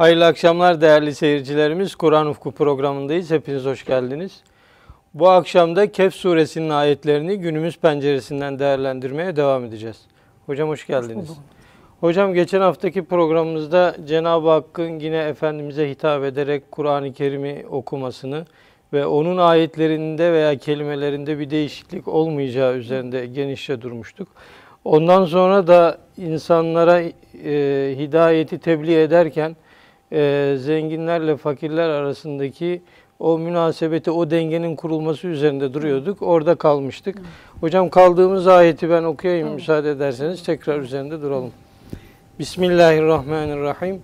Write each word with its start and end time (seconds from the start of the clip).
Hayırlı 0.00 0.26
akşamlar 0.26 0.80
değerli 0.80 1.14
seyircilerimiz. 1.14 1.94
Kur'an 1.94 2.26
Ufku 2.26 2.52
programındayız. 2.52 3.30
Hepiniz 3.30 3.64
hoş 3.64 3.84
geldiniz. 3.84 4.40
Bu 5.14 5.28
akşam 5.28 5.76
da 5.76 5.92
Kehf 5.92 6.14
suresinin 6.14 6.70
ayetlerini 6.70 7.36
günümüz 7.36 7.78
penceresinden 7.78 8.58
değerlendirmeye 8.58 9.36
devam 9.36 9.64
edeceğiz. 9.64 9.96
Hocam 10.46 10.68
hoş 10.68 10.86
geldiniz. 10.86 11.28
bulduk. 11.28 11.42
Hocam 12.00 12.34
geçen 12.34 12.60
haftaki 12.60 13.04
programımızda 13.04 13.96
Cenab-ı 14.06 14.50
Hakk'ın 14.50 14.98
yine 14.98 15.16
Efendimiz'e 15.16 15.90
hitap 15.90 16.24
ederek 16.24 16.70
Kur'an-ı 16.70 17.12
Kerim'i 17.12 17.64
okumasını 17.70 18.46
ve 18.92 19.06
onun 19.06 19.36
ayetlerinde 19.36 20.32
veya 20.32 20.58
kelimelerinde 20.58 21.38
bir 21.38 21.50
değişiklik 21.50 22.08
olmayacağı 22.08 22.76
üzerinde 22.76 23.26
genişçe 23.26 23.82
durmuştuk. 23.82 24.28
Ondan 24.84 25.24
sonra 25.24 25.66
da 25.66 25.98
insanlara 26.16 27.00
e, 27.00 27.12
hidayeti 27.98 28.58
tebliğ 28.58 29.00
ederken 29.00 29.56
e, 30.12 30.54
zenginlerle 30.58 31.36
fakirler 31.36 31.88
arasındaki 31.88 32.82
o 33.18 33.38
münasebeti, 33.38 34.10
o 34.10 34.30
dengenin 34.30 34.76
kurulması 34.76 35.26
üzerinde 35.26 35.74
duruyorduk. 35.74 36.22
Orada 36.22 36.54
kalmıştık. 36.54 37.18
Hocam 37.60 37.88
kaldığımız 37.88 38.46
ayeti 38.46 38.90
ben 38.90 39.02
okuyayım 39.02 39.48
Hı. 39.48 39.54
müsaade 39.54 39.90
ederseniz. 39.90 40.42
Tekrar 40.42 40.80
üzerinde 40.80 41.22
duralım. 41.22 41.52
Bismillahirrahmanirrahim. 42.38 44.02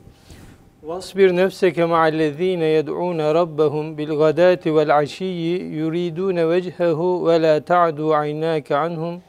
Vasbir 0.83 1.37
nefseke 1.37 1.85
ma'allezine 1.85 2.65
yed'ûne 2.65 3.35
rabbahum 3.35 3.99
bil 3.99 4.19
gadâti 4.19 4.77
vel 4.77 4.99
aşiyyi 4.99 5.75
yuridûne 5.75 6.49
vechhehu 6.49 7.29
ve 7.29 7.43
la 7.43 7.61
ta'du 7.61 8.15
aynâke 8.15 8.77
anhum 8.77 9.23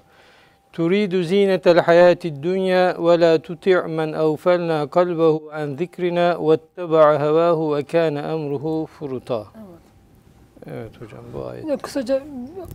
تريد 0.78 1.12
زينة 1.33 1.64
الحياة 1.75 2.22
الدنيا 2.33 2.84
ولا 3.06 3.33
تطع 3.47 3.78
من 3.98 4.08
أغفلنا 4.25 4.78
قلبه 4.97 5.34
عن 5.56 5.66
ذكرنا 5.83 6.27
واتبع 6.47 7.06
هواه 7.25 7.58
وكان 7.72 8.16
أمره 8.34 8.64
فرطا 8.97 9.42
Evet 10.66 11.00
hocam 11.00 11.25
bu 11.34 11.47
ayet. 11.47 11.64
Yine 11.64 11.77
kısaca 11.77 12.22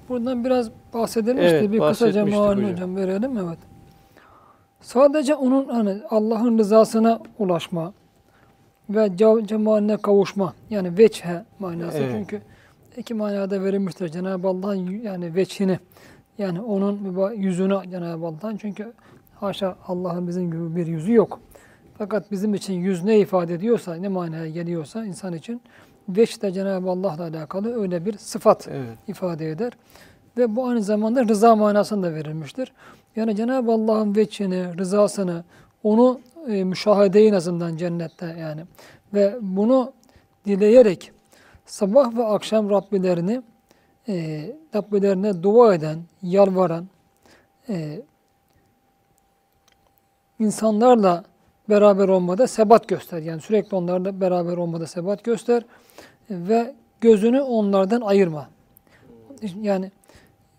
buradan 0.09 0.45
biraz 0.45 0.69
bahsedilmişti. 0.93 1.55
Evet, 1.55 1.71
bir 1.71 1.79
kısaca 1.79 2.21
bahsetmiştik 2.21 2.39
malum 2.39 2.57
hocam. 2.63 2.71
hocam 2.73 2.95
verelim 2.95 3.37
evet. 3.37 3.57
Sadece 4.81 5.35
onun 5.35 5.67
hani 5.69 5.97
Allah'ın 6.09 6.57
rızasına 6.57 7.19
ulaşma 7.39 7.93
ve 8.89 9.05
ce- 9.05 9.47
cemaline 9.47 9.97
kavuşma 9.97 10.53
yani 10.69 10.97
veçhe 10.97 11.43
manası 11.59 11.97
Evet. 11.97 12.11
çünkü 12.13 12.41
iki 12.97 13.13
manada 13.13 13.63
verilmiştir 13.63 14.09
Cenab-ı 14.09 14.47
Allah'ın 14.47 14.87
yü- 14.87 15.01
yani 15.01 15.35
veçhini 15.35 15.79
yani 16.38 16.60
onun 16.60 17.32
yüzünü 17.36 17.90
Cenab-ı 17.90 18.26
Allah'ın 18.26 18.56
çünkü 18.56 18.92
haşa 19.40 19.76
Allah'ın 19.86 20.28
bizim 20.28 20.50
gibi 20.50 20.76
bir 20.76 20.86
yüzü 20.86 21.12
yok. 21.12 21.40
Fakat 21.98 22.30
bizim 22.30 22.54
için 22.54 22.74
yüz 22.74 23.04
ne 23.04 23.18
ifade 23.18 23.54
ediyorsa, 23.54 23.94
ne 23.94 24.08
manaya 24.08 24.48
geliyorsa 24.48 25.04
insan 25.04 25.32
için 25.32 25.60
veç 26.08 26.42
de 26.42 26.52
Cenab-ı 26.52 26.90
Allah'la 26.90 27.22
alakalı 27.22 27.82
öyle 27.82 28.04
bir 28.04 28.18
sıfat 28.18 28.68
Evet. 28.70 28.98
ifade 29.08 29.50
eder. 29.50 29.72
Ve 30.38 30.56
bu 30.56 30.66
aynı 30.66 30.82
zamanda 30.82 31.28
rıza 31.28 31.56
manasında 31.56 32.14
verilmiştir. 32.14 32.72
Yani 33.16 33.36
Cenab-ı 33.36 33.72
Allah'ın 33.72 34.16
veçhini, 34.16 34.78
rızasını, 34.78 35.44
onu 35.82 36.20
e, 36.48 36.64
müşahedeyi 36.64 37.28
en 37.28 37.34
azından 37.34 37.76
cennette 37.76 38.36
yani 38.40 38.60
ve 39.14 39.36
bunu 39.40 39.92
dileyerek 40.46 41.12
sabah 41.66 42.16
ve 42.16 42.24
akşam 42.24 42.70
Rabbilerini 42.70 43.42
e, 44.08 44.46
Rabbilerine 44.74 45.42
dua 45.42 45.74
eden, 45.74 45.98
yalvaran 46.22 46.86
e, 47.68 48.02
insanlarla 50.38 51.24
beraber 51.68 52.08
olmada 52.08 52.46
sebat 52.46 52.88
göster. 52.88 53.18
Yani 53.18 53.40
sürekli 53.40 53.76
onlarla 53.76 54.20
beraber 54.20 54.56
olmada 54.56 54.86
sebat 54.86 55.24
göster 55.24 55.62
ve 56.30 56.74
gözünü 57.00 57.40
onlardan 57.40 58.00
ayırma. 58.00 58.48
Yani 59.62 59.90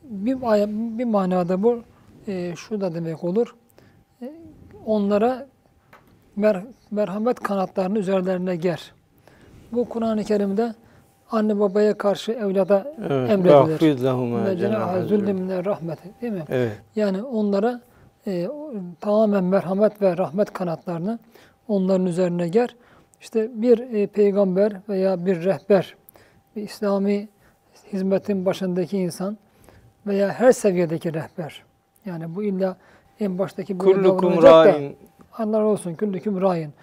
bir, 0.03 0.41
bir 0.97 1.05
manada 1.05 1.63
bu 1.63 1.81
e, 2.27 2.55
şu 2.55 2.81
da 2.81 2.93
demek 2.93 3.23
olur. 3.23 3.55
E, 4.21 4.33
onlara 4.85 5.47
mer- 6.37 6.65
merhamet 6.91 7.39
kanatlarını 7.39 7.99
üzerlerine 7.99 8.55
ger. 8.55 8.93
Bu 9.71 9.89
Kur'an-ı 9.89 10.23
Kerim'de 10.23 10.75
anne 11.33 11.59
babaya 11.59 11.97
karşı 11.97 12.31
evlada 12.31 12.94
Evet. 12.99 13.29
Emredilir. 13.29 13.79
Rahmeti 15.66 16.09
değil 16.21 16.33
mi? 16.33 16.44
Evet. 16.49 16.81
Yani 16.95 17.23
onlara 17.23 17.81
e, 18.27 18.47
tamamen 18.99 19.43
merhamet 19.43 20.01
ve 20.01 20.17
rahmet 20.17 20.53
kanatlarını 20.53 21.19
onların 21.67 22.05
üzerine 22.05 22.47
ger. 22.47 22.75
İşte 23.22 23.49
bir 23.53 23.79
e, 23.79 24.07
peygamber 24.07 24.73
veya 24.89 25.25
bir 25.25 25.43
rehber, 25.43 25.95
bir 26.55 26.61
İslami 26.61 27.29
hizmetin 27.93 28.45
başındaki 28.45 28.97
insan 28.97 29.38
veya 30.07 30.29
her 30.29 30.51
seviyedeki 30.51 31.13
rehber. 31.13 31.63
Yani 32.05 32.35
bu 32.35 32.43
illa 32.43 32.77
en 33.19 33.39
baştaki 33.39 33.79
böyle 33.79 33.93
Kullukum 33.93 34.41
davranacak 34.41 34.81
da. 34.81 34.95
Allah 35.38 35.66
olsun 35.66 35.95
küllüküm 35.95 36.41
rayin. 36.41 36.73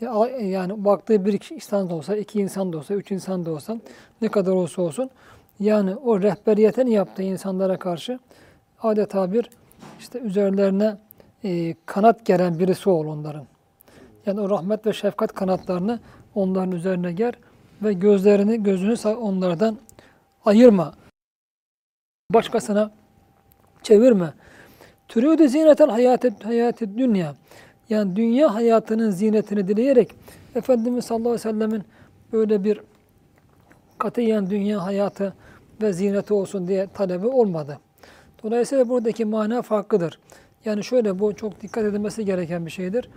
Ya, 0.00 0.12
a- 0.12 0.28
Yani 0.28 0.84
baktığı 0.84 1.24
bir 1.24 1.50
insan 1.54 1.90
da 1.90 1.94
olsa, 1.94 2.16
iki 2.16 2.40
insan 2.40 2.72
da 2.72 2.78
olsa, 2.78 2.94
üç 2.94 3.10
insan 3.10 3.46
da 3.46 3.50
olsa, 3.50 3.78
ne 4.22 4.28
kadar 4.28 4.52
olsa 4.52 4.82
olsun, 4.82 5.10
yani 5.60 5.94
o 5.96 6.22
rehberiyetini 6.22 6.92
yaptığı 6.92 7.22
insanlara 7.22 7.78
karşı 7.78 8.18
adeta 8.82 9.32
bir 9.32 9.50
işte 9.98 10.18
üzerlerine 10.18 10.96
e, 11.44 11.74
kanat 11.86 12.26
geren 12.26 12.58
birisi 12.58 12.90
ol 12.90 13.06
onların. 13.06 13.46
Yani 14.26 14.40
o 14.40 14.50
rahmet 14.50 14.86
ve 14.86 14.92
şefkat 14.92 15.34
kanatlarını 15.34 16.00
onların 16.34 16.72
üzerine 16.72 17.12
ger 17.12 17.34
ve 17.82 17.92
gözlerini, 17.92 18.62
gözünü 18.62 19.16
onlardan 19.16 19.78
ayırma. 20.44 20.94
Başkasına 22.34 22.90
çevirme. 23.82 24.32
Türüdü 25.08 25.48
zinetel 25.48 25.90
hayatı 25.90 26.30
hayatı 26.44 26.98
dünya. 26.98 27.34
Yani 27.90 28.16
dünya 28.16 28.54
hayatının 28.54 29.10
zinetini 29.10 29.68
dileyerek 29.68 30.14
Efendimiz 30.54 31.04
sallallahu 31.04 31.28
aleyhi 31.28 31.48
ve 31.48 31.50
sellemin 31.52 31.82
böyle 32.32 32.64
bir 32.64 32.80
katiyen 33.98 34.50
dünya 34.50 34.84
hayatı 34.84 35.34
ve 35.82 35.92
zineti 35.92 36.34
olsun 36.34 36.68
diye 36.68 36.86
talebi 36.94 37.26
olmadı. 37.26 37.78
Dolayısıyla 38.42 38.88
buradaki 38.88 39.24
mana 39.24 39.62
farklıdır. 39.62 40.18
Yani 40.64 40.84
şöyle 40.84 41.18
bu 41.18 41.36
çok 41.36 41.60
dikkat 41.62 41.84
edilmesi 41.84 42.24
gereken 42.24 42.66
bir 42.66 42.70
şeydir. 42.70 43.10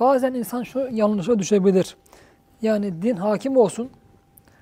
Bazen 0.00 0.34
insan 0.34 0.62
şu 0.62 0.88
yanlışa 0.92 1.38
düşebilir. 1.38 1.96
Yani 2.62 3.02
din 3.02 3.16
hakim 3.16 3.56
olsun 3.56 3.90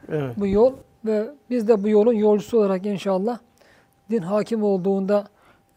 Evet. 0.09 0.35
bu 0.37 0.47
yol 0.47 0.73
ve 1.05 1.29
biz 1.51 1.69
de 1.69 1.83
bu 1.85 1.89
yolun 1.89 2.13
yolcusu 2.13 2.59
olarak 2.59 2.87
inşallah 2.87 3.39
din 4.11 4.23
hakim 4.23 4.63
olduğunda 4.63 5.25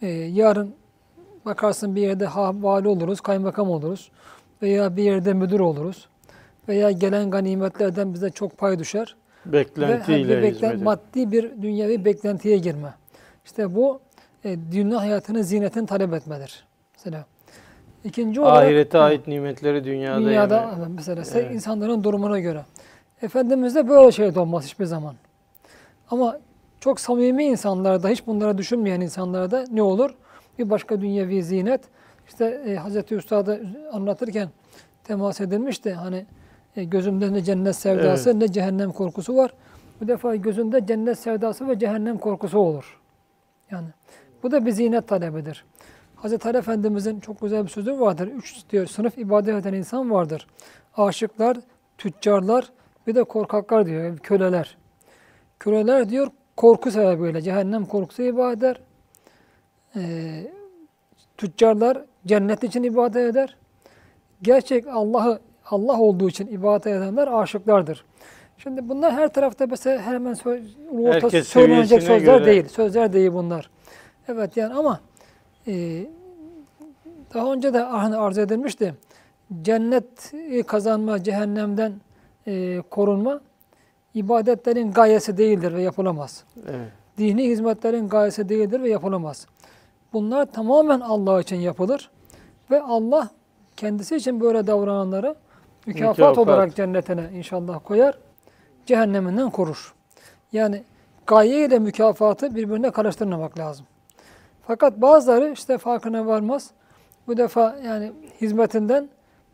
e, 0.01 0.07
yarın 0.07 0.73
bakarsın 1.45 1.95
bir 1.95 2.01
yerde 2.01 2.27
vali 2.61 2.87
oluruz, 2.87 3.21
kaymakam 3.21 3.69
oluruz 3.69 4.11
veya 4.61 4.95
bir 4.97 5.03
yerde 5.03 5.33
müdür 5.33 5.59
oluruz 5.59 6.07
veya 6.67 6.91
gelen 6.91 7.31
ganimetlerden 7.31 8.13
bize 8.13 8.29
çok 8.29 8.57
pay 8.57 8.79
düşer 8.79 9.15
ve 9.45 9.53
Beklentiyle 9.53 10.37
bir 10.37 10.43
beklen- 10.43 10.83
maddi 10.83 11.31
bir 11.31 11.61
dünyevi 11.61 12.05
beklentiye 12.05 12.57
girme. 12.57 12.93
İşte 13.45 13.75
bu 13.75 13.99
e, 14.43 14.57
dünya 14.71 15.01
hayatının 15.01 15.41
zinetini 15.41 15.85
talep 15.85 16.13
etmedir. 16.13 16.65
Mesela 16.97 17.25
ikinci 18.03 18.41
olarak 18.41 18.63
Ahirete 18.63 18.97
ait 18.97 19.27
nimetleri 19.27 19.83
dünyada, 19.83 20.19
Dünyada 20.19 20.55
yeme. 20.61 20.87
mesela 20.95 21.21
se- 21.21 21.39
Evet. 21.39 21.55
insanların 21.55 22.03
durumuna 22.03 22.39
göre. 22.39 22.65
Efendimiz'de 23.21 23.89
böyle 23.89 24.11
şey 24.11 24.27
olmaz 24.37 24.65
hiçbir 24.65 24.85
zaman. 24.85 25.15
Ama 26.11 26.39
çok 26.79 26.99
samimi 26.99 27.43
insanlarda, 27.45 28.09
hiç 28.09 28.27
bunlara 28.27 28.57
düşünmeyen 28.57 29.01
insanlarda 29.01 29.65
ne 29.71 29.81
olur? 29.81 30.11
Bir 30.61 30.69
başka 30.69 31.01
dünyevi 31.01 31.43
zinet. 31.43 31.81
İşte 32.27 32.45
e, 32.45 32.75
Hazreti 32.75 33.15
Üstad'a 33.15 33.59
anlatırken 33.91 34.49
temas 35.03 35.41
edilmişti. 35.41 35.93
Hani 35.93 36.25
e, 36.75 36.83
gözümde 36.83 37.33
ne 37.33 37.41
cennet 37.41 37.75
sevdası 37.75 38.39
ne 38.39 38.51
cehennem 38.51 38.91
korkusu 38.91 39.35
var. 39.35 39.53
Bu 40.01 40.07
defa 40.07 40.35
gözünde 40.35 40.85
cennet 40.85 41.19
sevdası 41.19 41.67
ve 41.67 41.79
cehennem 41.79 42.17
korkusu 42.17 42.59
olur. 42.59 42.99
Yani 43.71 43.87
bu 44.43 44.51
da 44.51 44.65
bir 44.65 44.71
zinet 44.71 45.07
talebidir. 45.07 45.65
Hazreti 46.15 46.47
Ali 46.49 46.57
Efendimizin 46.57 47.19
çok 47.19 47.41
güzel 47.41 47.63
bir 47.63 47.69
sözü 47.69 47.99
vardır. 47.99 48.27
Üç 48.27 48.69
diyor 48.69 48.87
sınıf 48.87 49.17
ibadet 49.17 49.55
eden 49.55 49.73
insan 49.73 50.11
vardır. 50.11 50.47
Aşıklar, 50.97 51.57
tüccarlar, 51.97 52.71
bir 53.07 53.15
de 53.15 53.23
korkaklar 53.23 53.85
diyor, 53.85 54.17
köleler. 54.17 54.77
Köleler 55.59 56.09
diyor 56.09 56.27
korku 56.57 56.91
sebebiyle 56.91 57.41
cehennem 57.41 57.85
korkusu 57.85 58.21
ibadet 58.21 58.57
eder. 58.57 58.81
Ee, 59.95 60.51
tüccarlar 61.37 62.01
cennet 62.25 62.63
için 62.63 62.83
ibadet 62.83 63.31
eder. 63.31 63.55
Gerçek 64.41 64.87
Allah'ı 64.87 65.39
Allah 65.65 65.99
olduğu 65.99 66.29
için 66.29 66.47
ibadet 66.47 66.87
edenler 66.87 67.27
aşıklardır. 67.27 68.05
Şimdi 68.57 68.89
bunlar 68.89 69.13
her 69.13 69.33
tarafta 69.33 69.65
mesela 69.67 70.01
hemen 70.01 70.33
sö- 70.33 70.61
orta 70.91 71.13
Herkes 71.13 71.47
söylenecek 71.47 72.03
sözler 72.03 72.37
göre. 72.37 72.45
değil. 72.45 72.67
Sözler 72.67 73.13
değil 73.13 73.33
bunlar. 73.33 73.69
Evet 74.27 74.57
yani 74.57 74.73
ama 74.73 74.99
e, 75.67 76.05
daha 77.33 77.53
önce 77.53 77.73
de 77.73 77.83
arz 77.85 78.37
edilmişti. 78.37 78.93
cennet 79.61 80.33
kazanma, 80.67 81.23
cehennemden 81.23 81.93
e, 82.47 82.81
korunma 82.89 83.41
ibadetlerin 84.13 84.91
gayesi 84.91 85.37
değildir 85.37 85.73
ve 85.73 85.81
yapılamaz. 85.81 86.43
Evet. 86.69 86.91
Dini 87.17 87.43
hizmetlerin 87.43 88.07
gayesi 88.07 88.49
değildir 88.49 88.81
ve 88.83 88.89
yapılamaz. 88.89 89.47
Bunlar 90.13 90.45
tamamen 90.45 90.99
Allah 90.99 91.41
için 91.41 91.55
yapılır 91.55 92.09
ve 92.71 92.81
Allah 92.81 93.29
kendisi 93.77 94.15
için 94.15 94.41
böyle 94.41 94.67
davrananları 94.67 95.35
mükafat, 95.85 96.17
Mükafat. 96.17 96.37
olarak 96.37 96.75
cennetine 96.75 97.29
inşallah 97.33 97.79
koyar, 97.83 98.17
cehenneminden 98.85 99.49
korur. 99.49 99.93
Yani 100.51 100.83
gaye 101.27 101.65
ile 101.65 101.79
mükafatı 101.79 102.55
birbirine 102.55 102.91
karıştırmamak 102.91 103.59
lazım. 103.59 103.85
Fakat 104.67 105.01
bazıları 105.01 105.49
işte 105.51 105.77
farkına 105.77 106.25
varmaz. 106.25 106.71
Bu 107.27 107.37
defa 107.37 107.75
yani 107.85 108.11
hizmetinden, 108.41 109.09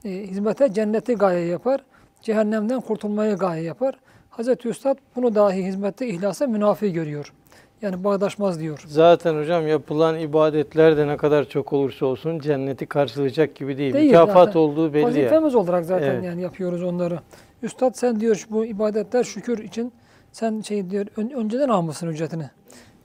e, 0.05 0.09
hizmete 0.09 0.73
cenneti 0.73 1.15
gaye 1.15 1.45
yapar, 1.45 1.83
cehennemden 2.21 2.81
kurtulmayı 2.81 3.37
gaye 3.37 3.63
yapar. 3.63 3.95
Hazreti 4.29 4.67
Üstad 4.67 4.97
bunu 5.15 5.35
dahi 5.35 5.65
hizmette 5.65 6.07
ihlasa 6.07 6.47
münafi 6.47 6.93
görüyor. 6.93 7.33
Yani 7.81 8.03
bağdaşmaz 8.03 8.59
diyor. 8.59 8.83
Zaten 8.87 9.39
hocam 9.41 9.67
yapılan 9.67 10.19
ibadetler 10.19 10.97
de 10.97 11.07
ne 11.07 11.17
kadar 11.17 11.49
çok 11.49 11.73
olursa 11.73 12.05
olsun 12.05 12.39
cenneti 12.39 12.85
karşılayacak 12.85 13.55
gibi 13.55 13.77
değil. 13.77 13.93
Değil 13.93 14.05
Mükafat 14.05 14.45
zaten. 14.47 14.59
olduğu 14.59 14.93
belli. 14.93 15.01
yani. 15.03 15.07
Vazifemiz 15.09 15.55
olarak 15.55 15.85
zaten 15.85 16.07
Evet. 16.07 16.23
yani 16.23 16.41
yapıyoruz 16.41 16.83
onları. 16.83 17.19
Üstad 17.63 17.93
sen 17.93 18.19
diyor 18.19 18.45
bu 18.49 18.65
ibadetler 18.65 19.23
şükür 19.23 19.57
için 19.57 19.91
sen 20.31 20.61
şey 20.61 20.89
diyor 20.89 21.05
ön- 21.17 21.29
önceden 21.29 21.69
almışsın 21.69 22.07
ücretini. 22.07 22.49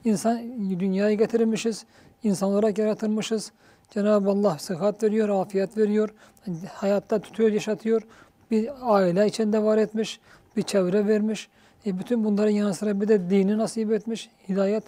İnsan 0.05 0.39
dünyaya 0.79 1.13
getirilmişiz, 1.13 1.85
insan 2.23 2.49
olarak 2.49 2.77
yaratılmışız. 2.77 3.51
Cenab-ı 3.89 4.29
Allah 4.29 4.57
sıhhat 4.59 5.03
veriyor, 5.03 5.29
afiyet 5.29 5.77
veriyor, 5.77 6.09
hayatta 6.73 7.19
tutuyor, 7.19 7.51
yaşatıyor. 7.51 8.01
Bir 8.51 8.69
aile 8.81 9.25
içinde 9.27 9.63
var 9.63 9.77
etmiş, 9.77 10.19
bir 10.57 10.61
çevre 10.61 11.07
vermiş. 11.07 11.49
E 11.85 11.99
bütün 11.99 12.23
bunların 12.23 12.51
yanı 12.51 12.73
sıra 12.73 13.01
bir 13.01 13.07
de 13.07 13.29
dini 13.29 13.57
nasip 13.57 13.91
etmiş, 13.91 14.29
hidayet. 14.49 14.83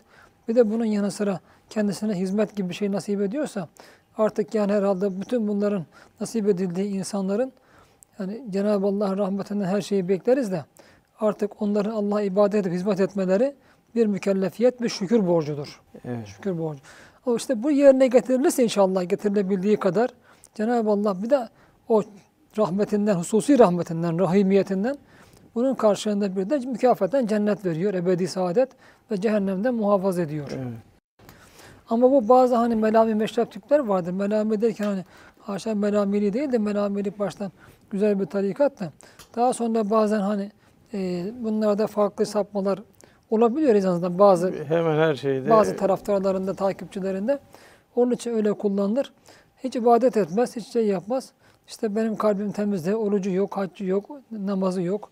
Bir 0.47 0.55
de 0.55 0.71
bunun 0.71 0.85
yanı 0.85 1.11
sıra 1.11 1.39
kendisine 1.69 2.13
hizmet 2.13 2.55
gibi 2.55 2.69
bir 2.69 2.73
şey 2.73 2.91
nasip 2.91 3.21
ediyorsa 3.21 3.67
artık 4.17 4.55
yani 4.55 4.73
herhalde 4.73 5.21
bütün 5.21 5.47
bunların 5.47 5.85
nasip 6.19 6.47
edildiği 6.47 6.93
insanların 6.93 7.53
yani 8.19 8.43
Cenab-ı 8.49 8.87
Allah'ın 8.87 9.17
rahmetinden 9.17 9.65
her 9.65 9.81
şeyi 9.81 10.09
bekleriz 10.09 10.51
de 10.51 10.65
artık 11.19 11.61
onların 11.61 11.91
Allah'a 11.91 12.21
ibadet 12.21 12.55
edip 12.55 12.73
hizmet 12.73 12.99
etmeleri 12.99 13.55
bir 13.95 14.05
mükellefiyet 14.05 14.81
ve 14.81 14.89
şükür 14.89 15.27
borcudur. 15.27 15.81
Evet. 16.05 16.27
Şükür 16.27 16.57
borcu. 16.57 16.79
O 17.25 17.35
işte 17.35 17.63
bu 17.63 17.71
yerine 17.71 18.07
getirilirse 18.07 18.63
inşallah 18.63 19.09
getirilebildiği 19.09 19.77
kadar 19.77 20.09
Cenab-ı 20.55 20.89
Allah 20.89 21.23
bir 21.23 21.29
de 21.29 21.49
o 21.89 22.03
rahmetinden, 22.57 23.15
hususi 23.15 23.59
rahmetinden, 23.59 24.19
rahimiyetinden 24.19 24.95
bunun 25.55 25.75
karşılığında 25.75 26.35
bir 26.35 26.49
de 26.49 26.57
mükafaten 26.57 27.27
cennet 27.27 27.65
veriyor, 27.65 27.93
ebedi 27.93 28.27
saadet 28.27 28.69
ve 29.11 29.21
cehennemden 29.21 29.73
muhafaza 29.73 30.21
ediyor. 30.21 30.47
Evet. 30.55 30.67
Ama 31.89 32.11
bu 32.11 32.29
bazı 32.29 32.55
hani 32.55 32.75
melami 32.75 33.15
meşrep 33.15 33.51
tipler 33.51 33.79
vardır. 33.79 34.11
Melami 34.11 34.61
derken 34.61 34.85
hani 34.85 35.05
haşa 35.39 35.75
melamili 35.75 36.33
değil 36.33 36.51
de 36.51 36.57
melamilik 36.57 37.19
baştan 37.19 37.51
güzel 37.89 38.19
bir 38.19 38.25
tarikat 38.25 38.79
da. 38.79 38.91
Daha 39.35 39.53
sonra 39.53 39.89
bazen 39.89 40.19
hani 40.19 40.51
e, 40.93 41.25
bunlarda 41.39 41.87
farklı 41.87 42.25
sapmalar 42.25 42.83
olabiliyor 43.29 43.75
en 43.75 44.19
bazı 44.19 44.53
Hemen 44.67 44.97
her 44.97 45.15
şeyde. 45.15 45.49
bazı 45.49 45.75
taraftarlarında, 45.77 46.53
takipçilerinde. 46.53 47.39
Onun 47.95 48.11
için 48.11 48.33
öyle 48.33 48.53
kullanılır. 48.53 49.13
Hiç 49.63 49.75
ibadet 49.75 50.17
etmez, 50.17 50.55
hiç 50.55 50.67
şey 50.67 50.87
yapmaz. 50.87 51.31
İşte 51.67 51.95
benim 51.95 52.15
kalbim 52.15 52.51
temizde, 52.51 52.95
orucu 52.95 53.29
yok, 53.29 53.57
haccı 53.57 53.85
yok, 53.85 54.09
namazı 54.31 54.81
yok. 54.81 55.11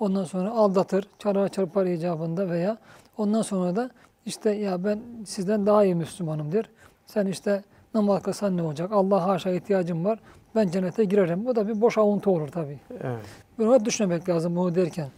Ondan 0.00 0.24
sonra 0.24 0.50
aldatır, 0.50 1.04
çarpar 1.18 1.48
çarpar 1.48 1.86
icabında 1.86 2.50
veya 2.50 2.76
ondan 3.18 3.42
sonra 3.42 3.76
da 3.76 3.90
işte 4.26 4.50
ya 4.50 4.84
ben 4.84 4.98
sizden 5.26 5.66
daha 5.66 5.84
iyi 5.84 5.94
Müslümanım 5.94 6.52
der. 6.52 6.64
Sen 7.06 7.26
işte 7.26 7.62
namaz 7.94 8.22
kılsan 8.22 8.56
ne 8.56 8.62
olacak? 8.62 8.92
Allah 8.92 9.26
haşa 9.26 9.50
ihtiyacım 9.50 10.04
var. 10.04 10.18
Ben 10.54 10.68
cennete 10.68 11.04
girerim. 11.04 11.46
Bu 11.46 11.56
da 11.56 11.68
bir 11.68 11.80
boş 11.80 11.98
avuntu 11.98 12.30
olur 12.30 12.48
tabii. 12.48 12.78
Evet. 12.90 13.24
Bunu 13.58 13.84
düşünmek 13.84 14.28
lazım 14.28 14.56
bunu 14.56 14.74
derken. 14.74 15.08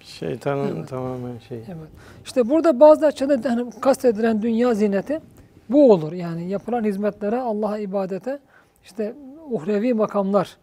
Şeytanın 0.00 0.76
Evet. 0.76 0.88
tamamen 0.88 1.38
şey. 1.48 1.58
Evet. 1.58 1.88
İşte 2.24 2.50
burada 2.50 2.80
bazı 2.80 3.06
açıda 3.06 3.50
hani 3.50 3.70
kastedilen 3.80 4.42
dünya 4.42 4.74
zineti 4.74 5.20
bu 5.68 5.92
olur. 5.92 6.12
Yani 6.12 6.48
yapılan 6.48 6.84
hizmetlere, 6.84 7.40
Allah'a 7.40 7.78
ibadete 7.78 8.38
işte 8.84 9.14
uhrevi 9.50 9.94
makamlar. 9.94 10.56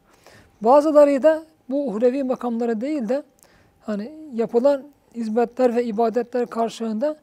Bazıları 0.62 1.24
da 1.24 1.44
bu 1.70 1.88
uhrevi 1.88 2.24
makamlara 2.24 2.82
değil 2.82 3.10
de 3.10 3.24
hani 3.88 4.12
yapılan 4.34 4.84
hizmetler 5.16 5.76
ve 5.76 5.84
ibadetler 5.84 6.48
karşılığında 6.48 7.18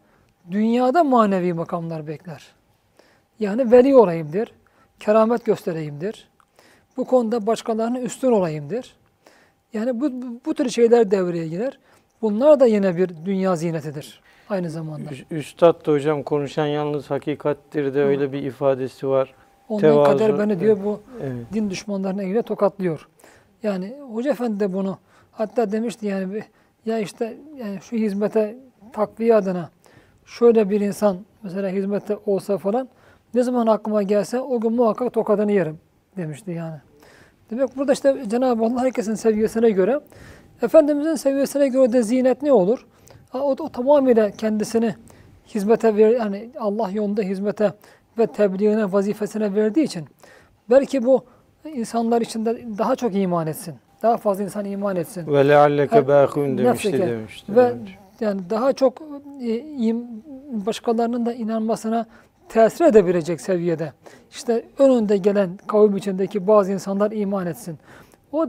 dünyada 0.50 1.04
manevi 1.04 1.52
makamlar 1.52 2.06
bekler. 2.06 2.46
Yani 3.40 3.72
veli 3.72 3.96
olayım 3.96 4.32
der, 4.32 4.52
keramet 5.00 5.44
göstereyim 5.44 6.00
der. 6.00 6.28
Bu 6.96 7.04
konuda 7.04 7.46
başkalarına 7.46 8.00
üstün 8.00 8.32
olayım 8.32 8.70
der. 8.70 8.94
Yani 9.72 10.00
bu, 10.00 10.10
bu, 10.46 10.54
tür 10.54 10.68
şeyler 10.68 11.10
devreye 11.10 11.48
girer. 11.48 11.78
Bunlar 12.22 12.60
da 12.60 12.66
yine 12.66 12.96
bir 12.96 13.08
dünya 13.24 13.56
zinetidir 13.56 14.20
aynı 14.50 14.70
zamanda. 14.70 15.10
Üstad 15.30 15.86
da 15.86 15.92
hocam 15.92 16.22
konuşan 16.22 16.66
yalnız 16.66 17.10
hakikattir 17.10 17.94
de 17.94 18.02
öyle 18.02 18.32
bir 18.32 18.42
ifadesi 18.42 19.08
var. 19.08 19.34
Ondan 19.68 19.80
tevazu, 19.80 20.12
kader 20.12 20.38
beni 20.38 20.60
diyor 20.60 20.84
bu 20.84 21.00
Evet. 21.22 21.32
din 21.52 21.70
düşmanlarının 21.70 22.22
eline 22.22 22.42
tokatlıyor. 22.42 23.08
Yani 23.62 23.96
Hoca 24.12 24.30
Efendi 24.30 24.60
de 24.60 24.72
bunu 24.72 24.98
hatta 25.34 25.72
demişti 25.72 26.06
yani 26.06 26.42
ya 26.86 26.98
işte 26.98 27.36
yani 27.56 27.78
şu 27.82 27.96
hizmete 27.96 28.56
takviye 28.92 29.34
adına 29.34 29.70
şöyle 30.24 30.70
bir 30.70 30.80
insan 30.80 31.18
mesela 31.42 31.68
hizmette 31.68 32.16
olsa 32.26 32.58
falan 32.58 32.88
ne 33.34 33.42
zaman 33.42 33.66
aklıma 33.66 34.02
gelse 34.02 34.40
o 34.40 34.60
gün 34.60 34.72
muhakkak 34.72 35.12
tokadını 35.12 35.52
yerim 35.52 35.78
demişti 36.16 36.50
yani. 36.50 36.76
Demek 37.50 37.76
burada 37.76 37.92
işte 37.92 38.24
Cenab-ı 38.28 38.64
Allah 38.64 38.80
herkesin 38.80 39.14
seviyesine 39.14 39.70
göre 39.70 40.00
Efendimizin 40.62 41.14
seviyesine 41.14 41.68
göre 41.68 41.92
de 41.92 42.02
zinet 42.02 42.42
ne 42.42 42.52
olur? 42.52 42.86
O, 43.34 43.38
o 43.38 43.68
tamamıyla 43.68 44.30
kendisini 44.30 44.94
hizmete 45.46 45.96
ver, 45.96 46.10
yani 46.10 46.50
Allah 46.58 46.90
yolunda 46.90 47.22
hizmete 47.22 47.72
ve 48.18 48.26
tebliğine, 48.26 48.92
vazifesine 48.92 49.54
verdiği 49.54 49.82
için 49.82 50.04
belki 50.70 51.04
bu 51.04 51.24
insanlar 51.74 52.20
içinde 52.20 52.78
daha 52.78 52.96
çok 52.96 53.14
iman 53.14 53.46
etsin. 53.46 53.74
Daha 54.04 54.16
fazla 54.16 54.44
insan 54.44 54.64
iman 54.64 54.96
etsin. 54.96 55.26
Ve 55.32 55.48
lealleke 55.48 56.08
bâkûn 56.08 56.58
demişti 56.58 56.88
nefseke. 56.88 57.10
demişti. 57.10 57.56
Ve 57.56 57.70
önce. 57.70 57.92
yani 58.20 58.40
daha 58.50 58.72
çok 58.72 59.02
e, 59.42 59.94
başkalarının 60.66 61.26
da 61.26 61.32
inanmasına 61.32 62.06
tesir 62.48 62.84
edebilecek 62.84 63.40
seviyede. 63.40 63.92
İşte 64.30 64.64
önünde 64.78 65.16
gelen 65.16 65.50
kavim 65.66 65.96
içindeki 65.96 66.46
bazı 66.46 66.72
insanlar 66.72 67.12
iman 67.12 67.46
etsin. 67.46 67.78
O 68.32 68.46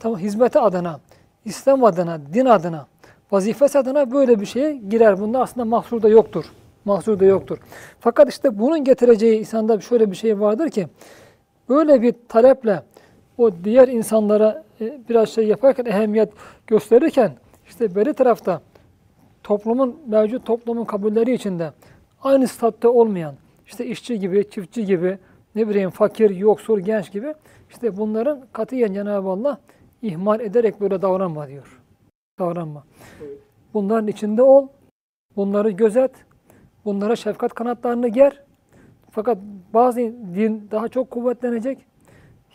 tamam 0.00 0.18
hizmeti 0.18 0.58
adına, 0.58 1.00
İslam 1.44 1.84
adına, 1.84 2.20
din 2.34 2.46
adına, 2.46 2.86
vazifesi 3.30 3.78
adına 3.78 4.10
böyle 4.10 4.40
bir 4.40 4.46
şeye 4.46 4.72
girer. 4.72 5.20
Bunda 5.20 5.40
aslında 5.40 5.64
mahsur 5.64 6.02
da 6.02 6.08
yoktur. 6.08 6.44
Mahsur 6.84 7.20
da 7.20 7.24
yoktur. 7.24 7.58
Fakat 8.00 8.28
işte 8.28 8.58
bunun 8.58 8.84
getireceği 8.84 9.38
insanda 9.38 9.80
şöyle 9.80 10.10
bir 10.10 10.16
şey 10.16 10.40
vardır 10.40 10.70
ki 10.70 10.88
böyle 11.68 12.02
bir 12.02 12.14
taleple 12.28 12.82
o 13.38 13.50
diğer 13.64 13.88
insanlara 13.88 14.64
e, 14.80 15.00
biraz 15.08 15.28
şey 15.28 15.46
yaparken 15.46 15.84
ehemmiyet 15.84 16.32
gösterirken 16.66 17.32
işte 17.68 17.94
beri 17.94 18.14
tarafta 18.14 18.60
toplumun 19.42 20.00
mevcut 20.06 20.46
toplumun 20.46 20.84
kabulleri 20.84 21.34
içinde 21.34 21.70
aynı 22.22 22.48
statüde 22.48 22.88
olmayan 22.88 23.34
işte 23.66 23.86
işçi 23.86 24.18
gibi, 24.18 24.50
çiftçi 24.50 24.84
gibi, 24.84 25.18
ne 25.54 25.68
bileyim 25.68 25.90
fakir, 25.90 26.30
yoksul, 26.30 26.80
genç 26.80 27.12
gibi 27.12 27.34
işte 27.70 27.96
bunların 27.96 28.46
katiyen 28.52 28.92
Cenab-ı 28.92 29.28
Allah 29.28 29.58
ihmal 30.02 30.40
ederek 30.40 30.80
böyle 30.80 31.02
davranma 31.02 31.48
diyor. 31.48 31.80
Davranma. 32.38 32.84
Bunların 33.74 34.08
içinde 34.08 34.42
ol, 34.42 34.68
bunları 35.36 35.70
gözet, 35.70 36.10
bunlara 36.84 37.16
şefkat 37.16 37.54
kanatlarını 37.54 38.08
ger. 38.08 38.42
Fakat 39.10 39.38
bazı 39.74 40.00
din 40.34 40.68
daha 40.70 40.88
çok 40.88 41.10
kuvvetlenecek, 41.10 41.78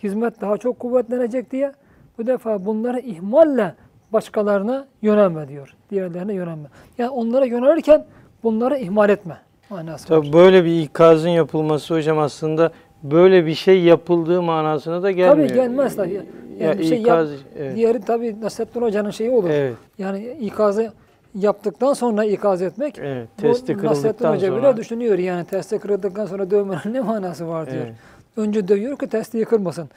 hizmet 0.04 0.42
daha 0.42 0.58
çok 0.58 0.80
kuvvetlenecek 0.80 1.52
diye 1.52 1.72
bu 2.18 2.28
defa 2.28 2.66
bunları 2.66 3.00
ihmalle 3.00 3.74
başkalarına 4.14 4.88
yönelme 5.02 5.48
diyor. 5.48 5.76
Diğerlerine 5.92 6.34
yönelme. 6.34 6.68
Yani 6.98 7.10
onlara 7.10 7.46
yönelirken 7.46 8.06
bunları 8.44 8.78
ihmal 8.78 9.10
etme 9.10 9.38
manası 9.70 10.14
var. 10.14 10.22
Tabii 10.22 10.34
böyle 10.34 10.66
bir 10.66 10.82
ikazın 10.82 11.30
yapılması 11.30 11.94
hocam 11.94 12.20
aslında 12.20 12.72
böyle 13.04 13.46
bir 13.46 13.56
şey 13.56 13.82
yapıldığı 13.84 14.42
manasına 14.42 15.04
da 15.04 15.12
gelmiyor. 15.12 15.50
Tabii 15.50 15.60
gelmez 15.60 15.96
tabii. 15.96 16.14
Yani 16.14 16.26
Ya 16.64 16.80
bir 16.80 16.84
şey 16.84 17.02
ikaz, 17.02 17.32
yap, 17.32 17.40
evet. 17.60 17.76
diğeri 17.76 18.02
tabii 18.02 18.42
Nasrettin 18.42 18.82
Hoca'nın 18.82 19.10
şeyi 19.12 19.30
olur. 19.30 19.50
Evet, 19.50 19.74
Yani 19.98 20.38
ikazı 20.42 20.92
yaptıktan 21.36 21.94
sonra 21.94 22.26
ikaz 22.26 22.62
etmek. 22.62 23.00
evet. 23.00 23.28
Testi 23.38 23.48
Nasrettin 23.74 23.88
kırıldıktan 23.88 24.36
Hoca 24.36 24.48
sonra. 24.48 24.62
bile 24.74 24.78
düşünüyor 24.78 25.18
yani 25.18 25.46
testi 25.46 25.80
kırıldıktan 25.80 26.26
sonra 26.26 26.52
dövmenin 26.52 26.94
ne 26.94 27.00
manası 27.02 27.48
var 27.48 27.72
diyor. 27.72 27.84
Evet. 27.86 27.96
Önce 28.38 28.68
dövüyor 28.68 28.98
ki 28.98 29.08
testi 29.08 29.46
kırmasın. 29.46 29.90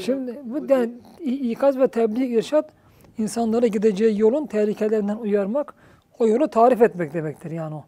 Şimdi 0.00 0.40
bu 0.44 0.72
yani 0.72 0.90
ikaz 1.24 1.78
ve 1.78 1.88
tebliğ 1.88 2.26
irşat 2.26 2.70
insanlara 3.18 3.66
gideceği 3.66 4.20
yolun 4.20 4.46
tehlikelerinden 4.46 5.16
uyarmak, 5.16 5.74
o 6.18 6.26
yolu 6.26 6.48
tarif 6.48 6.82
etmek 6.82 7.14
demektir 7.14 7.50
yani 7.50 7.74
o. 7.74 7.84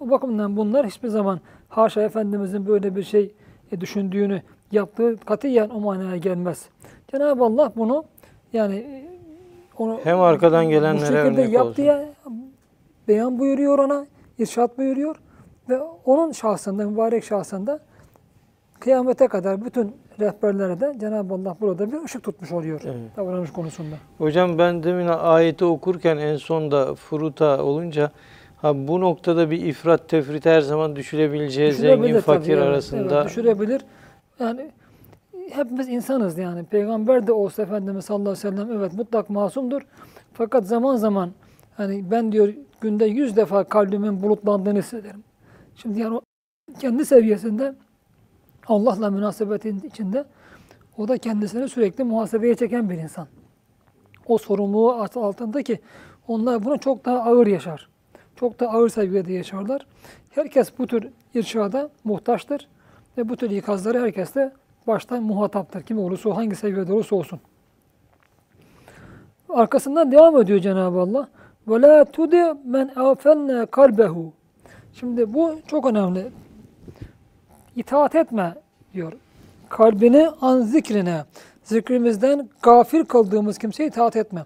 O 0.00 0.10
bakımdan 0.10 0.56
bunlar 0.56 0.86
hiçbir 0.86 1.08
zaman 1.08 1.40
haşa 1.68 2.02
Efendimizin 2.02 2.66
böyle 2.66 2.96
bir 2.96 3.02
şey 3.02 3.34
e, 3.72 3.80
düşündüğünü 3.80 4.42
yaptığı 4.72 5.16
katiyen 5.16 5.68
o 5.68 5.80
manaya 5.80 6.16
gelmez. 6.16 6.68
Cenab-ı 7.12 7.44
Allah 7.44 7.72
bunu 7.76 8.04
yani 8.52 8.76
e, 8.76 9.04
onu 9.78 10.00
Hem 10.04 10.20
arkadan 10.20 10.66
bu 10.66 10.70
gelenlere 10.70 11.06
şekilde 11.06 11.40
örnek 11.40 11.52
yap 11.52 11.76
diye 11.76 12.08
beyan 13.08 13.38
buyuruyor 13.38 13.78
ona, 13.78 14.06
irşat 14.38 14.78
buyuruyor 14.78 15.16
ve 15.68 15.80
onun 16.04 16.32
şahsında, 16.32 16.90
mübarek 16.90 17.24
şahsında 17.24 17.80
kıyamete 18.82 19.28
kadar 19.28 19.64
bütün 19.64 19.96
rehberlere 20.20 20.80
de 20.80 20.94
Cenab-ı 21.00 21.34
Allah 21.34 21.56
burada 21.60 21.92
bir 21.92 22.04
ışık 22.04 22.22
tutmuş 22.22 22.52
oluyor 22.52 22.80
Evet. 22.84 23.16
davranış 23.16 23.52
konusunda. 23.52 23.96
Hocam 24.18 24.58
ben 24.58 24.82
demin 24.82 25.06
ayeti 25.06 25.64
okurken 25.64 26.16
en 26.16 26.36
sonda 26.36 26.94
furuta 26.94 27.64
olunca 27.64 28.10
ha 28.56 28.88
bu 28.88 29.00
noktada 29.00 29.50
bir 29.50 29.66
ifrat 29.66 30.08
tefrit 30.08 30.46
her 30.46 30.60
zaman 30.60 30.96
düşülebileceği 30.96 31.72
zengin 31.72 32.20
fakir 32.20 32.52
evet, 32.52 32.62
arasında 32.62 33.16
evet, 33.16 33.26
düşürebilir. 33.26 33.82
Yani 34.40 34.70
hepimiz 35.50 35.88
insanız 35.88 36.38
yani. 36.38 36.64
Peygamber 36.64 37.26
de 37.26 37.32
olsa 37.32 37.62
Efendimiz 37.62 38.04
sallallahu 38.04 38.30
aleyhi 38.30 38.46
ve 38.46 38.50
sellem 38.50 38.78
evet 38.78 38.92
mutlak 38.94 39.30
masumdur. 39.30 39.82
Fakat 40.32 40.66
zaman 40.66 40.96
zaman 40.96 41.30
hani 41.76 42.10
ben 42.10 42.32
diyor 42.32 42.54
günde 42.80 43.04
yüz 43.04 43.36
defa 43.36 43.64
kalbimin 43.64 44.22
bulutlandığını 44.22 44.78
hissederim. 44.78 45.24
Şimdi 45.74 46.00
yani 46.00 46.16
o 46.16 46.20
kendi 46.78 47.06
seviyesinde 47.06 47.74
Allah'la 48.66 49.10
münasebetin 49.10 49.80
içinde 49.80 50.24
o 50.98 51.08
da 51.08 51.18
kendisini 51.18 51.68
sürekli 51.68 52.04
muhasebeye 52.04 52.54
çeken 52.54 52.90
bir 52.90 52.94
insan. 52.98 53.26
O 54.26 54.38
sorumluluğu 54.38 54.92
alt- 54.92 55.16
altında 55.16 55.62
ki 55.62 55.80
onlar 56.28 56.64
bunu 56.64 56.78
çok 56.78 57.04
daha 57.04 57.18
ağır 57.18 57.46
yaşar. 57.46 57.88
Çok 58.36 58.60
da 58.60 58.68
ağır 58.72 58.88
seviyede 58.88 59.32
yaşarlar. 59.32 59.86
Herkes 60.30 60.78
bu 60.78 60.86
tür 60.86 61.08
irşada 61.34 61.90
muhtaçtır 62.04 62.68
ve 63.18 63.28
bu 63.28 63.36
tür 63.36 63.50
ikazları 63.50 64.00
herkes 64.00 64.34
de 64.34 64.52
baştan 64.86 65.22
muhataptır. 65.22 65.82
Kim 65.82 65.98
olursa 65.98 66.36
hangi 66.36 66.56
seviyede 66.56 66.92
olursa 66.92 67.16
olsun. 67.16 67.40
Arkasından 69.48 70.12
devam 70.12 70.40
ediyor 70.40 70.60
Cenab-ı 70.60 71.00
Allah. 71.00 71.28
La 71.68 72.04
tudi 72.04 72.44
men 72.64 72.90
afenne 72.96 73.66
kalbehu. 73.66 74.32
Şimdi 74.92 75.34
bu 75.34 75.54
çok 75.66 75.86
önemli. 75.86 76.30
İtaat 77.76 78.14
etme 78.14 78.54
diyor. 78.94 79.12
Kalbini 79.68 80.28
an 80.40 80.60
zikrine, 80.60 81.24
zikrimizden 81.64 82.48
gafil 82.62 83.04
kıldığımız 83.04 83.58
kimseye 83.58 83.86
itaat 83.88 84.16
etme. 84.16 84.44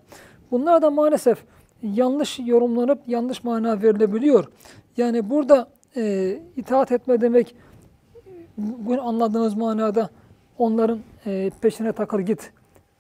Bunlar 0.51 0.83
da 0.83 0.91
maalesef 0.91 1.39
yanlış 1.83 2.39
yorumlanıp 2.45 2.99
yanlış 3.07 3.45
mana 3.45 3.83
verilebiliyor. 3.83 4.45
Yani 4.97 5.31
burada 5.31 5.69
e, 5.97 6.35
itaat 6.57 6.93
etme 6.93 7.21
demek 7.21 7.55
bugün 8.59 8.99
anladığınız 8.99 9.55
manada 9.55 10.11
onların 10.59 10.99
e, 11.27 11.51
peşine 11.61 11.93
takıl 11.93 12.21
git, 12.21 12.53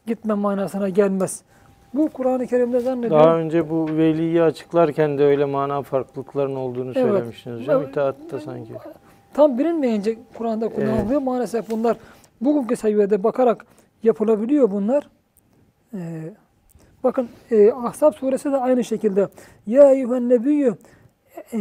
gitme 0.06 0.34
manasına 0.34 0.88
gelmez. 0.88 1.42
Bu 1.94 2.08
Kur'an-ı 2.08 2.46
Kerim'de 2.46 2.80
zannediyorum. 2.80 3.18
daha 3.26 3.36
önce 3.38 3.70
bu 3.70 3.86
veliyi 3.88 4.42
açıklarken 4.42 5.18
de 5.18 5.24
öyle 5.24 5.44
mana 5.44 5.82
farklılıklarının 5.82 6.56
olduğunu 6.56 6.92
Evet. 6.94 7.06
söylemiştiniz 7.12 7.60
hocam. 7.60 7.82
İtaatta 7.82 8.40
sanki. 8.40 8.72
Tam 9.36 9.58
bilinmeyince 9.58 10.16
Kur'an'da 10.34 10.68
kullanılıyor. 10.68 11.22
Maalesef 11.22 11.70
bunlar 11.70 11.96
bugünkü 12.40 12.76
seviyede 12.76 13.22
bakarak 13.22 13.66
yapılabiliyor 14.02 14.70
bunlar. 14.70 15.08
Ee, 15.94 15.98
bakın 17.04 17.28
e, 17.50 17.72
Ahzab 17.72 18.12
suresi 18.12 18.52
de 18.52 18.56
aynı 18.56 18.84
şekilde. 18.84 19.28
Ya 19.66 19.92
eyyühen 19.92 20.28
nebiyyü 20.28 20.74
e, 21.52 21.58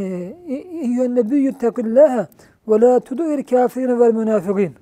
eyyühen 0.82 1.16
nebiyyü 1.16 1.54
tekillâhe 1.54 2.28
ve 2.68 2.82
la 2.82 3.00
tudu'ir 3.00 3.44
kafirine 3.44 4.00
vel 4.00 4.14
münafıkîn. 4.14 4.76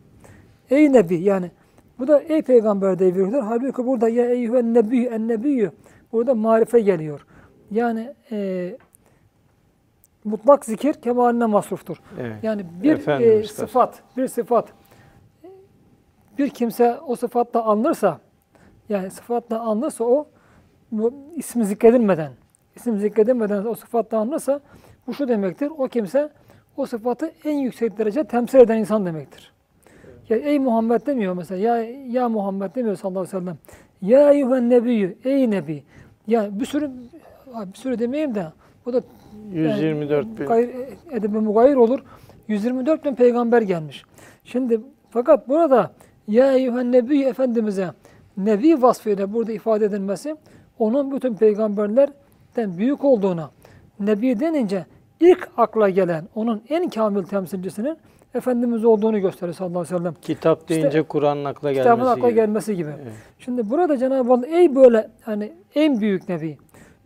Ey 0.70 0.94
Nebi 0.94 1.16
yani 1.16 1.52
bu 2.00 2.08
da 2.08 2.20
ey 2.20 2.42
peygamber 2.42 3.00
diye 3.00 3.12
veriyorlar. 3.14 3.42
Halbuki 3.42 3.86
burada 3.88 4.10
ya 4.10 4.26
eyyühen 4.26 4.74
nebiyyü 4.74 5.06
en 5.06 5.28
nebiyyü 5.28 5.72
burada 6.12 6.36
marife 6.36 6.80
geliyor. 6.80 7.26
Yani 7.72 8.14
e, 8.32 8.78
mutlak 10.24 10.66
zikir 10.66 10.94
kemaline 10.94 11.46
masruftur. 11.46 11.98
Evet. 12.20 12.44
Yani 12.44 12.66
bir 12.84 13.08
e, 13.08 13.44
sıfat, 13.44 14.00
bir 14.18 14.28
sıfat 14.28 14.74
bir 16.38 16.50
kimse 16.50 17.00
o 17.08 17.16
sıfatla 17.16 17.64
anılırsa 17.64 18.20
yani 18.90 19.12
sıfatla 19.12 19.60
anılırsa 19.60 20.04
o 20.04 20.28
bu 20.92 21.14
ismi 21.36 21.66
zikredilmeden 21.66 22.32
isim 22.76 23.00
zikredilmeden 23.00 23.66
o 23.66 23.76
sıfatla 23.76 24.18
anılırsa 24.18 24.60
bu 25.08 25.14
şu 25.14 25.28
demektir. 25.28 25.72
O 25.78 25.88
kimse 25.88 26.30
o 26.78 26.86
sıfatı 26.86 27.32
en 27.46 27.58
yüksek 27.58 27.98
derece 27.98 28.24
temsil 28.24 28.60
eden 28.60 28.78
insan 28.78 29.06
demektir. 29.06 29.54
Ya 30.30 30.38
ey 30.38 30.60
Muhammed 30.60 31.06
demiyor 31.06 31.34
mesela. 31.34 31.62
Ya 31.62 31.84
ya 32.08 32.30
Muhammed 32.30 32.76
demiyor 32.76 32.96
sallallahu 32.96 33.20
aleyhi 33.20 33.38
ve 33.38 33.40
sellem. 33.40 33.58
Ya 34.02 34.32
eyyühen 34.32 34.70
nebiyyü. 34.70 35.18
Ey 35.24 35.52
nebi. 35.52 35.84
Ya 36.28 36.60
bir 36.60 36.66
sürü 36.66 36.92
bir 37.48 37.78
sürü 37.78 38.00
demeyeyim 38.00 38.36
de 38.36 38.46
bu 38.86 38.94
da 38.94 39.02
124 39.52 40.40
bin. 40.40 40.46
Gayr, 40.46 40.70
edebi 41.12 41.38
mugayir 41.38 41.76
olur. 41.76 42.00
124 42.48 43.06
bin 43.06 43.16
peygamber 43.16 43.62
gelmiş. 43.62 44.04
Şimdi 44.44 44.82
fakat 45.10 45.50
burada 45.50 45.92
ya 46.28 46.54
eyyühen 46.54 46.92
nebi 46.92 47.24
efendimize 47.24 47.90
nebi 48.38 48.82
vasfıyla 48.82 49.34
burada 49.34 49.52
ifade 49.52 49.86
edilmesi 49.86 50.36
onun 50.80 51.12
bütün 51.12 51.36
peygamberlerden 51.36 52.78
büyük 52.78 53.04
olduğuna 53.04 53.52
nebi 54.00 54.40
denince 54.40 54.86
ilk 55.20 55.50
akla 55.58 55.90
gelen 55.90 56.28
onun 56.36 56.62
en 56.70 56.90
kamil 56.90 57.24
temsilcisinin 57.24 57.98
Efendimiz 58.36 58.86
olduğunu 58.86 59.20
gösterir 59.20 59.54
sallallahu 59.54 59.80
aleyhi 59.80 59.96
ve 59.96 59.98
sellem. 59.98 60.14
Kitap 60.22 60.70
deyince 60.70 60.88
İşte 60.88 61.02
Kur'an'ın 61.04 61.46
akla 61.46 61.72
gelmesi 61.72 61.90
Kitabın 61.90 62.06
akla 62.06 62.30
gibi. 62.30 62.36
gelmesi 62.36 62.76
gibi. 62.76 62.90
Evet. 63.04 63.14
Şimdi 63.40 63.70
burada 63.70 63.98
Cenab-ı 63.98 64.34
Allah 64.34 64.48
ey 64.48 64.76
böyle 64.76 65.10
hani 65.22 65.54
en 65.76 66.02
büyük 66.02 66.30
nebi, 66.30 66.58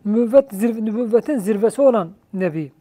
nübüvvet, 0.05 0.51
zirve, 0.51 0.85
nübüvvetin 0.85 1.37
zirvesi 1.37 1.81
olan 1.81 2.09
nebi. 2.39 2.71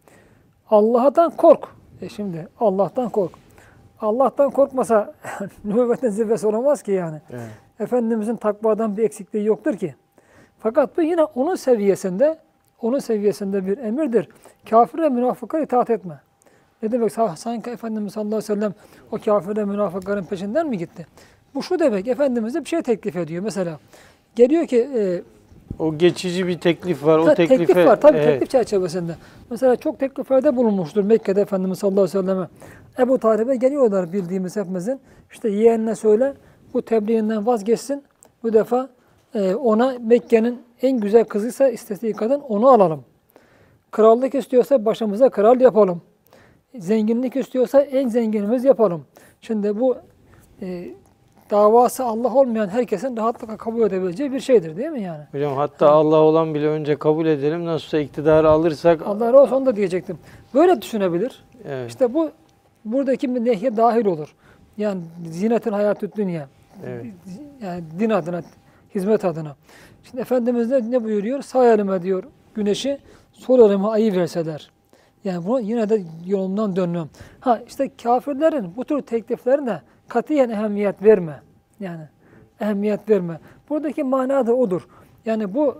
Allah'tan 0.71 1.31
kork. 1.31 1.69
E 2.03 2.09
şimdi 2.09 2.49
Allah'tan 2.61 3.09
kork. 3.09 3.33
Allah'tan 4.01 4.51
korkmasa 4.51 5.15
nübüvvetin 5.65 6.09
zirvesi 6.09 6.47
olamaz 6.47 6.83
ki 6.83 6.93
yani. 6.93 7.21
Evet. 7.31 7.49
Efendimizin 7.81 8.37
takvadan 8.37 8.97
bir 8.97 9.03
eksikliği 9.03 9.45
yoktur 9.45 9.77
ki. 9.77 9.95
Fakat 10.59 10.97
bu 10.97 11.03
yine 11.03 11.25
onun 11.25 11.55
seviyesinde, 11.55 12.39
onun 12.83 12.99
seviyesinde 12.99 13.67
bir 13.67 13.79
emirdir. 13.79 14.29
Kafir 14.71 14.99
ve 14.99 15.09
münafıklara 15.09 15.63
itaat 15.63 15.91
etme. 15.91 16.21
Ne 16.83 16.93
demek? 16.93 17.13
Sa- 17.13 17.37
Sanki 17.37 17.71
Efendimiz 17.71 18.13
sallallahu 18.13 18.37
aleyhi 18.37 18.53
ve 18.53 18.55
sellem 18.55 18.75
o 19.13 19.19
kafir 19.19 19.57
ve 19.57 19.65
münafıkların 19.65 20.25
peşinden 20.25 20.69
mi 20.69 20.79
gitti? 20.79 21.07
Bu 21.55 21.63
şu 21.63 21.79
demek, 21.79 22.09
Efendimiz'e 22.09 22.61
bir 22.61 22.69
şey 22.69 22.83
teklif 22.83 23.17
ediyor 23.17 23.43
mesela. 23.43 23.79
Geliyor 24.35 24.67
ki, 24.67 24.91
e, 24.97 25.23
O 25.79 25.99
geçici 25.99 26.47
bir 26.47 26.59
teklif 26.61 27.05
var. 27.05 27.19
O 27.19 27.25
ta- 27.25 27.35
teklife 27.35 27.67
teklif 27.67 27.87
var 27.87 28.01
tabii 28.01 28.19
evet. 28.19 28.27
teklif 28.27 28.51
çerçevesinde. 28.51 29.13
Mesela 29.51 29.77
çok 29.77 30.01
tekliflerde 30.01 30.57
bulunmuştur 30.57 31.05
Mekke'de 31.05 31.41
Efendimiz 31.41 31.79
sallallahu 31.79 32.01
aleyhi 32.01 32.19
ve 32.19 32.23
selleme. 32.23 32.49
Ebu 32.99 33.19
Talib'e 33.19 33.57
geliyorlar 33.57 34.13
bildiğimiz 34.13 34.57
hepimizin. 34.57 35.01
İşte 35.33 35.49
yeğenine 35.49 35.95
söyle 35.95 36.35
bu 36.75 36.83
tebliğinden 36.83 37.47
vazgeçsin. 37.47 38.05
Bu 38.43 38.53
defa 38.53 38.89
e, 39.35 39.55
ona 39.55 39.95
Mekke'nin 40.01 40.63
en 40.83 41.01
güzel 41.01 41.25
kızıysa 41.25 41.69
istediği 41.69 42.13
kadın 42.13 42.41
onu 42.41 42.69
alalım. 42.69 43.05
Krallık 43.91 44.35
istiyorsa 44.35 44.85
başımıza 44.85 45.29
kral 45.31 45.61
yapalım. 45.61 46.03
Zenginlik 46.79 47.37
istiyorsa 47.37 47.81
en 47.81 48.09
zenginimiz 48.09 48.65
yapalım. 48.65 49.05
Şimdi 49.41 49.81
bu 49.81 49.97
e, 50.63 50.89
davası 51.51 52.05
Allah 52.05 52.35
olmayan 52.35 52.69
herkesin 52.69 53.17
rahatlıkla 53.17 53.57
kabul 53.57 53.83
edebileceği 53.83 54.33
bir 54.33 54.41
şeydir 54.41 54.77
değil 54.77 54.89
mi 54.89 55.03
yani? 55.03 55.25
Hocam 55.33 55.57
hatta 55.57 55.91
Allah 55.91 56.17
olan 56.17 56.55
bile 56.55 56.67
önce 56.67 56.97
kabul 56.97 57.27
edelim. 57.27 57.65
Nasılsa 57.65 57.99
iktidarı 57.99 58.51
alırsak 58.51 59.03
Allah 59.07 59.33
razı 59.33 59.39
olsun 59.55 59.67
da 59.67 59.77
diyecektim. 59.77 60.19
Böyle 60.55 60.83
düşünebilir. 60.83 61.45
evet. 61.69 61.91
İşte 61.91 62.15
bu 62.15 62.31
buradaki 62.85 63.45
nehye 63.45 63.77
dahil 63.77 64.07
olur. 64.07 64.35
Yani 64.77 65.01
zinetin 65.31 65.73
hayatı 65.73 66.13
dünya. 66.13 66.49
Evet. 66.87 67.07
Yani 67.63 67.85
din 67.99 68.11
adına, 68.11 68.43
hizmet 68.95 69.25
adına. 69.25 69.57
Şimdi 70.03 70.21
Efendimiz 70.21 70.71
ne, 70.71 70.91
ne 70.91 71.05
buyuruyor? 71.05 71.43
Sağ 71.43 71.73
elime 71.73 72.03
diyor 72.03 72.25
güneşi, 72.55 72.99
sol 73.33 73.71
elime 73.71 73.87
ayı 73.87 74.17
verseler. 74.17 74.71
Yani 75.25 75.47
bunu 75.47 75.61
yine 75.61 75.89
de 75.89 76.03
yolumdan 76.27 76.77
dönmem. 76.77 77.09
Ha 77.41 77.61
işte 77.67 77.91
kafirlerin 78.03 78.77
bu 78.77 78.85
tür 78.85 79.03
tekliflerine 79.03 79.81
katiyen 80.09 80.51
ehemmiyet 80.51 81.03
verme. 81.03 81.41
Yani 81.81 82.03
ehemmiyet 82.61 83.11
verme. 83.11 83.41
Buradaki 83.71 84.05
mana 84.05 84.47
da 84.47 84.55
odur. 84.55 84.89
Yani 85.27 85.55
bu 85.55 85.75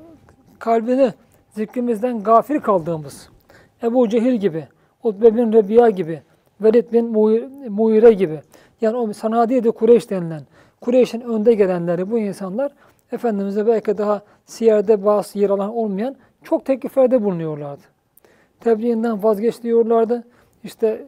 kalbini 0.59 1.13
zikrimizden 1.51 2.23
gafil 2.23 2.61
kaldığımız 2.61 3.29
Ebu 3.83 4.09
Cehil 4.09 4.35
gibi, 4.35 4.69
Utbe 5.03 5.37
bin 5.37 5.53
Rebiya 5.53 5.91
gibi, 5.91 6.23
Velid 6.61 6.93
bin 6.93 7.05
Muir- 7.13 7.69
Muire 7.69 8.13
gibi 8.13 8.41
Yani 8.81 8.97
o 8.97 9.13
sanadiyede 9.13 9.71
Kureyş 9.71 10.11
denilen, 10.11 10.43
Kureyş'in 10.81 11.21
önde 11.21 11.55
gelenleri 11.55 12.11
bu 12.11 12.19
insanlar 12.19 12.73
Efendimiz'e 13.13 13.67
belki 13.67 13.99
daha 13.99 14.23
siyerde 14.47 15.05
bazı 15.05 15.39
yer 15.39 15.51
alan 15.51 15.75
olmayan 15.77 16.17
çok 16.43 16.65
tekliflerde 16.65 17.25
bulunuyorlardı. 17.25 17.83
Tebliğinden 18.61 19.23
vazgeç 19.23 19.63
diyorlardı. 19.63 20.25
İşte 20.65 21.07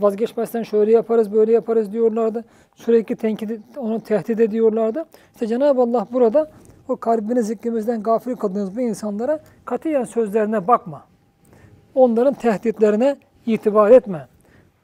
vazgeçmezsen 0.00 0.62
şöyle 0.62 0.92
yaparız, 0.92 1.32
böyle 1.32 1.52
yaparız 1.52 1.92
diyorlardı. 1.92 2.44
Sürekli 2.74 3.16
tenkit, 3.16 3.60
onu 3.76 4.00
tehdit 4.00 4.40
ediyorlardı. 4.40 5.04
İşte 5.34 5.46
Cenab-ı 5.46 5.82
Allah 5.82 6.06
burada 6.12 6.50
o 6.88 6.96
kalbini 6.96 7.42
zikrimizden 7.42 8.02
gafil 8.02 8.36
kıldığınız 8.36 8.76
bu 8.76 8.80
insanlara 8.80 9.38
katiyen 9.64 10.04
sözlerine 10.04 10.68
bakma. 10.68 11.04
Onların 11.94 12.34
tehditlerine 12.34 13.16
itibar 13.46 13.90
etme. 13.90 14.28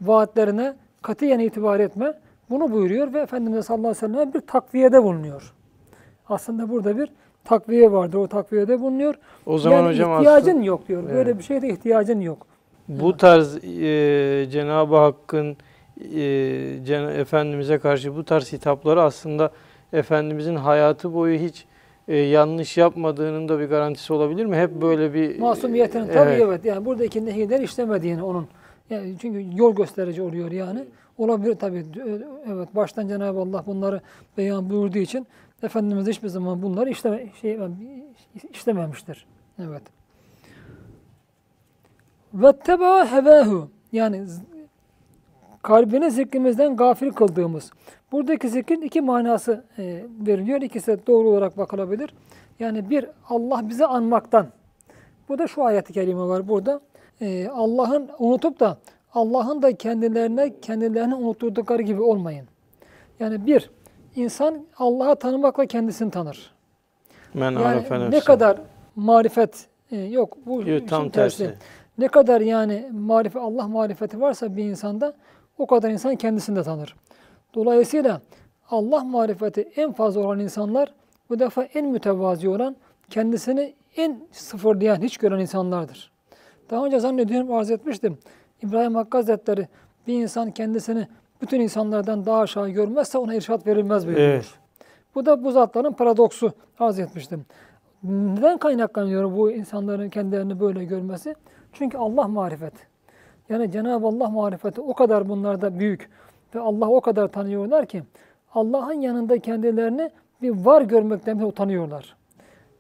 Vaatlerine 0.01 0.75
katiyen 1.03 1.39
itibar 1.39 1.81
etme. 1.81 2.13
Bunu 2.51 2.73
buyuruyor 2.73 3.13
ve 3.13 3.21
Efendimiz 3.21 3.67
sallallahu 3.67 3.89
aleyhi 3.89 4.05
ve 4.05 4.15
sellem 4.19 4.35
bir 4.35 4.41
takviyede 4.41 5.03
bulunuyor. 5.03 5.55
Aslında 6.29 6.71
burada 6.71 6.99
bir 6.99 7.09
takviye 7.45 7.93
vardır. 7.93 8.19
O 8.19 8.27
takviyede 8.27 8.81
bulunuyor. 8.81 9.15
O 9.47 9.59
zaman 9.59 9.77
yani 9.77 9.89
hocam 9.89 10.13
ihtiyacın 10.19 10.51
aslında 10.51 10.65
yok 10.65 10.89
diyor. 10.89 11.05
Böyle 11.05 11.31
Evet. 11.31 11.39
bir 11.39 11.43
şeye 11.43 11.63
de 11.63 11.69
ihtiyacın 11.69 12.21
yok. 12.21 12.47
Bu 12.89 13.17
tarz 13.17 13.65
e, 13.65 14.47
Cenab-ı 14.51 14.97
Hakk'ın 14.97 15.57
e, 16.01 16.21
Cen- 16.87 17.21
Efendimiz'e 17.21 17.79
karşı 17.79 18.17
bu 18.17 18.25
tarz 18.25 18.53
hitapları 18.53 19.03
aslında 19.03 19.51
Efendimiz'in 19.93 20.57
hayatı 20.57 21.15
boyu 21.15 21.39
hiç 21.39 21.65
e, 22.09 22.17
yanlış 22.17 22.77
yapmadığının 22.77 23.49
da 23.49 23.59
bir 23.61 23.65
garantisi 23.65 24.13
olabilir 24.13 24.47
mi? 24.47 24.57
Hep 24.57 24.71
böyle 24.83 25.15
bir 25.15 25.39
Masumiyetinin 25.39 26.07
tabii 26.07 26.31
Evet. 26.31 26.43
evet. 26.45 26.65
Yani 26.65 26.85
buradaki 26.85 27.27
nehirler 27.27 27.61
işlemediğini 27.61 28.23
onun. 28.23 28.49
Yani 28.91 29.15
çünkü 29.21 29.59
yol 29.59 29.77
gösterici 29.77 30.23
oluyor 30.23 30.51
yani. 30.53 30.85
Olabilir 31.19 31.55
tabii. 31.55 31.85
Evet 32.53 32.69
baştan 32.77 33.09
Cenab-ı 33.09 33.39
Allah 33.39 33.65
bunları 33.67 34.01
beyan 34.39 34.71
buyurduğu 34.71 34.99
için 34.99 35.27
Efendimiz 35.63 36.07
hiçbir 36.07 36.29
zaman 36.29 36.63
bunları 36.63 36.91
işleme, 36.91 37.27
şey, 37.41 37.59
işlememiştir. 38.53 39.27
Evet. 39.69 39.83
Ve 42.37 42.53
teba 42.53 43.13
hevahu 43.13 43.69
yani 43.93 44.25
kalbini 45.63 46.11
zikrimizden 46.11 46.77
gafil 46.77 47.11
kıldığımız. 47.11 47.71
Buradaki 48.13 48.49
zikrin 48.49 48.83
iki 48.83 49.01
manası 49.01 49.65
e, 49.79 50.05
veriliyor. 50.27 50.63
İkisi 50.63 50.87
de 50.87 51.07
doğru 51.07 51.29
olarak 51.29 51.59
bakılabilir. 51.59 52.15
Yani 52.59 52.91
bir 52.91 53.07
Allah 53.29 53.69
bizi 53.69 53.87
anmaktan. 53.87 54.47
Bu 55.29 55.39
da 55.39 55.47
şu 55.47 55.65
ayet-i 55.65 55.93
kerime 55.93 56.21
var 56.21 56.49
burada. 56.49 56.81
E, 57.21 57.49
Allah'ın 57.49 58.09
unutup 58.19 58.61
da 58.61 58.79
Allah'ın 59.15 59.63
da 59.63 59.77
kendilerine 59.77 60.61
kendilerini 60.61 61.15
unutturdukları 61.15 61.83
gibi 61.83 62.03
olmayın. 62.03 62.49
Yani 63.21 63.47
bir, 63.47 63.71
insan 64.17 64.67
Allah'ı 64.79 65.17
tanımakla 65.17 65.67
kendisini 65.67 66.11
tanır. 66.11 66.55
men 67.35 67.53
Yani 67.53 68.11
ne 68.11 68.21
kadar 68.21 68.59
marifet 68.97 69.69
e, 69.91 69.97
yok 69.97 70.37
bu 70.47 70.63
işin 70.63 70.87
tam 70.87 71.09
tersi. 71.09 71.55
Ne 71.99 72.09
kadar 72.09 72.41
yani 72.41 72.91
marifet 72.93 73.43
Allah 73.43 73.69
marifeti 73.69 74.21
varsa 74.21 74.57
bir 74.57 74.65
insanda 74.65 75.15
o 75.59 75.67
kadar 75.67 75.91
insan 75.91 76.17
kendisini 76.17 76.57
de 76.57 76.63
tanır. 76.63 76.97
Dolayısıyla 77.55 78.21
Allah 78.71 79.05
marifeti 79.05 79.61
en 79.77 79.93
fazla 79.93 80.21
olan 80.21 80.41
insanlar 80.41 80.95
bu 81.31 81.39
defa 81.39 81.63
en 81.63 81.87
mütevazi 81.87 82.49
olan 82.49 82.77
kendisini 83.11 83.75
en 83.97 84.21
sıfırlayan, 84.33 85.03
hiç 85.03 85.19
gören 85.19 85.39
insanlardır. 85.39 86.13
Daha 86.71 86.87
önce 86.87 87.01
zannediyorum 87.01 87.53
arz 87.53 87.71
etmiştim. 87.71 88.19
İbrahim 88.63 88.95
Hakkı 88.95 89.17
Hazretleri 89.17 89.69
bir 90.07 90.23
insan 90.23 90.51
kendisini 90.51 91.09
bütün 91.43 91.61
insanlardan 91.61 92.27
daha 92.27 92.41
aşağı 92.41 92.69
görmezse 92.69 93.19
ona 93.19 93.35
irşat 93.35 93.67
verilmez 93.67 94.07
buyuruyor. 94.07 94.29
Evet. 94.29 94.47
Bu 95.15 95.27
da 95.27 95.45
bu 95.45 95.51
zatların 95.51 95.93
paradoksu 95.93 96.53
arz 96.79 96.99
etmiştim. 96.99 97.47
Neden 98.03 98.59
kaynaklanıyor 98.59 99.37
bu 99.37 99.51
insanların 99.51 100.11
kendilerini 100.11 100.61
böyle 100.61 100.85
görmesi? 100.85 101.35
Çünkü 101.79 101.99
Allah 101.99 102.29
marifet. 102.29 102.73
Yani 103.49 103.71
Cenab-ı 103.73 104.07
Allah 104.07 104.29
marifeti 104.29 104.81
o 104.81 104.95
kadar 104.95 105.29
bunlarda 105.29 105.79
büyük 105.79 106.11
ve 106.55 106.61
Allah 106.61 106.91
o 106.91 107.01
kadar 107.01 107.29
tanıyorlar 107.29 107.87
ki 107.87 108.03
Allah'ın 108.55 108.93
yanında 109.01 109.39
kendilerini 109.39 110.11
bir 110.43 110.51
var 110.51 110.83
görmekten 110.83 111.39
utanıyorlar. 111.39 112.17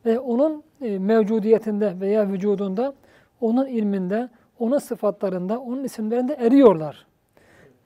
Ve 0.07 0.19
onun 0.19 0.63
e, 0.83 0.99
mevcudiyetinde 0.99 2.01
veya 2.01 2.29
vücudunda, 2.29 2.95
onun 3.41 3.67
ilminde, 3.67 4.29
onun 4.59 4.79
sıfatlarında, 4.79 5.59
onun 5.61 5.85
isimlerinde 5.85 6.35
eriyorlar. 6.35 7.07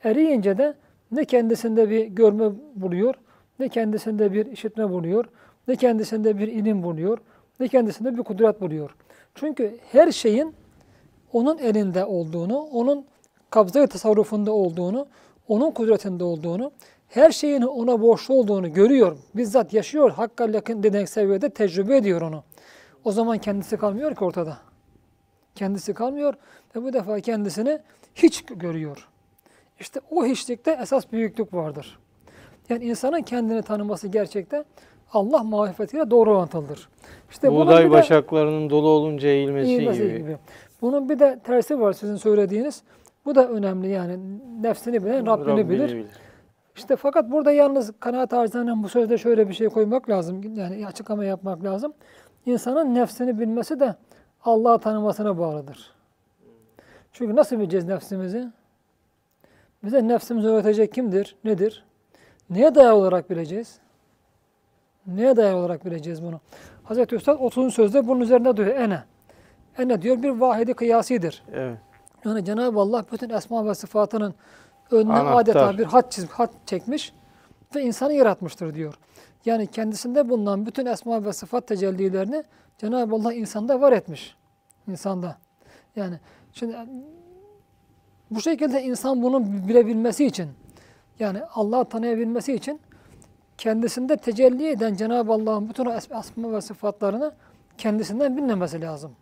Eriyince 0.05 0.59
de 0.59 0.75
ne 1.13 1.25
kendisinde 1.25 1.91
bir 1.91 2.07
görme 2.07 2.51
buluyor, 2.75 3.15
ne 3.59 3.69
kendisinde 3.69 4.33
bir 4.33 4.47
işitme 4.47 4.91
buluyor, 4.91 5.25
ne 5.69 5.77
kendisinde 5.77 6.39
bir 6.39 6.49
ilim 6.49 6.83
buluyor, 6.83 7.19
ne 7.61 7.69
kendisinde 7.69 8.17
bir 8.17 8.23
kudret 8.23 8.61
buluyor. 8.61 8.97
Çünkü 9.35 9.79
her 9.93 10.13
şeyin 10.13 10.55
onun 11.33 11.59
elinde 11.59 12.05
olduğunu, 12.05 12.59
onun 12.59 13.05
kabza 13.51 13.87
tasarrufunda 13.87 14.53
olduğunu, 14.53 15.07
onun 15.49 15.71
kudretinde 15.71 16.25
olduğunu, 16.25 16.73
her 17.09 17.31
şeyin 17.31 17.63
ona 17.63 18.01
borçlu 18.03 18.35
olduğunu 18.35 18.73
görüyor. 18.73 19.17
Bizzat 19.35 19.73
yaşıyor, 19.73 20.11
hakka 20.11 20.47
yakın 20.47 20.83
denek 20.83 21.09
seviyede 21.09 21.51
tecrübe 21.51 21.97
ediyor 21.97 22.21
onu. 22.21 22.43
O 23.05 23.13
zaman 23.13 23.39
kendisi 23.39 23.77
kalmıyor 23.77 24.15
ki 24.15 24.25
ortada. 24.25 24.59
Kendisi 25.55 25.95
kalmıyor 25.95 26.35
ve 26.77 26.83
bu 26.83 26.93
defa 26.93 27.21
kendisini 27.21 27.79
hiç 28.15 28.45
görüyor. 28.45 29.09
İşte 29.81 30.01
o 30.11 30.25
hiçlikte 30.25 30.79
esas 30.83 31.13
büyüklük 31.13 31.55
vardır. 31.55 31.99
Yani 32.69 32.85
insanın 32.85 33.23
kendini 33.23 33.63
tanıması 33.63 34.09
gerçekten 34.09 34.65
Allah 35.13 35.43
marifetiyle 35.43 36.11
doğru 36.11 36.31
orantılıdır. 36.31 36.89
İşte 37.31 37.53
Buğday 37.53 37.91
başaklarının 37.91 38.71
dolu 38.71 38.89
olunca 38.89 39.29
eğilmesi, 39.29 39.71
İyilmesi 39.71 40.03
gibi. 40.03 40.19
gibi. 40.19 40.37
Bunun 40.83 41.09
bir 41.09 41.19
de 41.19 41.41
tersi 41.45 41.81
var 41.81 41.93
sizin 41.93 42.17
söylediğiniz. 42.17 42.83
Bu 43.25 43.35
da 43.35 43.49
önemli 43.49 43.89
yani 43.89 44.19
nefsini 44.63 45.05
bilen 45.05 45.27
Rabbini, 45.27 45.71
bilir. 45.71 46.07
İşte 46.77 46.97
fakat 46.97 47.31
burada 47.31 47.53
yalnız 47.53 47.93
kanaat 48.01 48.33
arzlarının 48.33 48.83
bu 48.83 48.89
sözde 48.89 49.19
şöyle 49.19 49.49
bir 49.49 49.55
şey 49.55 49.69
koymak 49.69 50.11
lazım. 50.11 50.57
Yani 50.57 50.87
açıklama 50.87 51.25
yapmak 51.25 51.65
lazım. 51.65 51.93
İnsanın 52.47 52.95
nefsini 52.95 53.41
bilmesi 53.41 53.81
de 53.81 53.95
Allah'ı 54.45 54.79
tanımasına 54.79 55.39
bağlıdır. 55.39 55.95
Çünkü 57.13 57.37
nasıl 57.37 57.59
bileceğiz 57.59 57.85
nefsimizi? 57.87 58.49
Bize 59.85 60.09
nefsimizi 60.09 60.49
öğretecek 60.49 60.93
kimdir? 60.93 61.37
Nedir? 61.45 61.85
Neye 62.51 62.75
dayalı 62.75 62.95
olarak 62.95 63.31
bileceğiz? 63.31 63.79
Neye 65.07 65.37
dayalı 65.37 65.59
olarak 65.59 65.85
bileceğiz 65.85 66.23
bunu? 66.23 66.41
Hazreti 66.85 67.17
Üstad 67.17 67.41
30. 67.41 67.75
sözde 67.75 68.09
bunun 68.09 68.21
üzerinde 68.21 68.57
diyor. 68.57 68.69
Ene. 68.69 69.03
Ene 69.79 70.03
diyor 70.03 70.23
bir 70.23 70.29
vahidi 70.31 70.75
kıyasidir. 70.75 71.43
Evet. 71.53 71.79
Yani 72.25 72.45
Cenab-ı 72.45 72.81
Allah 72.81 73.05
bütün 73.13 73.31
esma 73.31 73.67
ve 73.67 73.75
sıfatının 73.75 74.35
önüne 74.91 75.13
Anahtar. 75.13 75.41
adeta 75.41 75.79
bir 75.79 75.85
hat, 75.85 76.13
çiz, 76.13 76.29
hat 76.29 76.51
çekmiş 76.67 77.13
ve 77.75 77.83
insanı 77.83 78.13
yaratmıştır 78.13 78.75
diyor. 78.75 78.95
Yani 79.45 79.67
kendisinde 79.67 80.29
bulunan 80.29 80.67
bütün 80.67 80.87
esma 80.87 81.25
ve 81.25 81.33
sıfat 81.33 81.67
tecellilerini 81.67 82.45
Cenab-ı 82.79 83.15
Allah 83.15 83.35
insanda 83.35 83.81
var 83.81 83.93
etmiş. 83.93 84.37
İnsanda. 84.89 85.37
Yani 85.97 86.17
şimdi 86.53 86.77
bu 88.31 88.41
şekilde 88.41 88.83
insan 88.83 89.23
bunu 89.23 89.47
bilebilmesi 89.69 90.27
için 90.27 90.51
yani 91.19 91.43
Allah'ı 91.55 91.85
tanıyabilmesi 91.85 92.55
için 92.55 92.81
kendisinde 93.59 94.17
tecelli 94.17 94.69
eden 94.69 94.95
Cenab-ı 94.95 95.33
Allah'ın 95.33 95.69
bütün 95.69 95.87
esma 95.87 96.53
ve 96.53 96.61
sıfatlarını 96.61 97.33
kendisinden 97.79 98.37
bilmemesi 98.37 98.81
lazım. 98.81 99.17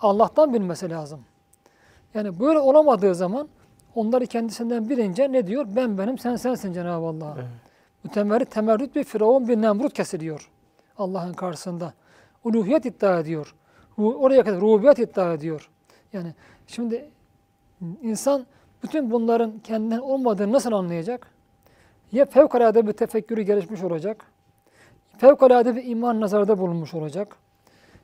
Allah'tan 0.00 0.54
bilmesi 0.54 0.90
lazım. 0.90 1.20
Yani 2.14 2.40
böyle 2.40 2.58
olamadığı 2.58 3.14
zaman 3.14 3.48
onları 3.94 4.26
kendisinden 4.26 4.88
bilince 4.88 5.32
ne 5.32 5.46
diyor? 5.46 5.66
Ben 5.76 5.98
benim, 5.98 6.18
sen 6.18 6.36
sensin 6.36 6.72
Cenab-ı 6.72 7.06
Allah. 7.06 7.34
Evet. 7.36 7.48
Mütemerrit, 8.04 8.50
temerrüt 8.50 8.96
bir 8.96 9.04
firavun, 9.04 9.48
bir 9.48 9.62
nemrut 9.62 9.92
kesiliyor 9.92 10.50
Allah'ın 10.98 11.32
karşısında. 11.32 11.92
Uluhiyet 12.44 12.86
iddia 12.86 13.20
ediyor. 13.20 13.54
Oraya 13.96 14.44
kadar 14.44 14.60
rububiyet 14.60 14.98
iddia 14.98 15.32
ediyor. 15.32 15.70
Yani 16.12 16.34
şimdi 16.66 17.10
insan 18.02 18.46
bütün 18.82 19.10
bunların 19.10 19.58
kendinden 19.58 19.98
olmadığını 19.98 20.52
nasıl 20.52 20.72
anlayacak? 20.72 21.26
Ya 22.12 22.24
fevkalade 22.24 22.86
bir 22.86 22.92
tefekkürü 22.92 23.42
gelişmiş 23.42 23.82
olacak, 23.82 24.24
fevkalade 25.18 25.76
bir 25.76 25.84
iman 25.86 26.20
nazarda 26.20 26.58
bulunmuş 26.58 26.94
olacak. 26.94 27.36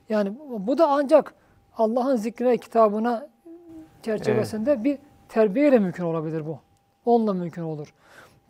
Yani 0.09 0.33
bu 0.59 0.77
da 0.77 0.87
ancak 0.89 1.33
Allah'ın 1.77 2.15
zikrine, 2.15 2.57
kitabına 2.57 3.27
çerçevesinde 4.03 4.83
bir 4.83 4.97
terbiyeyle 5.29 5.79
mümkün 5.79 6.03
olabilir 6.03 6.45
bu. 6.45 6.59
Onunla 7.05 7.33
mümkün 7.33 7.61
olur. 7.61 7.93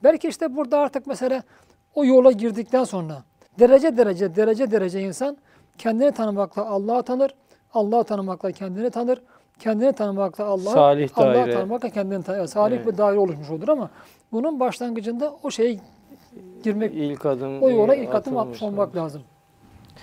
Belki 0.03 0.27
işte 0.27 0.55
burada 0.55 0.79
artık 0.79 1.07
mesela 1.07 1.43
o 1.95 2.05
yola 2.05 2.31
girdikten 2.31 2.83
sonra 2.83 3.23
derece 3.59 3.97
derece 3.97 4.35
derece 4.35 4.71
derece 4.71 5.01
insan 5.01 5.37
kendini 5.77 6.11
tanımakla 6.11 6.65
Allah'ı 6.65 7.03
tanır, 7.03 7.31
Allah'ı 7.73 8.03
tanımakla 8.03 8.51
kendini 8.51 8.89
tanır, 8.89 9.21
kendini 9.59 9.93
tanımakta 9.93 10.45
Allah, 10.45 10.69
Salih 10.69 11.09
Allah 11.15 11.33
daire. 11.33 11.51
tanımakla 11.53 11.89
kendini 11.89 12.23
tanımak. 12.23 12.49
Salih 12.49 12.75
Evet. 12.75 12.87
bir 12.87 12.97
daire 12.97 13.19
oluşmuş 13.19 13.49
olur 13.49 13.67
ama 13.67 13.89
bunun 14.31 14.59
başlangıcında 14.59 15.35
o 15.43 15.51
şeye 15.51 15.79
girmek, 16.63 16.93
İlk 16.93 17.25
adım 17.25 17.61
o 17.61 17.69
yola 17.69 17.95
ilk 17.95 18.15
adım 18.15 18.37
atmış 18.37 18.61
olmak 18.61 18.95
lazım. 18.95 19.21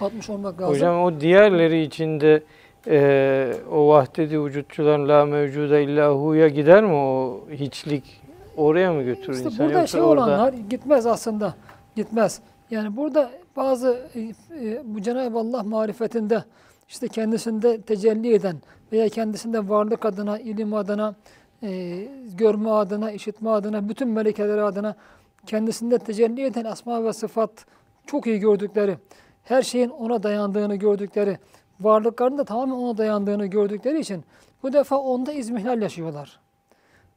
Atmış 0.00 0.30
olmak 0.30 0.60
lazım. 0.60 0.74
Hocam 0.74 1.02
o 1.02 1.20
diğerleri 1.20 1.82
içinde 1.82 2.42
e, 2.86 3.52
o 3.72 3.88
vahdedi 3.88 4.44
vücutçuların 4.44 5.08
la 5.08 5.26
mevcuda 5.26 5.78
illa 5.78 6.14
hu'ya 6.14 6.48
gider 6.48 6.84
mi 6.84 6.92
o 6.92 7.40
hiçlik 7.50 8.20
oraya 8.56 8.92
mı 8.92 9.02
götürür 9.02 9.36
İşte 9.36 9.44
insan 9.44 9.66
burada 9.66 9.78
yoksa 9.78 9.98
şey 9.98 10.00
orada 10.00 10.24
olanlar 10.24 10.52
gitmez 10.70 11.06
aslında. 11.06 11.54
Gitmez. 11.96 12.40
Yani 12.70 12.96
burada 12.96 13.30
bazı 13.56 13.98
e, 14.14 14.20
e, 14.20 14.82
bu 14.84 15.02
Cenab-ı 15.02 15.38
Allah 15.38 15.62
marifetinde 15.62 16.44
işte 16.88 17.08
kendisinde 17.08 17.80
tecelli 17.80 18.34
eden 18.34 18.56
veya 18.92 19.08
kendisinde 19.08 19.68
varlık 19.68 20.04
adına, 20.04 20.38
ilim 20.38 20.74
adına, 20.74 21.14
e, 21.62 21.98
görme 22.38 22.70
adına, 22.70 23.10
işitme 23.10 23.50
adına, 23.50 23.88
bütün 23.88 24.08
melekeleri 24.08 24.62
adına 24.62 24.94
kendisinde 25.46 25.98
tecelli 25.98 26.44
eden 26.44 26.64
asma 26.64 27.04
ve 27.04 27.12
sıfat 27.12 27.50
çok 28.06 28.26
iyi 28.26 28.38
gördükleri, 28.38 28.96
her 29.44 29.62
şeyin 29.62 29.88
ona 29.88 30.22
dayandığını 30.22 30.76
gördükleri, 30.76 31.38
varlıkların 31.80 32.38
da 32.38 32.44
tamamen 32.44 32.74
ona 32.74 32.98
dayandığını 32.98 33.46
gördükleri 33.46 34.00
için 34.00 34.24
bu 34.62 34.72
defa 34.72 34.96
onda 34.96 35.32
izmihlal 35.32 35.82
yaşıyorlar. 35.82 36.40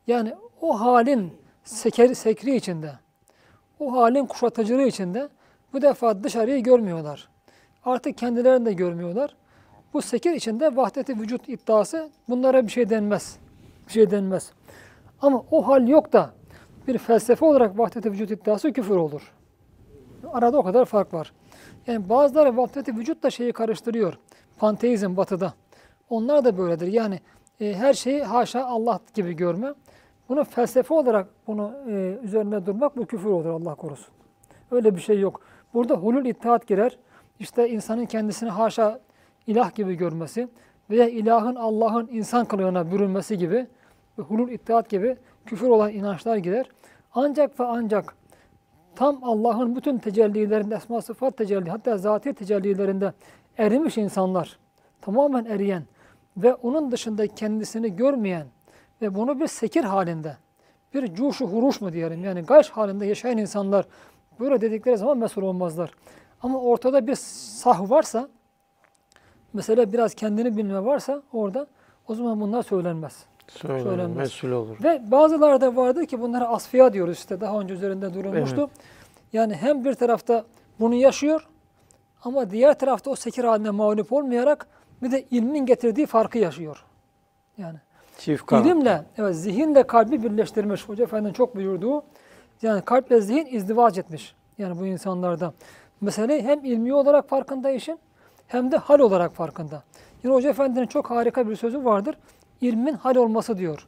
Yani 0.08 0.34
o 0.62 0.80
halin 0.80 1.34
seker, 1.64 2.14
sekri 2.14 2.56
içinde, 2.56 2.92
o 3.80 3.96
halin 3.96 4.26
kuşatıcılığı 4.26 4.84
içinde 4.84 5.30
bu 5.74 5.82
defa 5.82 6.24
dışarıyı 6.24 6.64
görmüyorlar. 6.64 7.30
Artık 7.86 8.18
kendilerini 8.18 8.66
de 8.66 8.74
görmüyorlar. 8.74 9.36
Bu 9.94 10.02
sekir 10.02 10.32
içinde 10.32 10.76
vahdeti 10.76 11.20
vücut 11.20 11.50
iddiası 11.50 12.10
bunlara 12.30 12.64
bir 12.64 12.72
şey 12.72 12.90
denmez. 12.90 13.38
Bir 13.88 13.94
şey 13.94 14.12
denmez. 14.12 14.52
Ama 15.22 15.44
o 15.52 15.68
hal 15.68 15.88
yok 15.88 16.14
da 16.14 16.32
bir 16.88 16.98
felsefe 16.98 17.46
olarak 17.46 17.80
vahdeti 17.80 18.12
vücut 18.12 18.32
iddiası 18.32 18.74
küfür 18.74 18.96
olur. 18.96 19.32
Arada 20.34 20.58
o 20.58 20.64
kadar 20.64 20.86
fark 20.86 21.14
var. 21.14 21.34
Yani 21.88 22.10
bazıları 22.10 22.58
vahdeti 22.58 22.98
vücutla 22.98 23.30
şeyi 23.30 23.54
karıştırıyor. 23.54 24.14
Panteizm 24.58 25.18
batıda. 25.18 25.54
Onlar 26.10 26.46
da 26.46 26.58
böyledir. 26.58 26.88
Yani 26.88 27.20
e, 27.60 27.74
her 27.74 27.94
şeyi 27.94 28.24
haşa 28.24 28.66
Allah 28.66 29.00
gibi 29.14 29.34
görme. 29.34 29.74
Bunu 30.30 30.44
felsefe 30.44 30.94
olarak 30.94 31.28
bunu 31.48 31.74
e, 31.88 32.18
üzerine 32.24 32.66
durmak 32.66 32.98
bu 32.98 33.06
küfür 33.06 33.30
olur 33.30 33.46
Allah 33.46 33.76
korusun. 33.76 34.14
Öyle 34.72 34.96
bir 34.96 35.02
şey 35.02 35.20
yok. 35.20 35.42
Burada 35.74 35.96
hulul 35.96 36.26
ittihat 36.26 36.68
girer. 36.68 36.98
İşte 37.40 37.70
insanın 37.70 38.06
kendisini 38.06 38.50
haşa 38.50 39.00
ilah 39.48 39.76
gibi 39.76 39.96
görmesi 39.96 40.48
veya 40.90 41.08
ilahın 41.08 41.56
Allah'ın 41.56 42.08
insan 42.12 42.46
kılığına 42.46 42.92
bürünmesi 42.92 43.38
gibi 43.38 43.68
hulul 44.18 44.50
ittihat 44.50 44.90
gibi 44.90 45.18
küfür 45.46 45.68
olan 45.68 45.92
inançlar 45.92 46.38
girer. 46.38 46.70
Ancak 47.14 47.60
ve 47.60 47.64
ancak 47.64 48.16
tam 48.96 49.24
Allah'ın 49.24 49.76
bütün 49.76 49.98
tecellilerinde, 49.98 50.76
esma 50.76 51.02
sıfat 51.02 51.38
tecelli, 51.38 51.70
hatta 51.70 51.98
zati 51.98 52.34
tecellilerinde 52.34 53.14
erimiş 53.58 53.98
insanlar, 53.98 54.60
tamamen 55.02 55.46
eriyen 55.46 55.84
ve 56.38 56.54
onun 56.54 56.92
dışında 56.92 57.28
kendisini 57.28 57.96
görmeyen 57.96 58.48
ve 59.02 59.16
bunu 59.16 59.40
bir 59.40 59.48
sekir 59.48 59.84
halinde, 59.84 60.38
bir 60.94 61.16
cuşu 61.16 61.46
huruş 61.46 61.82
mu 61.82 61.94
diyelim 61.94 62.24
yani 62.24 62.42
gayş 62.42 62.70
halinde 62.70 63.06
yaşayan 63.06 63.38
insanlar 63.38 63.86
böyle 64.40 64.62
dedikleri 64.62 64.98
zaman 64.98 65.18
mesul 65.18 65.42
olmazlar. 65.42 65.92
Ama 66.42 66.60
ortada 66.62 67.08
bir 67.08 67.16
sah 67.16 67.90
varsa, 67.90 68.30
mesela 69.54 69.94
biraz 69.94 70.14
kendini 70.14 70.58
bilme 70.58 70.86
varsa 70.86 71.22
orada 71.34 71.68
o 72.08 72.16
zaman 72.16 72.42
bunlar 72.42 72.64
söylenmez. 72.64 73.26
söylenir, 73.48 73.84
söylenmez. 73.84 74.18
mesul 74.18 74.52
olur. 74.52 74.78
Ve 74.84 75.12
bazıları 75.12 75.62
da 75.62 75.76
vardır 75.76 76.06
ki 76.06 76.22
bunlara 76.22 76.48
asfiya 76.48 76.94
diyoruz 76.94 77.18
işte 77.18 77.42
daha 77.42 77.60
önce 77.60 77.74
üzerinde 77.74 78.14
durulmuştu. 78.14 78.70
Yani 79.34 79.54
hem 79.56 79.86
bir 79.86 79.94
tarafta 79.94 80.46
bunu 80.80 80.96
yaşıyor 80.96 81.48
ama 82.26 82.50
diğer 82.50 82.80
tarafta 82.80 83.10
o 83.12 83.16
sekir 83.16 83.44
haline 83.44 83.70
mağlup 83.70 84.14
olmayarak 84.14 84.68
bir 85.04 85.12
de 85.12 85.26
ilmin 85.32 85.66
getirdiği 85.66 86.06
farkı 86.06 86.38
yaşıyor. 86.38 86.86
Yani 87.58 87.78
Çift 88.18 88.46
kanat. 88.46 88.66
ilimle, 88.66 89.04
evet 89.18 89.36
zihinle 89.36 89.84
kalbi 89.84 90.24
birleştirmiş. 90.24 90.90
Hoca 90.90 91.04
Efendi'nin 91.04 91.34
çok 91.34 91.56
buyurduğu 91.56 92.04
yani 92.62 92.82
kalple 92.82 93.22
zihin 93.22 93.46
izdivac 93.46 93.98
etmiş. 93.98 94.36
Yani 94.58 94.80
bu 94.80 94.86
insanlarda. 94.86 95.54
Mesele 96.02 96.44
hem 96.44 96.66
ilmi 96.66 96.94
olarak 96.94 97.30
farkında 97.30 97.72
işin 97.72 98.00
hem 98.48 98.72
de 98.72 98.78
hal 98.78 99.00
olarak 99.00 99.34
farkında. 99.36 99.84
Yine 100.24 100.34
Hoca 100.34 100.50
Efendi'nin 100.50 100.88
çok 100.88 101.10
harika 101.10 101.50
bir 101.50 101.56
sözü 101.56 101.86
vardır. 101.86 102.18
İlmin 102.62 102.94
hal 102.94 103.16
olması 103.16 103.58
diyor. 103.58 103.88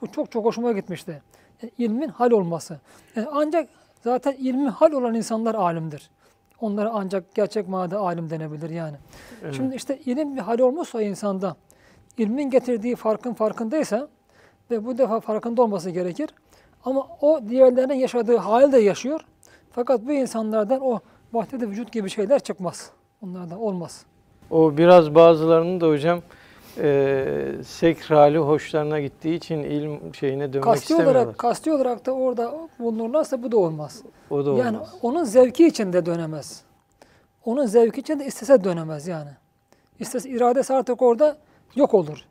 Bu 0.00 0.06
çok 0.12 0.30
çok 0.32 0.44
hoşuma 0.44 0.72
gitmişti. 0.72 1.22
Yani 1.62 1.72
ilmin 1.78 2.08
hal 2.08 2.30
olması. 2.30 2.80
Yani 3.16 3.28
ancak 3.32 3.68
zaten 4.04 4.32
ilmi 4.32 4.68
hal 4.68 4.92
olan 4.92 5.14
insanlar 5.14 5.54
alimdir. 5.54 6.10
Onlara 6.60 6.90
ancak 6.94 7.34
gerçek 7.34 7.68
manada 7.68 7.98
alim 7.98 8.30
denebilir 8.30 8.70
yani. 8.70 8.96
Şimdi 9.52 9.76
işte 9.76 9.98
ilim 9.98 10.36
bir 10.36 10.40
hal 10.40 10.58
olmuşsa 10.58 11.02
insanda, 11.02 11.56
ilmin 12.18 12.50
getirdiği 12.50 12.96
farkın 12.96 13.34
farkındaysa 13.34 14.08
ve 14.70 14.86
bu 14.86 14.98
defa 14.98 15.20
farkında 15.20 15.62
olması 15.62 15.90
gerekir. 15.90 16.30
Ama 16.84 17.06
o 17.20 17.40
diğerlerinin 17.48 17.94
yaşadığı 17.94 18.36
hali 18.36 18.72
de 18.72 18.78
yaşıyor. 18.78 19.20
Fakat 19.72 20.06
bu 20.06 20.12
insanlardan 20.12 20.80
o 20.80 21.00
vahdede 21.32 21.68
vücut 21.68 21.92
gibi 21.92 22.10
şeyler 22.10 22.38
çıkmaz. 22.38 22.90
Onlardan 23.22 23.60
olmaz. 23.60 24.04
O 24.50 24.76
biraz 24.76 25.14
bazılarının 25.14 25.80
da 25.80 25.88
hocam 25.88 26.22
e, 26.78 27.62
sekr 27.64 28.14
hali 28.14 28.38
hoşlarına 28.38 29.00
gittiği 29.00 29.34
için 29.34 29.58
ilim 29.58 30.14
şeyine 30.14 30.52
dönmek 30.52 30.64
Kasti 30.64 30.82
istemiyorlar. 30.82 31.20
olarak, 31.20 31.38
kasti 31.38 31.72
olarak 31.72 32.06
da 32.06 32.12
orada 32.12 32.54
bulunurlarsa 32.78 33.42
bu 33.42 33.52
da 33.52 33.56
olmaz. 33.56 34.02
o 34.30 34.44
da 34.44 34.50
olmaz. 34.50 34.64
Yani 34.66 34.78
onun 35.02 35.24
zevki 35.24 35.66
için 35.66 35.92
de 35.92 36.06
dönemez. 36.06 36.62
Onun 37.44 37.66
zevki 37.66 38.00
için 38.00 38.20
de 38.20 38.26
istese 38.26 38.64
dönemez 38.64 39.06
yani. 39.06 39.30
İstese 39.98 40.28
iradesi 40.30 40.74
artık 40.74 41.02
orada 41.02 41.36
yok 41.74 41.94
olur. 41.94 42.24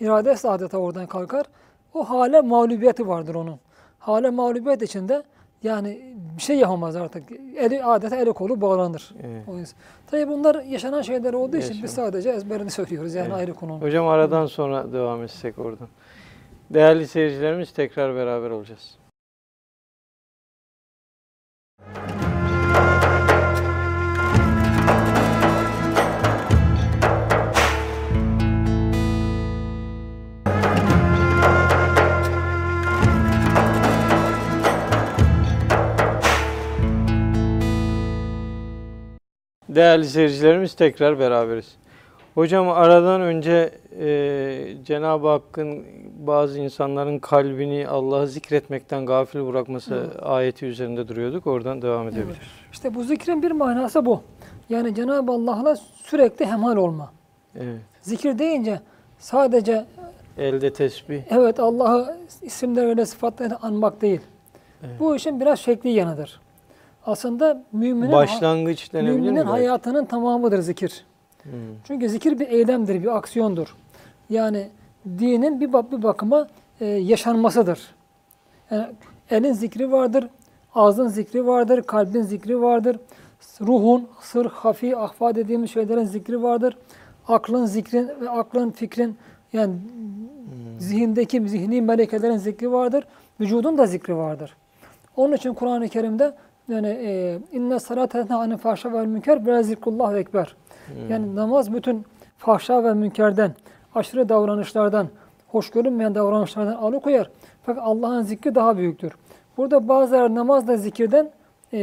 İradesi 0.00 0.48
adeta 0.48 0.78
oradan 0.78 1.06
kalkar. 1.06 1.46
O 1.94 2.10
hale 2.10 2.40
mağlubiyeti 2.40 3.08
vardır 3.08 3.34
onun. 3.34 3.60
Hale 3.98 4.30
mağlubiyet 4.30 4.82
içinde 4.82 5.22
yani 5.62 6.14
bir 6.36 6.42
şey 6.42 6.56
yapamaz 6.56 6.96
artık. 6.96 7.22
Eli 7.56 7.84
adeta 7.84 8.16
eli 8.16 8.32
kolu 8.32 8.60
bağlanır. 8.60 9.14
Evet. 9.22 9.74
Tabii 10.10 10.28
bunlar 10.28 10.64
yaşanan 10.64 11.02
şeyler 11.02 11.32
olduğu 11.32 11.56
için 11.56 11.82
biz 11.82 11.90
sadece 11.90 12.30
ezberini 12.30 12.70
söylüyoruz 12.70 13.14
yani 13.14 13.28
Evet. 13.28 13.36
ayrı 13.36 13.54
konu. 13.54 13.80
Hocam 13.80 14.08
aradan 14.08 14.46
sonra 14.46 14.92
devam 14.92 15.22
etsek 15.22 15.58
oradan. 15.58 15.88
Değerli 16.70 17.08
seyircilerimiz 17.08 17.72
tekrar 17.72 18.14
beraber 18.14 18.50
olacağız. 18.50 18.98
Değerli 39.68 40.04
seyircilerimiz 40.04 40.74
tekrar 40.74 41.18
beraberiz. 41.18 41.76
Hocam 42.34 42.68
aradan 42.68 43.20
önce 43.20 43.70
e, 44.00 44.84
Cenab-ı 44.84 45.28
Hakk'ın 45.28 45.84
bazı 46.26 46.58
insanların 46.58 47.18
kalbini 47.18 47.88
Allah'ı 47.88 48.26
zikretmekten 48.26 49.06
gafil 49.06 49.46
bırakması 49.46 50.10
ayeti 50.22 50.66
üzerinde 50.66 51.08
duruyorduk. 51.08 51.46
Oradan 51.46 51.82
devam 51.82 52.08
edebiliriz. 52.08 52.36
İşte 52.72 52.94
bu 52.94 53.04
zikrin 53.04 53.42
bir 53.42 53.50
manası 53.50 54.06
bu. 54.06 54.22
Yani 54.68 54.94
Cenab-ı 54.94 55.32
Allah'la 55.32 55.76
sürekli 55.76 56.46
hemhal 56.46 56.76
olma. 56.76 57.12
Evet. 57.56 57.80
Zikir 58.02 58.38
deyince 58.38 58.80
sadece 59.18 59.84
Elde 60.38 60.72
tesbih. 60.72 61.22
evet 61.30 61.60
Allah'ı 61.60 62.16
isimleriyle 62.42 63.06
sıfatlarıyla 63.06 63.58
anmak 63.62 64.00
değil. 64.02 64.20
Evet. 64.82 65.00
Bu 65.00 65.16
işin 65.16 65.40
biraz 65.40 65.58
şekli 65.58 65.90
yanıdır. 65.90 66.40
Aslında 67.08 67.62
müminin, 67.72 68.12
Başlangıç 68.12 68.92
mi? 68.92 69.02
müminin 69.02 69.36
belki? 69.36 69.48
hayatının 69.48 70.04
tamamıdır 70.04 70.58
zikir. 70.58 71.04
Hmm. 71.42 71.52
Çünkü 71.84 72.08
zikir 72.08 72.38
bir 72.38 72.48
eylemdir, 72.48 73.02
bir 73.02 73.16
aksiyondur. 73.16 73.76
Yani 74.30 74.68
dinin 75.18 75.60
bir, 75.60 75.72
bak- 75.72 75.92
bir 75.92 76.02
bakıma 76.02 76.48
e, 76.80 76.86
yaşanmasıdır. 76.86 77.94
Yani 78.70 78.86
elin 79.30 79.52
zikri 79.52 79.92
vardır, 79.92 80.28
ağzın 80.74 81.08
zikri 81.08 81.46
vardır, 81.46 81.82
kalbin 81.82 82.22
zikri 82.22 82.62
vardır, 82.62 82.96
ruhun, 83.60 84.08
sır, 84.20 84.46
hafi, 84.46 84.96
ahfa 84.96 85.34
dediğimiz 85.34 85.70
şeylerin 85.70 86.04
zikri 86.04 86.42
vardır. 86.42 86.76
Aklın 87.28 87.66
zikrin 87.66 88.10
ve 88.20 88.30
aklın 88.30 88.70
fikrin 88.70 89.16
yani 89.52 89.74
zihindeki 90.78 91.48
zihni 91.48 91.82
melekelerin 91.82 92.36
zikri 92.36 92.72
vardır. 92.72 93.04
Vücudun 93.40 93.78
da 93.78 93.86
zikri 93.86 94.16
vardır. 94.16 94.56
Onun 95.16 95.32
için 95.36 95.54
Kur'an-ı 95.54 95.88
Kerim'de 95.88 96.34
yani 96.68 96.88
e, 96.88 97.38
inne 97.52 97.78
salate 97.78 98.22
tenha 98.22 98.40
anil 98.40 98.56
fahşa 98.56 98.92
vel 98.92 99.06
münker 99.06 99.46
ve 99.46 99.62
zikrullah 99.62 100.16
ekber. 100.16 100.56
Yani 101.08 101.36
namaz 101.36 101.74
bütün 101.74 102.04
fahşa 102.38 102.84
ve 102.84 102.94
münkerden, 102.94 103.52
aşırı 103.94 104.28
davranışlardan, 104.28 105.08
hoş 105.48 105.70
görünmeyen 105.70 106.14
davranışlardan 106.14 106.72
alıkoyar. 106.74 107.30
Fakat 107.62 107.82
Allah'ın 107.86 108.22
zikri 108.22 108.54
daha 108.54 108.76
büyüktür. 108.78 109.12
Burada 109.56 109.88
bazıları 109.88 110.34
namaz 110.34 110.68
da 110.68 110.76
zikirden 110.76 111.30
e, 111.72 111.78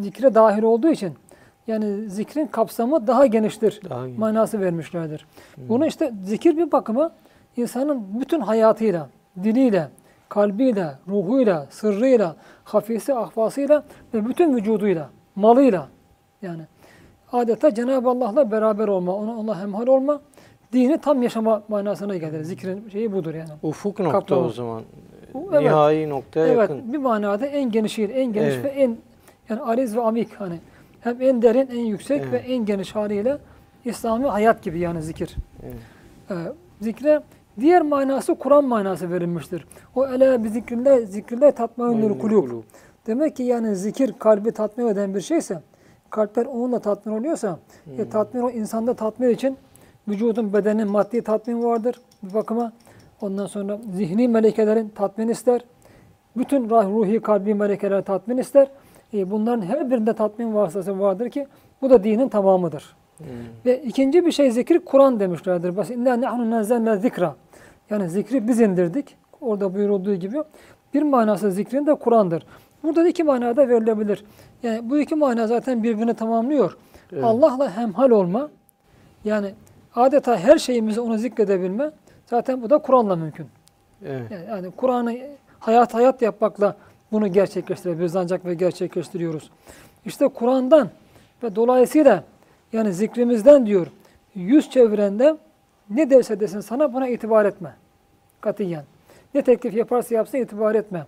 zikre 0.00 0.34
dahil 0.34 0.62
olduğu 0.62 0.88
için 0.88 1.12
yani 1.66 2.08
zikrin 2.10 2.46
kapsamı 2.46 3.06
daha 3.06 3.26
geniştir 3.26 3.80
Daha 3.90 4.06
geniş. 4.06 4.18
manası 4.18 4.60
vermişlerdir. 4.60 5.26
Bunu 5.56 5.86
işte 5.86 6.12
zikir 6.24 6.56
bir 6.56 6.72
bakıma 6.72 7.10
insanın 7.56 8.20
bütün 8.20 8.40
hayatıyla, 8.40 9.08
diliyle, 9.42 9.88
kalbiyle, 10.28 10.86
ruhuyla, 11.08 11.66
sırrıyla, 11.70 12.36
hafisi, 12.72 13.14
ahvasıyla 13.14 13.84
ve 14.14 14.26
bütün 14.28 14.56
vücuduyla, 14.56 15.10
malıyla 15.36 15.88
yani 16.42 16.62
adeta 17.32 17.74
Cenab-ı 17.74 18.08
Allah'la 18.08 18.50
beraber 18.50 18.88
olma, 18.88 19.14
ona, 19.14 19.36
ona 19.36 19.60
hemhal 19.60 19.86
olma, 19.86 20.20
dini 20.72 20.98
tam 20.98 21.22
yaşama 21.22 21.62
manasına 21.68 22.16
gelir. 22.16 22.42
Zikrin 22.42 22.88
şeyi 22.88 23.12
budur 23.12 23.34
yani. 23.34 23.50
Ufuk 23.62 23.98
nokta 24.00 24.18
Kaplama. 24.18 24.42
o 24.46 24.48
zaman. 24.50 24.82
Evet. 25.52 25.62
Nihai 25.62 26.08
noktaya 26.08 26.46
Evet, 26.46 26.58
yakın. 26.58 26.92
bir 26.92 26.98
manada 26.98 27.46
en 27.46 27.70
genişiyle, 27.70 28.12
en 28.12 28.32
geniş 28.32 28.54
Evet. 28.54 28.64
ve 28.64 28.68
en 28.68 28.96
yani 29.48 29.62
ariz 29.62 29.96
ve 29.96 30.00
amik 30.00 30.34
hani 30.34 30.58
hem 31.00 31.22
en 31.22 31.42
derin, 31.42 31.68
en 31.72 31.84
yüksek 31.84 32.20
Evet. 32.22 32.32
ve 32.32 32.36
en 32.38 32.64
geniş 32.64 32.94
haliyle 32.94 33.38
İslami 33.84 34.26
hayat 34.26 34.62
gibi 34.62 34.78
yani 34.78 35.02
zikir. 35.02 35.36
Evet. 35.62 35.74
Ee, 36.30 36.34
zikre 36.80 37.20
diğer 37.60 37.82
manası 37.82 38.34
Kur'an 38.34 38.64
manası 38.64 39.10
verilmiştir. 39.10 39.66
O 39.94 40.06
ele 40.06 40.44
bi 40.44 40.48
zikrillah 40.48 41.06
zikrillah 41.06 41.52
tatmainul 41.52 42.18
kulub. 42.18 42.62
Demek 43.06 43.36
ki 43.36 43.42
yani 43.42 43.76
zikir 43.76 44.12
kalbi 44.18 44.52
tatmin 44.52 44.86
eden 44.86 45.14
bir 45.14 45.20
şeyse, 45.20 45.62
kalpler 46.10 46.46
onunla 46.46 46.78
tatmin 46.78 47.12
oluyorsa, 47.12 47.58
e, 47.98 48.08
tatmin 48.08 48.40
o 48.42 48.50
insanda 48.50 48.94
tatmin 48.94 49.28
için 49.28 49.56
vücudun, 50.08 50.52
bedenin 50.52 50.88
maddi 50.90 51.22
tatmin 51.22 51.64
vardır 51.64 52.00
bir 52.22 52.34
bakıma. 52.34 52.72
Ondan 53.20 53.46
sonra 53.46 53.78
zihni 53.94 54.28
melekelerin 54.28 54.88
tatmin 54.88 55.28
ister. 55.28 55.60
Bütün 56.36 56.70
ruhi, 56.70 57.20
kalbi 57.20 57.54
melekeler 57.54 58.04
tatmin 58.04 58.36
ister. 58.36 58.68
E, 59.14 59.30
bunların 59.30 59.62
her 59.62 59.90
birinde 59.90 60.12
tatmin 60.12 60.54
vasıtası 60.54 61.00
vardır 61.00 61.30
ki 61.30 61.46
bu 61.82 61.90
da 61.90 62.04
dinin 62.04 62.28
tamamıdır. 62.28 62.96
Hmm. 63.18 63.26
Ve 63.66 63.82
ikinci 63.82 64.26
bir 64.26 64.32
şey 64.32 64.50
zikir 64.50 64.78
Kur'an 64.78 65.20
demişlerdir. 65.20 65.76
Bas 65.76 65.90
inna 65.90 66.20
nahnu 66.20 66.50
nazzalna 66.50 66.96
zikra. 66.96 67.34
Yani 67.90 68.08
zikri 68.08 68.48
biz 68.48 68.60
indirdik. 68.60 69.16
Orada 69.40 69.74
buyurulduğu 69.74 70.14
gibi. 70.14 70.38
Bir 70.94 71.02
manası 71.02 71.50
zikrin 71.52 71.86
de 71.86 71.94
Kur'an'dır. 71.94 72.46
Burada 72.82 73.04
da 73.04 73.08
iki 73.08 73.24
manada 73.24 73.68
verilebilir. 73.68 74.24
Yani 74.62 74.90
bu 74.90 74.98
iki 74.98 75.14
mana 75.14 75.46
zaten 75.46 75.82
birbirini 75.82 76.14
tamamlıyor. 76.14 76.76
Evet. 77.12 77.24
Allah'la 77.24 77.76
hemhal 77.76 78.10
olma. 78.10 78.50
Yani 79.24 79.54
adeta 79.94 80.38
her 80.38 80.58
şeyimizi 80.58 81.00
onu 81.00 81.18
zikredebilme. 81.18 81.90
Zaten 82.26 82.62
bu 82.62 82.70
da 82.70 82.78
Kur'an'la 82.78 83.16
mümkün. 83.16 83.46
Evet. 84.06 84.30
Yani, 84.30 84.44
yani 84.48 84.70
Kur'an'ı 84.70 85.16
hayat 85.58 85.94
hayat 85.94 86.22
yapmakla 86.22 86.76
bunu 87.12 87.28
gerçekleştirebiliriz 87.28 88.16
ancak 88.16 88.44
ve 88.44 88.54
gerçekleştiriyoruz. 88.54 89.50
İşte 90.04 90.28
Kur'an'dan 90.28 90.88
ve 91.42 91.56
dolayısıyla 91.56 92.24
yani 92.72 92.92
zikrimizden 92.92 93.66
diyor 93.66 93.86
yüz 94.34 94.70
çevirende 94.70 95.36
ne 95.90 96.10
derse 96.10 96.40
desin 96.40 96.60
sana 96.60 96.92
buna 96.94 97.08
itibar 97.08 97.44
etme. 97.44 97.74
Katiyen. 98.40 98.84
Ne 99.34 99.42
teklif 99.42 99.74
yaparsa 99.74 100.14
yapsın 100.14 100.38
itibar 100.38 100.74
etme. 100.74 101.06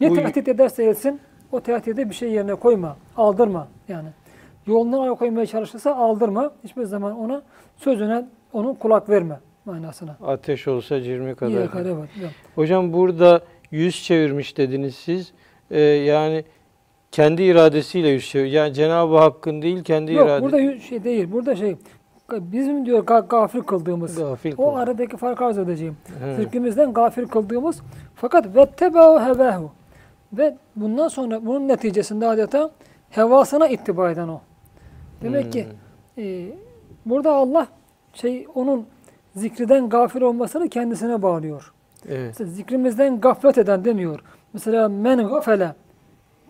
Ne 0.00 0.10
Bu- 0.10 0.14
tehdit 0.14 0.48
ederse 0.48 0.84
etsin 0.84 1.20
o 1.52 1.60
tehdide 1.60 2.10
bir 2.10 2.14
şey 2.14 2.30
yerine 2.32 2.54
koyma. 2.54 2.96
Aldırma 3.16 3.68
yani. 3.88 4.08
Yolundan 4.66 4.98
alıkoymaya 4.98 5.46
çalışırsa 5.46 5.94
aldırma. 5.96 6.52
Hiçbir 6.64 6.84
zaman 6.84 7.18
ona 7.18 7.42
sözüne 7.76 8.24
onun 8.52 8.74
kulak 8.74 9.08
verme 9.08 9.40
manasına. 9.64 10.16
Ateş 10.26 10.68
olsa 10.68 11.00
cirmi 11.02 11.34
kadar. 11.34 11.50
İyi 11.52 11.60
yakar, 11.60 11.86
evet. 11.86 12.08
Hocam 12.54 12.92
burada 12.92 13.40
yüz 13.70 14.02
çevirmiş 14.04 14.56
dediniz 14.56 14.94
siz. 14.94 15.32
Ee, 15.70 15.80
yani 15.80 16.44
kendi 17.12 17.42
iradesiyle 17.42 18.08
yüz 18.08 18.28
çevir. 18.30 18.46
Yani 18.50 18.74
Cenab-ı 18.74 19.16
Hakk'ın 19.18 19.62
değil 19.62 19.84
kendi 19.84 20.12
Yok 20.12 20.26
irade. 20.26 20.42
burada 20.42 20.60
yü- 20.60 20.80
şey 20.80 21.04
değil. 21.04 21.32
Burada 21.32 21.56
şey 21.56 21.76
bizim 22.32 22.86
diyor 22.86 23.04
ga- 23.06 23.28
gafil 23.28 23.60
kıldığımız. 23.60 24.16
Gafil 24.16 24.54
o 24.58 24.76
aradaki 24.76 25.16
farkı 25.16 25.44
arz 25.44 25.58
edeceğim. 25.58 25.96
He. 26.24 26.34
Zikrimizden 26.36 26.92
gafil 26.92 27.28
kıldığımız 27.28 27.80
fakat 28.14 28.56
vettebehu 28.56 29.20
hevahu. 29.20 29.70
Ve 30.32 30.56
bundan 30.76 31.08
sonra 31.08 31.46
bunun 31.46 31.68
neticesinde 31.68 32.26
adeta 32.28 32.70
hevasına 33.10 33.68
ittiba 33.68 34.10
eden 34.10 34.28
o. 34.28 34.40
Demek 35.22 35.52
ki 35.52 35.66
Hmm. 36.14 36.24
e, 36.24 36.46
burada 37.06 37.32
Allah 37.34 37.66
şey 38.14 38.46
onun 38.54 38.86
zikriden 39.36 39.88
gafil 39.88 40.20
olmasını 40.20 40.68
kendisine 40.68 41.22
bağlıyor. 41.22 41.72
Evet. 42.08 42.26
Mesela 42.28 42.50
zikrimizden 42.50 43.20
gaflet 43.20 43.58
eden 43.58 43.84
demiyor. 43.84 44.20
Mesela 44.52 44.88
men 44.88 45.28
gafele 45.28 45.72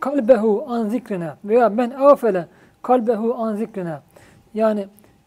kalbehu 0.00 0.64
an 0.68 0.88
zikrine 0.88 1.30
veya 1.44 1.68
men 1.68 1.90
afele 1.90 2.46
kalbehu 2.82 3.34
an 3.34 3.56
zikrine. 3.56 3.98
Yani 4.54 4.86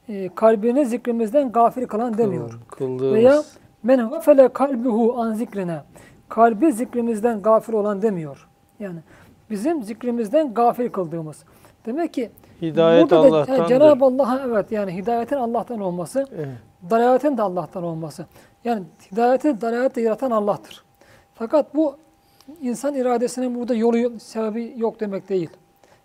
e, 0.09 0.29
kalbini 0.35 0.85
zikrimizden 0.85 1.51
gafil 1.51 1.87
kılan 1.87 2.17
demiyor. 2.17 2.59
Kıldığımız. 2.67 3.13
Veya 3.13 3.43
men 3.83 4.09
gafele 4.09 4.47
kalbuhu 4.47 5.21
an 5.21 5.33
zikrine. 5.33 5.81
Kalbi 6.29 6.71
zikrimizden 6.71 7.41
gafil 7.41 7.73
olan 7.73 8.01
demiyor. 8.01 8.47
Yani 8.79 8.99
bizim 9.49 9.83
zikrimizden 9.83 10.53
gafil 10.53 10.89
kıldığımız. 10.89 11.43
Demek 11.85 12.13
ki 12.13 12.31
Hidayet 12.61 13.11
burada 13.11 13.23
da 13.23 13.27
Allah'tandır. 13.27 13.65
e, 13.65 13.67
Cenab-ı 13.67 14.05
Allah'a 14.05 14.39
evet 14.47 14.71
yani 14.71 14.95
hidayetin 14.95 15.35
Allah'tan 15.35 15.79
olması, 15.79 16.25
Evet. 16.35 16.47
Dalaletin 16.89 17.37
de 17.37 17.41
Allah'tan 17.41 17.83
olması. 17.83 18.25
Yani 18.63 18.83
hidayeti, 19.11 19.61
dalaleti 19.61 20.01
yaratan 20.01 20.31
Allah'tır. 20.31 20.83
Fakat 21.35 21.75
bu 21.75 21.95
insan 22.61 22.95
iradesinin 22.95 23.55
burada 23.55 23.73
yolu 23.75 24.19
sebebi 24.19 24.73
yok 24.77 24.99
demek 24.99 25.29
değil. 25.29 25.49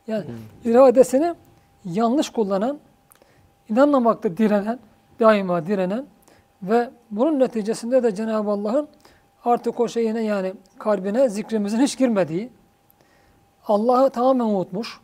Yani 0.07 0.25
iradesini 0.65 1.35
yanlış 1.85 2.31
kullanan, 2.31 2.79
inanmamakta 3.71 4.37
direnen, 4.37 4.79
daima 5.21 5.67
direnen 5.67 6.05
ve 6.63 6.91
bunun 7.11 7.41
neticesinde 7.41 8.03
de 8.03 8.15
Cenab-ı 8.15 8.51
Allah'ın 8.51 8.89
artık 9.45 9.81
o 9.81 9.89
şeyine 9.89 10.23
yani 10.23 10.55
kalbine 10.79 11.29
zikrimizin 11.29 11.81
hiç 11.81 11.99
girmediği, 11.99 12.51
Allah'ı 13.67 14.11
tamamen 14.11 14.45
unutmuş. 14.45 15.01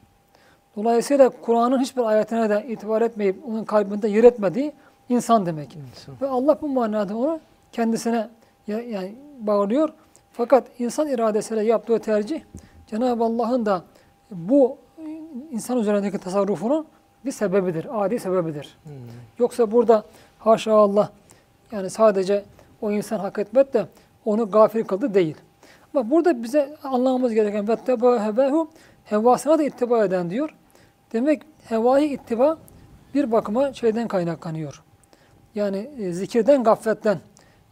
Dolayısıyla 0.77 1.29
Kur'an'ın 1.29 1.81
hiçbir 1.81 2.03
ayetine 2.03 2.51
de 2.51 2.67
itibar 2.69 3.03
etmeyip 3.03 3.49
onun 3.49 3.65
kalbinde 3.65 4.09
yer 4.09 4.25
etmediği 4.25 4.73
insan 5.09 5.47
demek. 5.47 5.77
İnsan. 5.77 6.15
Ve 6.21 6.29
Allah 6.29 6.59
bu 6.63 6.69
manada 6.69 7.17
onu 7.17 7.41
kendisine 7.73 8.29
ya- 8.67 8.81
yani 8.83 9.15
bağlıyor. 9.41 9.89
Fakat 10.33 10.81
insan 10.81 11.09
iradesiyle 11.09 11.65
yaptığı 11.65 11.99
tercih 11.99 12.43
Cenab-ı 12.87 13.25
Allah'ın 13.25 13.67
da 13.67 13.83
bu 14.31 14.77
insan 15.51 15.79
üzerindeki 15.79 16.19
tasarrufunun 16.19 16.87
bir 17.25 17.33
sebebidir, 17.33 18.05
adi 18.05 18.19
sebebidir. 18.19 18.77
Hmm. 18.85 18.93
Yoksa 19.39 19.73
burada 19.73 20.05
haşa 20.39 20.73
Allah 20.75 21.13
yani 21.73 21.91
sadece 21.91 22.45
o 22.81 22.91
insan 22.93 23.19
hak 23.19 23.39
etmet 23.39 23.75
de 23.75 23.87
onu 24.25 24.51
gafil 24.51 24.85
kıldı 24.85 25.15
değil. 25.15 25.37
Ama 25.95 26.11
burada 26.11 26.43
bize 26.43 26.77
anlamamız 26.85 27.35
gereken 27.35 27.69
vetteba 27.69 28.25
hevahu 28.25 28.69
hevasına 29.05 29.59
da 29.59 29.63
ittiba 29.63 30.05
eden 30.05 30.31
diyor. 30.31 30.55
Demek 31.13 31.43
hevayı 31.69 32.11
ittiba 32.13 32.59
bir 33.15 33.33
bakıma 33.33 33.73
şeyden 33.73 34.09
kaynaklanıyor. 34.09 34.83
Yani 35.55 35.91
e, 35.99 36.13
zikirden 36.13 36.65
gafletten, 36.65 37.19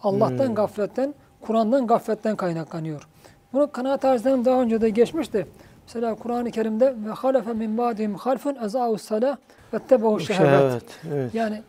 Allah'tan 0.03 0.47
Hmm. 0.47 0.55
gafletten, 0.55 1.15
Kur'an'dan 1.41 1.87
gafletten 1.87 2.37
kaynaklanıyor. 2.37 3.09
Bunu 3.53 3.73
kanaat 3.73 4.03
tarzlarım 4.03 4.45
daha 4.45 4.63
önce 4.63 4.81
de 4.81 4.91
geçmişti. 4.91 5.47
Mesela 5.95 6.15
Kur'an-ı 6.15 6.51
Kerim'de 6.51 6.95
ve 7.07 7.11
halefe 7.11 7.53
min 7.53 7.79
ba'dihim 7.79 8.15
halfun 8.15 8.55
ezâus 8.65 9.03
salah 9.03 9.37
vettebehu 9.75 10.21
şehevet. 10.21 10.51
Şehvet. 10.51 10.85
Evet. 11.13 11.35
Yani 11.35 11.63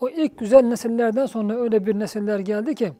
o 0.00 0.08
ilk 0.08 0.38
güzel 0.38 0.62
nesillerden 0.62 1.26
sonra 1.26 1.56
öyle 1.56 1.86
bir 1.86 1.98
nesiller 1.98 2.38
geldi 2.38 2.74
ki 2.74 2.92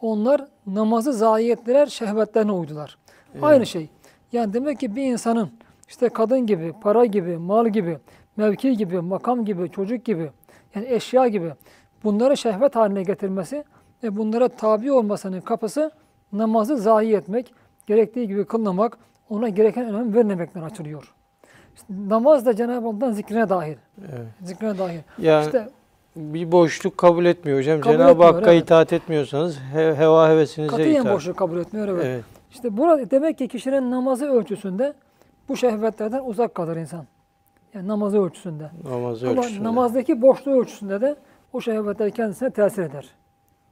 onlar 0.00 0.46
namazı 0.66 1.12
zayi 1.12 1.50
ettiler, 1.50 1.86
şehvetlerine 1.86 2.52
uydular. 2.52 2.98
Aynı 3.42 3.66
şey. 3.66 3.88
Yani 4.32 4.52
demek 4.52 4.80
ki 4.80 4.96
bir 4.96 5.02
insanın 5.02 5.50
işte 5.88 6.08
kadın 6.08 6.46
gibi, 6.46 6.74
para 6.82 7.04
gibi, 7.04 7.36
mal 7.36 7.66
gibi, 7.68 7.98
mevki 8.36 8.76
gibi, 8.76 9.00
makam 9.00 9.44
gibi, 9.44 9.70
çocuk 9.70 10.04
gibi, 10.04 10.30
yani 10.74 10.86
eşya 10.88 11.28
gibi 11.28 11.52
bunları 12.04 12.36
şehvet 12.36 12.76
haline 12.76 13.02
getirmesi 13.02 13.64
ve 14.02 14.16
bunlara 14.16 14.48
tabi 14.48 14.92
olmasının 14.92 15.40
kapısı 15.40 15.90
namazı 16.32 16.76
zayi 16.76 17.14
etmek, 17.14 17.54
gerektiği 17.86 18.28
gibi 18.28 18.44
kılmamak, 18.44 18.98
ona 19.30 19.48
gereken 19.48 19.84
önem 19.94 20.14
vermemekten 20.14 20.62
açılıyor. 20.62 21.14
İşte 21.76 21.86
namaz 22.08 22.46
da 22.46 22.56
Cenab-ı 22.56 22.88
Allah'ın 22.88 23.12
zikrine 23.12 23.48
dahil. 23.48 23.76
evet. 24.00 24.26
Zikrine 24.42 24.78
dahil. 24.78 24.98
Yani 25.18 25.44
İşte 25.46 25.68
bir 26.16 26.52
boşluk 26.52 26.98
kabul 26.98 27.24
etmiyor 27.24 27.58
hocam. 27.58 27.80
Cenab-ı 27.82 28.24
Hakk'a 28.24 28.52
evet. 28.52 28.62
itaat 28.64 28.92
etmiyorsanız 28.92 29.58
he- 29.72 29.94
heva 29.94 30.28
hevesinize 30.28 30.70
katiyen 30.70 31.00
itaat. 31.00 31.14
boşluk 31.16 31.36
kabul 31.36 31.58
etmiyor. 31.58 31.88
Evet. 31.88 32.04
Evet. 32.06 32.24
İşte 32.50 32.76
burada 32.76 33.10
demek 33.10 33.38
ki 33.38 33.48
kişinin 33.48 33.90
namazı 33.90 34.26
ölçüsünde 34.26 34.92
bu 35.48 35.56
şehvetlerden 35.56 36.22
uzak 36.24 36.54
kalır 36.54 36.76
insan. 36.76 37.06
Yani 37.74 37.88
namazı 37.88 38.22
ölçüsünde. 38.22 38.70
Namaz 38.90 39.24
Ama 39.24 39.32
ölçüsünde. 39.40 39.64
namazdaki 39.64 40.22
boşluğu 40.22 40.60
ölçüsünde 40.60 41.00
de 41.00 41.16
o 41.52 41.60
şehvetler 41.60 42.10
kendisine 42.10 42.50
tesir 42.50 42.82
eder. 42.82 43.06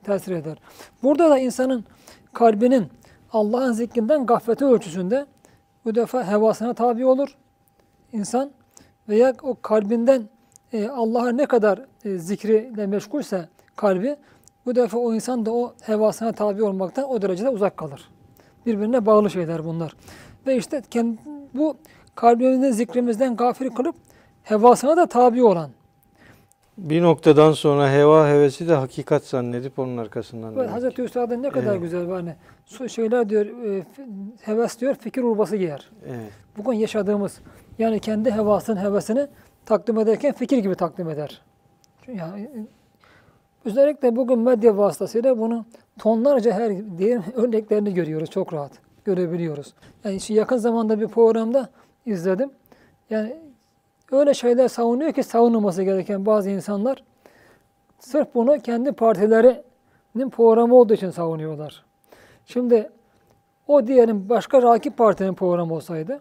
tesir 0.04 0.32
eder. 0.32 0.58
Burada 1.02 1.30
da 1.30 1.38
insanın 1.38 1.84
kalbinin 2.32 2.86
Allah'ın 3.32 3.72
zikrinden 3.72 4.26
gafleti 4.26 4.64
ölçüsünde 4.64 5.26
bu 5.84 5.94
defa 5.94 6.24
hevasına 6.24 6.74
tabi 6.74 7.06
olur 7.06 7.36
insan 8.12 8.50
veya 9.08 9.34
o 9.42 9.56
kalbinden 9.62 10.22
e, 10.72 10.88
Allah'a 10.88 11.28
ne 11.28 11.46
kadar 11.46 11.80
e, 12.04 12.18
zikriyle 12.18 12.86
meşgulse 12.86 13.48
kalbi 13.76 14.16
bu 14.66 14.74
defa 14.74 14.98
o 14.98 15.14
insan 15.14 15.46
da 15.46 15.52
o 15.52 15.74
hevasına 15.82 16.32
tabi 16.32 16.62
olmaktan 16.62 17.10
o 17.10 17.22
derecede 17.22 17.48
uzak 17.48 17.76
kalır. 17.76 18.10
Birbirine 18.66 19.06
bağlı 19.06 19.30
şeyler 19.30 19.64
bunlar. 19.64 19.96
Ve 20.46 20.56
işte 20.56 20.82
kendi, 20.90 21.18
bu 21.54 21.76
kalbimizin 22.14 22.70
zikrimizden 22.70 23.36
gafil 23.36 23.70
kılıp 23.70 23.94
hevasına 24.42 24.96
da 24.96 25.06
tabi 25.06 25.42
olan. 25.42 25.70
Bir 26.78 27.02
noktadan 27.02 27.52
sonra 27.52 27.92
heva 27.92 28.28
hevesi 28.28 28.68
de 28.68 28.74
hakikat 28.74 29.24
zannedip 29.24 29.78
onun 29.78 29.96
arkasından. 29.96 30.56
Ve 30.56 30.60
demek. 30.60 30.70
Hazreti 30.70 31.02
Üstad'ın 31.02 31.42
ne 31.42 31.50
kadar 31.50 31.72
Evet. 31.72 31.82
güzel. 31.82 32.08
Hani, 32.08 32.34
şeyler 32.90 33.28
diyor, 33.28 33.46
e, 33.46 33.84
heves 34.40 34.80
diyor, 34.80 34.94
fikir 34.94 35.22
urbası 35.22 35.56
giyer. 35.56 35.90
Evet. 36.06 36.32
Bugün 36.58 36.72
yaşadığımız 36.78 37.40
yani 37.78 38.00
kendi 38.00 38.30
hevasının 38.30 38.80
hevesini 38.80 39.26
takdim 39.66 39.98
ederken 39.98 40.32
fikir 40.34 40.58
gibi 40.58 40.74
takdim 40.74 41.08
eder. 41.10 41.42
Çünkü 42.04 42.18
Yani, 42.18 42.40
e, 42.42 42.66
özellikle 43.64 44.16
bugün 44.16 44.38
medya 44.38 44.76
vasıtasıyla 44.76 45.38
bunu 45.38 45.64
tonlarca 45.98 46.52
her 46.52 46.98
diye 46.98 47.20
örneklerini 47.34 47.94
görüyoruz 47.94 48.30
çok 48.30 48.52
rahat 48.52 48.72
görebiliyoruz. 49.04 49.74
Yani 50.04 50.20
şu 50.20 50.32
yakın 50.32 50.56
zamanda 50.56 51.00
bir 51.00 51.08
programda 51.08 51.68
izledim. 52.06 52.50
Yani 53.10 53.36
öyle 54.12 54.34
şeyler 54.34 54.68
savunuyor 54.68 55.12
ki 55.12 55.22
savunulması 55.22 55.82
gereken 55.82 56.26
bazı 56.26 56.50
insanlar 56.50 57.04
sırf 57.98 58.34
bunu 58.34 58.58
kendi 58.58 58.92
partilerinin 58.92 60.30
programı 60.30 60.74
olduğu 60.74 60.94
için 60.94 61.10
savunuyorlar. 61.10 61.84
Şimdi 62.46 62.90
o 63.68 63.86
diyelim 63.86 64.28
başka 64.28 64.62
rakip 64.62 64.96
partinin 64.96 65.34
programı 65.34 65.74
olsaydı 65.74 66.20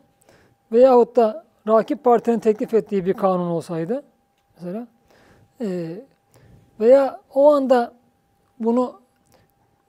veyahut 0.72 1.16
da 1.16 1.46
rakip 1.68 2.04
partinin 2.04 2.40
teklif 2.40 2.74
ettiği 2.74 3.06
bir 3.06 3.14
kanun 3.14 3.50
olsaydı 3.50 4.04
mesela 4.56 4.88
e, 5.62 5.88
veya 6.80 7.22
o 7.34 7.54
anda 7.54 7.94
bunu 8.60 9.02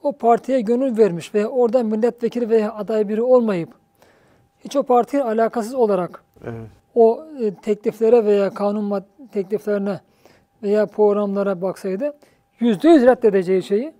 o 0.02 0.12
partiye 0.12 0.60
gönül 0.60 0.98
vermiş 0.98 1.34
veya 1.34 1.48
oradan 1.48 1.86
milletvekili 1.86 2.50
veya 2.50 2.74
aday 2.74 3.08
biri 3.08 3.22
olmayıp 3.22 3.68
hiç 4.64 4.76
o 4.76 4.82
partiye 4.82 5.22
alakasız 5.22 5.74
olarak 5.74 6.24
Evet. 6.44 6.77
O 6.98 7.26
e, 7.40 7.54
tekliflere 7.54 8.24
veya 8.24 8.50
kanun 8.50 9.04
tekliflerine 9.32 10.00
veya 10.62 10.86
programlara 10.86 11.62
baksaydı 11.62 12.16
yüzde 12.60 12.88
yüz 12.88 13.02
reddedeceği 13.02 13.62
şeyi 13.62 13.92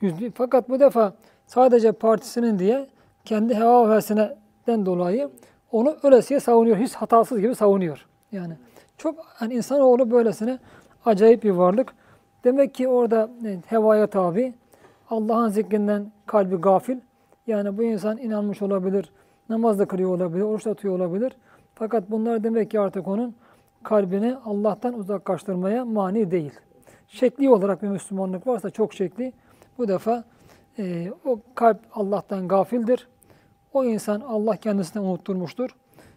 yüzde, 0.00 0.30
fakat 0.34 0.68
bu 0.68 0.80
defa 0.80 1.12
sadece 1.46 1.92
partisinin 1.92 2.58
diye 2.58 2.86
kendi 3.24 3.54
heva 3.54 3.90
hevesinden 3.90 4.86
dolayı 4.86 5.30
onu 5.72 5.96
öylesiye 6.02 6.40
savunuyor. 6.40 6.76
Hiç 6.76 6.94
hatasız 6.94 7.40
gibi 7.40 7.54
savunuyor. 7.54 8.06
Yani 8.32 8.54
çok 8.96 9.18
hani 9.26 9.54
insanoğlu 9.54 10.10
böylesine 10.10 10.58
acayip 11.04 11.42
bir 11.42 11.50
varlık. 11.50 11.94
Demek 12.44 12.74
ki 12.74 12.88
orada 12.88 13.30
e, 13.46 13.58
hevaya 13.66 14.06
tabi, 14.06 14.54
Allah'ın 15.10 15.48
zikrinden 15.48 16.12
kalbi 16.26 16.56
gafil. 16.56 16.96
Yani 17.46 17.78
bu 17.78 17.82
insan 17.82 18.18
inanmış 18.18 18.62
olabilir, 18.62 19.12
namaz 19.48 19.78
da 19.78 19.84
kılıyor 19.88 20.10
olabilir, 20.10 20.42
oruç 20.42 20.66
da 20.66 20.74
tutuyor 20.74 20.94
olabilir. 20.94 21.32
Fakat 21.78 22.10
bunlar 22.10 22.44
demek 22.44 22.70
ki 22.70 22.80
artık 22.80 23.08
onun 23.08 23.34
kalbini 23.82 24.36
Allah'tan 24.44 24.94
uzaklaştırmaya 24.94 25.84
mani 25.84 26.30
değil. 26.30 26.52
Şekli 27.08 27.50
olarak 27.50 27.82
bir 27.82 27.88
Müslümanlık 27.88 28.46
varsa 28.46 28.70
çok 28.70 28.94
şekli. 28.94 29.32
Bu 29.78 29.88
defa 29.88 30.24
e, 30.78 31.12
o 31.24 31.40
kalp 31.54 31.80
Allah'tan 31.94 32.48
gafildir. 32.48 33.08
O 33.72 33.84
insan 33.84 34.20
Allah 34.20 34.56
kendisine 34.56 35.02
unutturmuştur. 35.02 35.70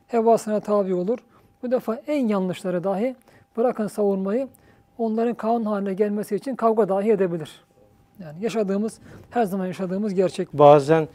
Hevasına 0.08 0.60
tabi 0.60 0.94
olur. 0.94 1.20
Bu 1.64 1.72
defa 1.72 1.96
en 2.08 2.28
yanlışları 2.28 2.84
dahi 2.84 3.16
bırakın 3.58 3.88
savunmayı 3.88 4.48
onların 4.98 5.34
kanun 5.34 5.66
haline 5.66 5.94
gelmesi 5.94 6.36
için 6.36 6.56
kavga 6.56 6.90
dahi 6.90 7.12
edebilir. 7.12 7.64
Yani 8.20 8.44
yaşadığımız, 8.44 9.00
her 9.30 9.44
zaman 9.44 9.66
yaşadığımız 9.66 10.14
gerçek. 10.14 10.54
Bazen 10.54 11.08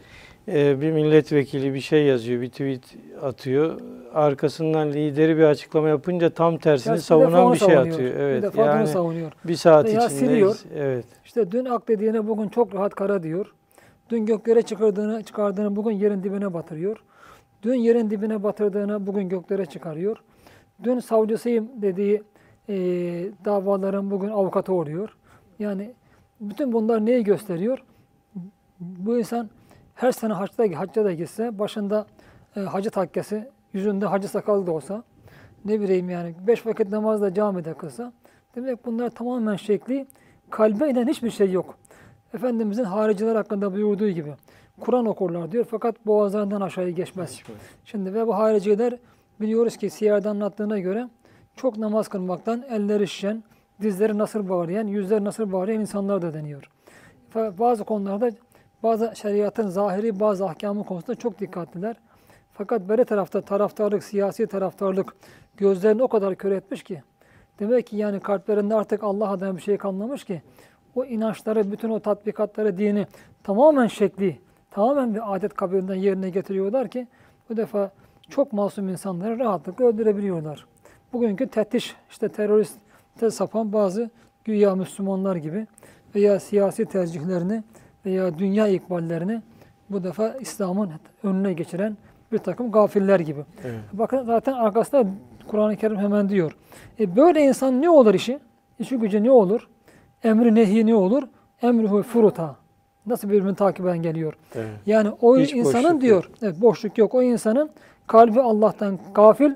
bir 0.46 0.92
milletvekili 0.92 1.74
bir 1.74 1.80
şey 1.80 2.04
yazıyor, 2.04 2.42
bir 2.42 2.50
tweet 2.50 2.96
atıyor. 3.22 3.80
Arkasından 4.14 4.92
lideri 4.92 5.36
bir 5.38 5.42
açıklama 5.42 5.88
yapınca 5.88 6.30
tam 6.30 6.58
tersini 6.58 6.92
defa 6.92 7.02
savunan 7.02 7.52
bir 7.52 7.58
şey 7.58 7.76
atıyor. 7.76 7.98
Bir 7.98 8.20
Evet. 8.20 8.42
defa 8.42 8.62
bunu 8.62 8.66
Yani 8.70 8.86
savunuyor. 8.86 9.32
bir 9.44 9.54
saat 9.54 9.84
Veya 9.86 9.96
içinde 10.06 10.10
siliyor. 10.10 10.56
evet. 10.76 11.04
İşte 11.24 11.50
dün 11.50 11.64
ak 11.64 11.88
dediğine 11.88 12.26
bugün 12.28 12.48
çok 12.48 12.74
rahat 12.74 12.94
kara 12.94 13.22
diyor. 13.22 13.52
Dün 14.10 14.26
göklere 14.26 14.62
çıkardığını, 14.62 15.22
çıkardığını 15.22 15.76
bugün 15.76 15.90
yerin 15.92 16.22
dibine 16.22 16.54
batırıyor. 16.54 16.96
Dün 17.62 17.74
yerin 17.74 18.10
dibine 18.10 18.42
batırdığını 18.42 19.06
bugün 19.06 19.28
göklere 19.28 19.66
çıkarıyor. 19.66 20.16
Dün 20.84 20.98
savcısıyım 20.98 21.68
dediği 21.82 22.22
e, 22.68 22.74
davaların 23.44 24.10
bugün 24.10 24.28
avukatı 24.28 24.72
oluyor. 24.72 25.16
Yani 25.58 25.90
bütün 26.40 26.72
bunlar 26.72 27.06
neyi 27.06 27.24
gösteriyor? 27.24 27.78
Bu 28.80 29.18
insan 29.18 29.48
her 29.96 30.12
sene 30.12 30.32
hacda, 30.32 30.78
hacca 30.78 31.04
da 31.04 31.12
gitse, 31.12 31.58
başında 31.58 32.06
e, 32.56 32.60
hacı 32.60 32.90
takkesi, 32.90 33.48
yüzünde 33.72 34.06
hacı 34.06 34.28
sakalı 34.28 34.66
da 34.66 34.72
olsa, 34.72 35.02
ne 35.64 35.80
bileyim 35.80 36.10
yani 36.10 36.34
beş 36.46 36.66
vakit 36.66 36.88
namazda 36.88 37.34
camide 37.34 37.74
kılsa, 37.74 38.12
demek 38.54 38.86
bunlar 38.86 39.10
tamamen 39.10 39.56
şekli, 39.56 40.06
kalbe 40.50 40.90
inen 40.90 41.08
hiçbir 41.08 41.30
şey 41.30 41.50
yok. 41.50 41.78
Efendimizin 42.34 42.84
hariciler 42.84 43.36
hakkında 43.36 43.74
buyurduğu 43.74 44.08
gibi, 44.08 44.34
Kur'an 44.80 45.06
okurlar 45.06 45.52
diyor 45.52 45.66
fakat 45.70 46.06
boğazlarından 46.06 46.60
aşağıya 46.60 46.90
geçmez. 46.90 47.42
Şimdi 47.84 48.14
ve 48.14 48.26
bu 48.26 48.34
hariciler 48.34 48.98
biliyoruz 49.40 49.76
ki 49.76 49.90
siyerde 49.90 50.28
anlattığına 50.28 50.78
göre 50.78 51.08
çok 51.56 51.78
namaz 51.78 52.08
kılmaktan 52.08 52.64
elleri 52.70 53.08
şişen, 53.08 53.42
dizleri 53.82 54.18
nasır 54.18 54.48
bağlayan, 54.48 54.86
yüzleri 54.86 55.24
nasır 55.24 55.52
bağlayan 55.52 55.80
insanlar 55.80 56.22
da 56.22 56.34
deniyor. 56.34 56.70
Bazı 57.34 57.84
konularda 57.84 58.30
bazı 58.86 59.12
şeriatın 59.16 59.68
zahiri 59.68 60.20
bazı 60.20 60.46
ahkamı 60.46 60.84
konusunda 60.84 61.18
çok 61.18 61.40
dikkatliler. 61.40 61.96
Fakat 62.52 62.88
böyle 62.88 63.04
tarafta 63.04 63.40
taraftarlık, 63.40 64.04
siyasi 64.04 64.46
taraftarlık 64.46 65.16
gözlerini 65.56 66.02
o 66.02 66.08
kadar 66.08 66.34
kör 66.34 66.52
etmiş 66.52 66.82
ki 66.82 67.02
demek 67.58 67.86
ki 67.86 67.96
yani 67.96 68.20
kalplerinde 68.20 68.74
artık 68.74 69.04
Allah 69.04 69.30
adına 69.30 69.56
bir 69.56 69.62
şey 69.62 69.76
kalmamış 69.76 70.24
ki 70.24 70.42
o 70.94 71.04
inançları, 71.04 71.72
bütün 71.72 71.90
o 71.90 72.00
tatbikatları, 72.00 72.78
dini 72.78 73.06
tamamen 73.42 73.86
şekli, 73.86 74.38
tamamen 74.70 75.14
bir 75.14 75.34
adet 75.34 75.54
kabulünden 75.54 75.94
yerine 75.94 76.30
getiriyorlar 76.30 76.88
ki 76.88 77.06
bu 77.50 77.56
defa 77.56 77.90
çok 78.28 78.52
masum 78.52 78.88
insanları 78.88 79.38
rahatlıkla 79.38 79.84
öldürebiliyorlar. 79.84 80.66
Bugünkü 81.12 81.46
tetiş, 81.46 81.96
işte 82.10 82.28
teröriste 82.28 83.30
sapan 83.30 83.72
bazı 83.72 84.10
güya 84.44 84.74
Müslümanlar 84.74 85.36
gibi 85.36 85.66
veya 86.14 86.40
siyasi 86.40 86.86
tercihlerini 86.86 87.62
veya 88.06 88.38
dünya 88.38 88.68
ikballerini 88.68 89.42
bu 89.90 90.04
defa 90.04 90.34
İslam'ın 90.40 90.90
önüne 91.22 91.52
geçiren 91.52 91.96
bir 92.32 92.38
takım 92.38 92.70
gafiller 92.70 93.20
gibi. 93.20 93.40
Evet. 93.64 93.80
Bakın 93.92 94.24
zaten 94.24 94.52
arkasında 94.52 95.06
Kur'an-ı 95.46 95.76
Kerim 95.76 95.96
hemen 95.96 96.28
diyor. 96.28 96.56
E 97.00 97.16
böyle 97.16 97.40
insan 97.40 97.82
ne 97.82 97.90
olur 97.90 98.14
işi? 98.14 98.38
İşi 98.78 98.96
gücü 98.96 99.24
ne 99.24 99.30
olur? 99.30 99.68
Emri 100.24 100.54
nehi 100.54 100.86
ne 100.86 100.94
olur? 100.94 101.22
Emruhu 101.62 102.02
furuta. 102.02 102.56
Nasıl 103.06 103.28
birbirini 103.28 103.54
takiben 103.54 104.02
geliyor? 104.02 104.38
evet. 104.54 104.68
Yani 104.86 105.10
o 105.20 105.38
Hiç 105.38 105.52
insanın 105.52 106.00
diyor, 106.00 106.30
evet 106.42 106.60
boşluk 106.60 106.98
yok. 106.98 107.14
O 107.14 107.22
insanın 107.22 107.70
kalbi 108.06 108.40
Allah'tan 108.40 108.98
gafil, 109.14 109.52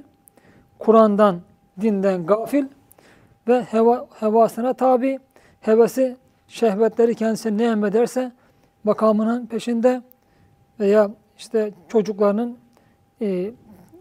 Kur'an'dan, 0.78 1.40
dinden 1.80 2.26
gafil 2.26 2.64
ve 3.48 3.62
heva, 3.62 4.06
hevasına 4.20 4.72
tabi, 4.72 5.18
hevesi, 5.60 6.16
şehvetleri 6.48 7.14
kendisine 7.14 7.58
ne 7.58 7.64
emrederse 7.64 8.32
makamının 8.84 9.46
peşinde 9.46 10.02
veya 10.80 11.10
işte 11.38 11.72
çocuklarının 11.88 12.58
e, 13.20 13.50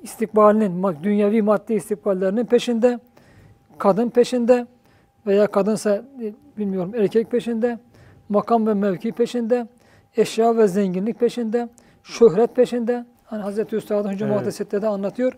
istikbalinin, 0.04 1.04
dünyevi 1.04 1.42
maddi 1.42 1.74
istikballerinin 1.74 2.46
peşinde, 2.46 3.00
kadın 3.78 4.10
peşinde 4.10 4.68
veya 5.28 5.48
kadınsa 5.48 5.96
e, 5.96 6.34
bilmiyorum 6.58 6.96
erkek 6.96 7.32
peşinde, 7.32 7.80
makam 8.30 8.68
ve 8.68 8.74
mevki 8.74 9.12
peşinde, 9.12 9.68
eşya 10.18 10.58
ve 10.58 10.68
zenginlik 10.68 11.20
peşinde, 11.20 11.70
şöhret 12.04 12.56
peşinde. 12.56 13.06
Hani 13.26 13.44
Hazreti 13.44 13.76
Üstad'ın 13.76 14.12
Hücumat-ı 14.12 14.44
Evet. 14.44 14.56
Sitte'de 14.56 14.88
anlatıyor. 14.88 15.38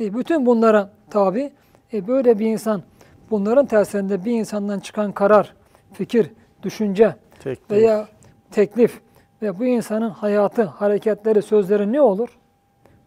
E, 0.00 0.14
bütün 0.14 0.46
bunlara 0.46 0.90
tabi. 1.10 1.52
E, 1.92 2.08
böyle 2.08 2.38
bir 2.38 2.46
insan, 2.46 2.82
bunların 3.30 3.66
tersinde 3.66 4.24
bir 4.24 4.32
insandan 4.32 4.80
çıkan 4.80 5.12
karar, 5.12 5.54
fikir, 5.92 6.30
düşünce 6.62 7.16
Tek 7.40 7.70
veya 7.70 8.08
teklif 8.52 9.00
ve 9.42 9.58
bu 9.58 9.64
insanın 9.64 10.10
hayatı, 10.10 10.62
hareketleri, 10.62 11.42
sözleri 11.42 11.92
ne 11.92 12.00
olur? 12.00 12.38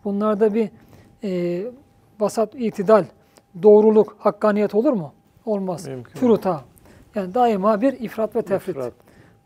Bunlarda 0.03 0.53
bir 0.53 0.69
e, 1.23 1.63
vasat 2.19 2.55
itidal, 2.55 3.05
doğruluk, 3.63 4.15
hakkaniyet 4.19 4.75
olur 4.75 4.93
mu? 4.93 5.13
Olmaz. 5.45 5.87
Mümkün. 5.87 6.19
Furuta. 6.19 6.61
Yani 7.15 7.33
daima 7.33 7.81
bir 7.81 7.93
ifrat 7.93 8.35
ve 8.35 8.41
tefrit. 8.41 8.75
İfrat. 8.75 8.93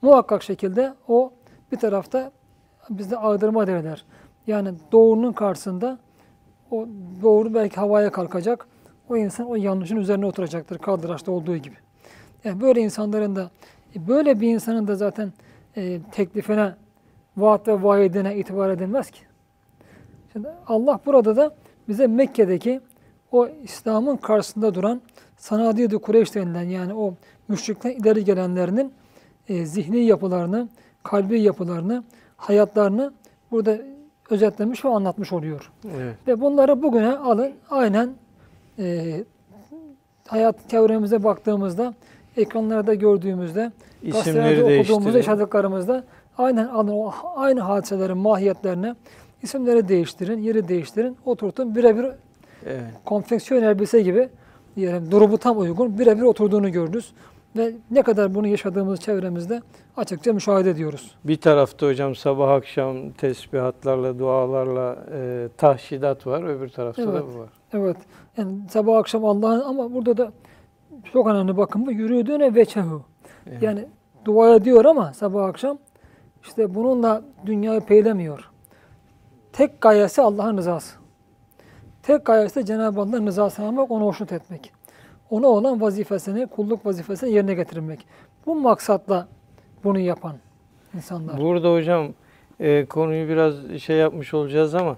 muhakkak 0.02 0.43
şekilde 0.43 0.93
o 1.08 1.32
bir 1.72 1.78
tarafta 1.78 2.32
bizde 2.89 3.18
ağdırma 3.18 3.68
derler. 3.68 4.06
Yani 4.47 4.74
doğrunun 4.91 5.34
karşısında 5.34 6.00
o 6.72 6.88
doğru 7.22 7.54
belki 7.54 7.76
havaya 7.76 8.12
kalkacak. 8.12 8.68
O 9.10 9.18
insan 9.18 9.47
o 9.47 9.56
yanlışın 9.56 9.97
üzerine 9.97 10.26
oturacaktır 10.26 10.78
kaldıraçta 10.78 11.32
olduğu 11.32 11.58
gibi. 11.58 11.76
Yani 12.43 12.62
böyle 12.62 12.82
insanların 12.82 13.36
da 13.36 13.52
e, 13.95 14.08
böyle 14.08 14.41
bir 14.41 14.47
insanın 14.47 14.88
da 14.88 14.95
zaten 14.95 15.34
e, 15.78 15.99
teklifine, 16.11 16.74
vaat 17.38 17.67
ve 17.67 17.84
vaidine 17.84 18.36
itibar 18.36 18.70
edilmez 18.70 19.11
ki. 19.11 19.20
Şimdi 20.34 20.47
Allah 20.67 20.99
burada 21.05 21.36
da 21.36 21.55
bize 21.88 22.07
Mekke'deki 22.07 22.82
o 23.32 23.47
İslam'ın 23.63 24.17
karşısında 24.17 24.76
duran 24.76 25.01
Sanadiydi 25.38 25.97
Kureyş 25.97 26.36
denilen 26.36 26.63
yani 26.63 26.93
o 26.93 27.13
müşrikten 27.47 27.91
ileri 27.91 28.26
gelenlerinin 28.26 28.93
e, 29.49 29.65
zihni 29.65 29.99
yapılarını, 29.99 30.70
kalbi 31.03 31.41
yapılarını, 31.41 32.03
hayatlarını 32.38 33.13
burada 33.51 33.78
özetlemiş 34.30 34.86
ve 34.86 34.89
anlatmış 34.89 35.34
oluyor. 35.34 35.72
Evet. 35.95 36.15
Ve 36.28 36.41
bunları 36.41 36.84
bugüne 36.84 37.17
alın 37.17 37.51
aynen 37.70 38.09
e, 38.80 39.24
hayat 40.28 40.70
çevremize 40.70 41.24
baktığımızda, 41.24 41.93
ekranlarda 42.38 42.93
gördüğümüzde, 42.93 43.72
İsimleri 44.04 44.80
okuduğumuzda, 44.82 45.18
yaşadıklarımızda 45.18 46.04
o 46.38 47.12
aynı 47.36 47.60
hadiselerin 47.62 48.18
mahiyetlerine 48.18 48.95
isimleri 49.41 49.88
değiştirin, 49.88 50.41
yeri 50.41 50.68
değiştirin, 50.68 51.18
oturtun 51.26 51.76
birebir 51.76 52.06
Evet. 52.66 52.82
konfeksiyon 53.06 53.64
elbise 53.64 54.02
gibi 54.02 54.30
diyelim 54.76 55.12
durumu 55.12 55.38
tam 55.38 55.60
uygun 55.60 56.00
birebir 56.00 56.22
oturduğunu 56.22 56.72
görürüz. 56.72 57.14
Ve 57.58 57.72
ne 57.91 58.02
kadar 58.02 58.36
bunu 58.36 58.47
yaşadığımız 58.47 59.00
çevremizde 59.00 59.62
açıkça 59.97 60.34
müşahede 60.34 60.70
ediyoruz. 60.70 61.16
Bir 61.24 61.38
tarafta 61.38 61.88
hocam 61.88 62.16
sabah 62.16 62.50
akşam 62.50 63.12
tesbihatlarla, 63.12 64.20
dualarla 64.20 64.97
e, 65.14 65.47
tahşidat 65.58 66.28
var. 66.28 66.43
Öbür 66.43 66.70
tarafta 66.70 67.08
da 67.08 67.12
Evet. 67.12 67.24
bu 67.36 67.39
var. 67.39 67.50
Evet. 67.74 67.97
Yani 68.38 68.52
sabah 68.70 68.97
akşam 68.97 69.26
Allah'ın 69.26 69.62
ama 69.62 69.93
burada 69.93 70.18
da 70.18 70.32
çok 71.14 71.28
önemli 71.28 71.58
bakın 71.58 71.86
bu 71.86 71.91
yürüdüğüne 71.91 72.56
veçehu. 72.56 73.02
Evet. 73.50 73.64
Yani 73.64 73.86
dua 74.26 74.56
ediyor 74.56 74.86
ama 74.86 75.14
sabah 75.14 75.45
akşam 75.45 75.78
işte 76.43 76.76
bununla 76.76 77.22
dünyayı 77.45 77.82
peylemiyor. 77.82 78.50
Tek 79.54 79.82
gayesi 79.82 80.22
Allah'ın 80.22 80.58
rızası. 80.58 81.00
Tek 82.04 82.26
gayesi 82.26 82.66
Cenab-ı 82.66 83.02
Allah'ın 83.02 83.28
rızasını 83.28 83.66
almak, 83.66 83.91
onu 83.91 84.06
hoşnut 84.06 84.32
etmek. 84.32 84.72
Ona 85.30 85.47
olan 85.47 85.82
vazifesini, 85.82 86.47
kulluk 86.47 86.86
vazifesini 86.86 87.32
yerine 87.32 87.54
getirmek. 87.54 88.08
Bu 88.45 88.56
maksatla 88.56 89.28
bunu 89.84 90.00
yapan 90.00 90.36
insanlar. 90.95 91.38
Burada 91.38 91.74
hocam 91.74 92.08
e, 92.60 92.86
konuyu 92.86 93.30
biraz 93.30 93.78
şey 93.82 93.97
yapmış 93.97 94.34
olacağız 94.34 94.76
ama 94.76 94.97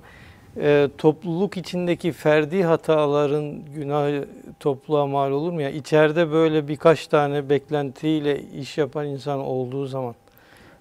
e, 0.57 0.89
topluluk 0.97 1.57
içindeki 1.57 2.11
ferdi 2.11 2.63
hataların 2.63 3.65
günahı 3.75 4.25
topluluğa 4.59 5.05
mal 5.07 5.31
olur 5.31 5.51
mu 5.51 5.61
ya? 5.61 5.69
İçeride 5.69 6.31
böyle 6.31 6.67
birkaç 6.67 7.07
tane 7.07 7.49
beklentiyle 7.49 8.41
iş 8.41 8.77
yapan 8.77 9.07
insan 9.07 9.39
olduğu 9.39 9.85
zaman. 9.85 10.15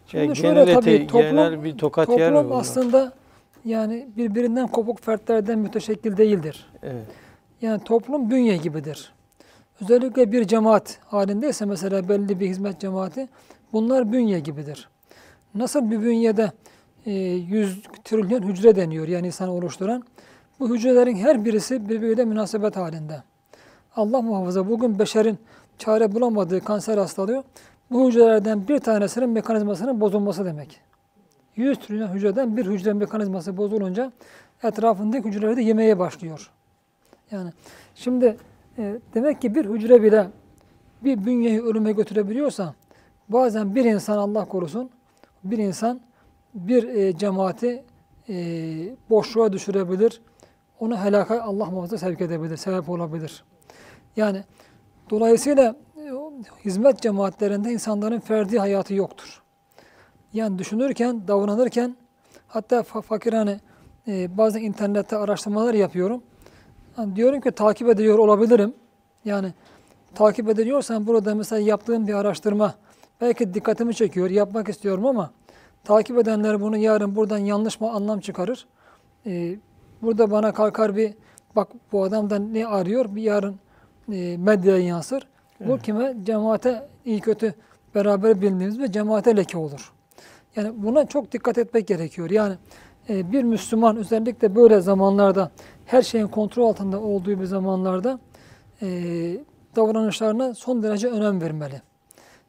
Şimdi 0.07 0.27
Ya 0.29 0.35
şöyle 0.35 0.65
genel, 0.65 0.75
tabii 0.81 1.07
toplum- 1.07 1.21
genel 1.23 1.65
bir 1.65 1.79
tokat 1.79 2.09
yer 2.09 2.19
mi 2.31 2.35
Toplum 2.37 2.51
bunlar? 2.51 2.61
aslında 2.61 3.13
yani 3.65 4.09
birbirinden 4.17 4.67
kopuk 4.69 5.01
fertlerden 5.01 5.59
müteşekkil 5.59 6.17
değildir. 6.17 6.67
Evet. 6.83 7.05
Yani 7.63 7.85
toplum 7.85 8.31
bünye 8.31 8.57
gibidir. 8.57 9.13
Özellikle 9.83 10.33
bir 10.33 10.45
cemaat 10.45 10.99
halindeyse 11.07 11.65
mesela 11.65 12.09
belli 12.09 12.41
bir 12.41 12.49
hizmet 12.49 12.81
cemaati 12.81 13.29
bunlar 13.73 14.13
bünye 14.13 14.41
gibidir. 14.41 14.89
Nasıl 15.55 15.91
bir 15.91 16.03
bünyede 16.03 16.53
100 17.07 17.83
trilyon 18.05 18.43
hücre 18.43 18.77
deniyor 18.77 19.09
yani 19.09 19.27
insan 19.27 19.49
oluşturan. 19.49 20.03
Bu 20.61 20.75
hücrelerin 20.75 21.17
her 21.17 21.45
birisi 21.45 21.89
birbiriyle 21.89 22.25
münasebet 22.25 22.77
halinde. 22.77 23.23
Allah 23.97 24.23
muhafaza 24.23 24.69
bugün 24.69 24.99
beşerin 24.99 25.39
çare 25.79 26.13
bulamadığı 26.13 26.61
kanser 26.61 26.99
hastalığı 26.99 27.45
bu 27.91 28.09
hücrelerden 28.09 28.69
bir 28.69 28.79
tanesinin 28.79 29.29
mekanizmasının 29.29 30.01
bozulması 30.01 30.45
demek. 30.45 30.81
100 31.57 31.79
trilyon 31.79 32.09
hücreden 32.09 32.57
bir 32.57 32.67
hücre 32.67 32.93
mekanizması 32.93 33.57
bozulunca 33.57 34.13
etrafındaki 34.63 35.29
hücreleri 35.29 35.57
de 35.57 35.63
yemeye 35.63 35.99
başlıyor. 35.99 36.51
Yani 37.31 37.51
şimdi 37.95 38.37
e, 38.79 38.99
demek 39.15 39.41
ki 39.41 39.55
bir 39.55 39.65
hücre 39.65 40.03
bile 40.03 40.27
bir 41.05 41.27
bünyeyi 41.27 41.63
ölüme 41.63 41.93
götürebiliyorsa 41.93 42.75
bazen 43.29 43.75
bir 43.75 43.85
insan 43.85 44.19
Allah 44.19 44.45
korusun 44.45 44.91
bir 45.45 45.59
insan 45.59 46.01
bir 46.55 46.89
e, 46.89 47.17
cemaati 47.17 47.85
e, 48.29 48.35
boşluğa 49.11 49.53
düşürebilir. 49.53 50.23
Onu 50.81 50.97
helaka 50.97 51.43
Allah 51.43 51.65
muhafaza 51.67 51.99
sevk 51.99 52.21
edebilir, 52.21 52.57
sebep 52.57 52.89
olabilir. 52.89 53.45
Yani 54.17 54.45
dolayısıyla 55.11 55.77
e, 55.97 56.11
hizmet 56.65 57.01
cemaatlerinde 57.01 57.73
insanların 57.73 58.21
ferdi 58.21 58.59
hayatı 58.59 58.95
yoktur. 58.95 59.43
Yani 60.33 60.59
düşünürken, 60.59 61.29
davranırken 61.29 61.97
hatta 62.49 62.81
fa- 62.81 63.03
fakir 63.03 63.33
hani 63.33 63.61
e, 64.09 64.39
bazen 64.39 64.63
internette 64.63 65.17
araştırmalar 65.17 65.75
yapıyorum. 65.75 66.23
Yani 66.99 67.17
diyorum 67.17 67.41
ki 67.41 67.51
takip 67.51 67.89
ediyor 67.89 68.19
olabilirim. 68.19 68.75
Yani 69.25 69.53
takip 70.15 70.49
ediliyorsan 70.49 71.07
burada 71.07 71.35
mesela 71.35 71.61
yaptığım 71.61 72.07
bir 72.07 72.15
araştırma 72.15 72.75
belki 73.21 73.55
dikkatimi 73.55 73.95
çekiyor, 73.95 74.31
yapmak 74.31 74.69
istiyorum 74.69 75.07
ama 75.07 75.31
takip 75.85 76.19
edenler 76.19 76.61
bunu 76.61 76.77
yarın 76.77 77.17
buradan 77.17 77.39
yanlış 77.39 77.81
mı 77.81 77.91
anlam 77.91 78.21
çıkarır. 78.21 78.67
Ee, 79.27 79.57
burada 80.03 80.31
bana 80.31 80.53
kalkar 80.53 80.97
bir 80.97 81.15
bak 81.57 81.69
bu 81.93 82.03
adamdan 82.03 82.55
ne 82.55 82.67
arıyor 82.67 83.15
bir 83.15 83.23
yarın 83.23 83.57
e, 84.13 84.37
medyaya 84.37 84.83
yansır. 84.83 85.27
Bu 85.61 85.79
kime? 85.79 86.17
Cemaate 86.25 86.89
iyi 87.05 87.21
kötü 87.21 87.55
beraber 87.95 88.41
bildiğimiz 88.41 88.79
ve 88.79 88.93
cemaate 88.93 89.37
leke 89.37 89.59
olur. 89.59 89.93
Yani 90.57 90.73
buna 90.77 91.07
çok 91.07 91.33
dikkat 91.33 91.59
etmek 91.59 91.87
gerekiyor. 91.87 92.31
Yani 92.31 92.55
e, 93.09 93.33
bir 93.33 93.43
Müslüman 93.43 93.97
özellikle 93.97 94.55
böyle 94.55 94.81
zamanlarda 94.81 95.51
her 95.87 96.03
şeyin 96.03 96.29
kontrol 96.29 96.69
altında 96.69 97.01
olduğu 97.01 97.41
bir 97.41 97.45
zamanlarda 97.45 98.19
e, 98.83 98.87
davranışlarına 99.77 100.55
son 100.55 100.83
derece 100.83 101.09
önem 101.09 101.41
vermeli. 101.41 101.83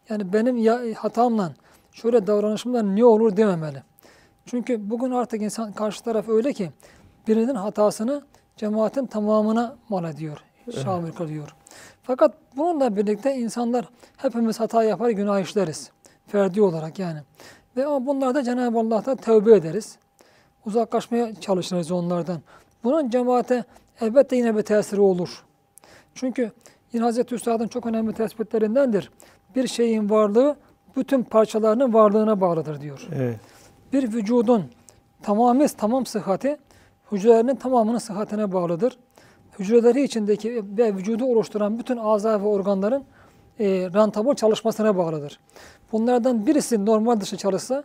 Yani 0.09 0.33
benim 0.33 0.57
ya, 0.57 0.81
hatamla 0.95 1.53
şöyle 1.91 2.27
davranışımdan 2.27 2.95
ne 2.95 3.05
olur 3.05 3.37
dememeli. 3.37 3.83
Çünkü 4.45 4.89
bugün 4.89 5.11
artık 5.11 5.41
insan 5.41 5.73
karşı 5.73 6.03
taraf 6.03 6.29
öyle 6.29 6.53
ki 6.53 6.71
birinin 7.27 7.55
hatasını 7.55 8.21
cemaatin 8.57 9.05
tamamına 9.05 9.75
mal 9.89 10.03
ediyor, 10.03 10.37
şamil 10.83 11.11
kılıyor. 11.11 11.55
Fakat 12.03 12.35
bununla 12.57 12.95
birlikte 12.95 13.35
insanlar 13.35 13.89
hepimiz 14.17 14.59
hata 14.59 14.83
yapar, 14.83 15.09
günah 15.09 15.39
işleriz. 15.39 15.91
Ferdi 16.27 16.61
olarak 16.61 16.99
yani. 16.99 17.19
Ve 17.77 17.85
ama 17.85 18.05
bunlarda 18.05 18.43
Cenab-ı 18.43 18.79
Allah'tan 18.79 19.15
tövbe 19.17 19.55
ederiz. 19.55 19.97
Uzaklaşmaya 20.65 21.35
çalışırız 21.35 21.91
onlardan. 21.91 22.41
Bunun 22.83 23.09
cemaate 23.09 23.63
elbette 24.01 24.35
yine 24.35 24.57
bir 24.57 24.61
tesiri 24.61 25.01
olur. 25.01 25.45
Çünkü 26.15 26.51
yine 26.93 27.03
Hazreti 27.03 27.35
Üstad'ın 27.35 27.67
çok 27.67 27.85
önemli 27.85 28.13
tespitlerindendir. 28.13 29.11
Bir 29.55 29.67
şeyin 29.67 30.09
varlığı 30.09 30.55
bütün 30.95 31.23
parçalarının 31.23 31.93
varlığına 31.93 32.41
bağlıdır 32.41 32.81
diyor. 32.81 33.07
Evet. 33.15 33.39
Bir 33.93 34.13
vücudun 34.13 34.65
tamamı 35.23 35.67
tamam 35.67 36.05
sıhhati 36.05 36.57
hücrelerinin 37.11 37.55
tamamının 37.55 37.97
sıhhatine 37.97 38.51
bağlıdır. 38.51 38.97
Hücreleri 39.59 40.03
içindeki 40.03 40.63
ve 40.77 40.95
vücudu 40.95 41.25
oluşturan 41.25 41.79
bütün 41.79 41.97
azar 41.97 42.41
ve 42.41 42.47
organların 42.47 43.03
e, 43.59 43.89
rantabıl 43.93 44.33
çalışmasına 44.35 44.97
bağlıdır. 44.97 45.39
Bunlardan 45.91 46.45
birisi 46.45 46.85
normal 46.85 47.19
dışı 47.21 47.37
çalışsa 47.37 47.83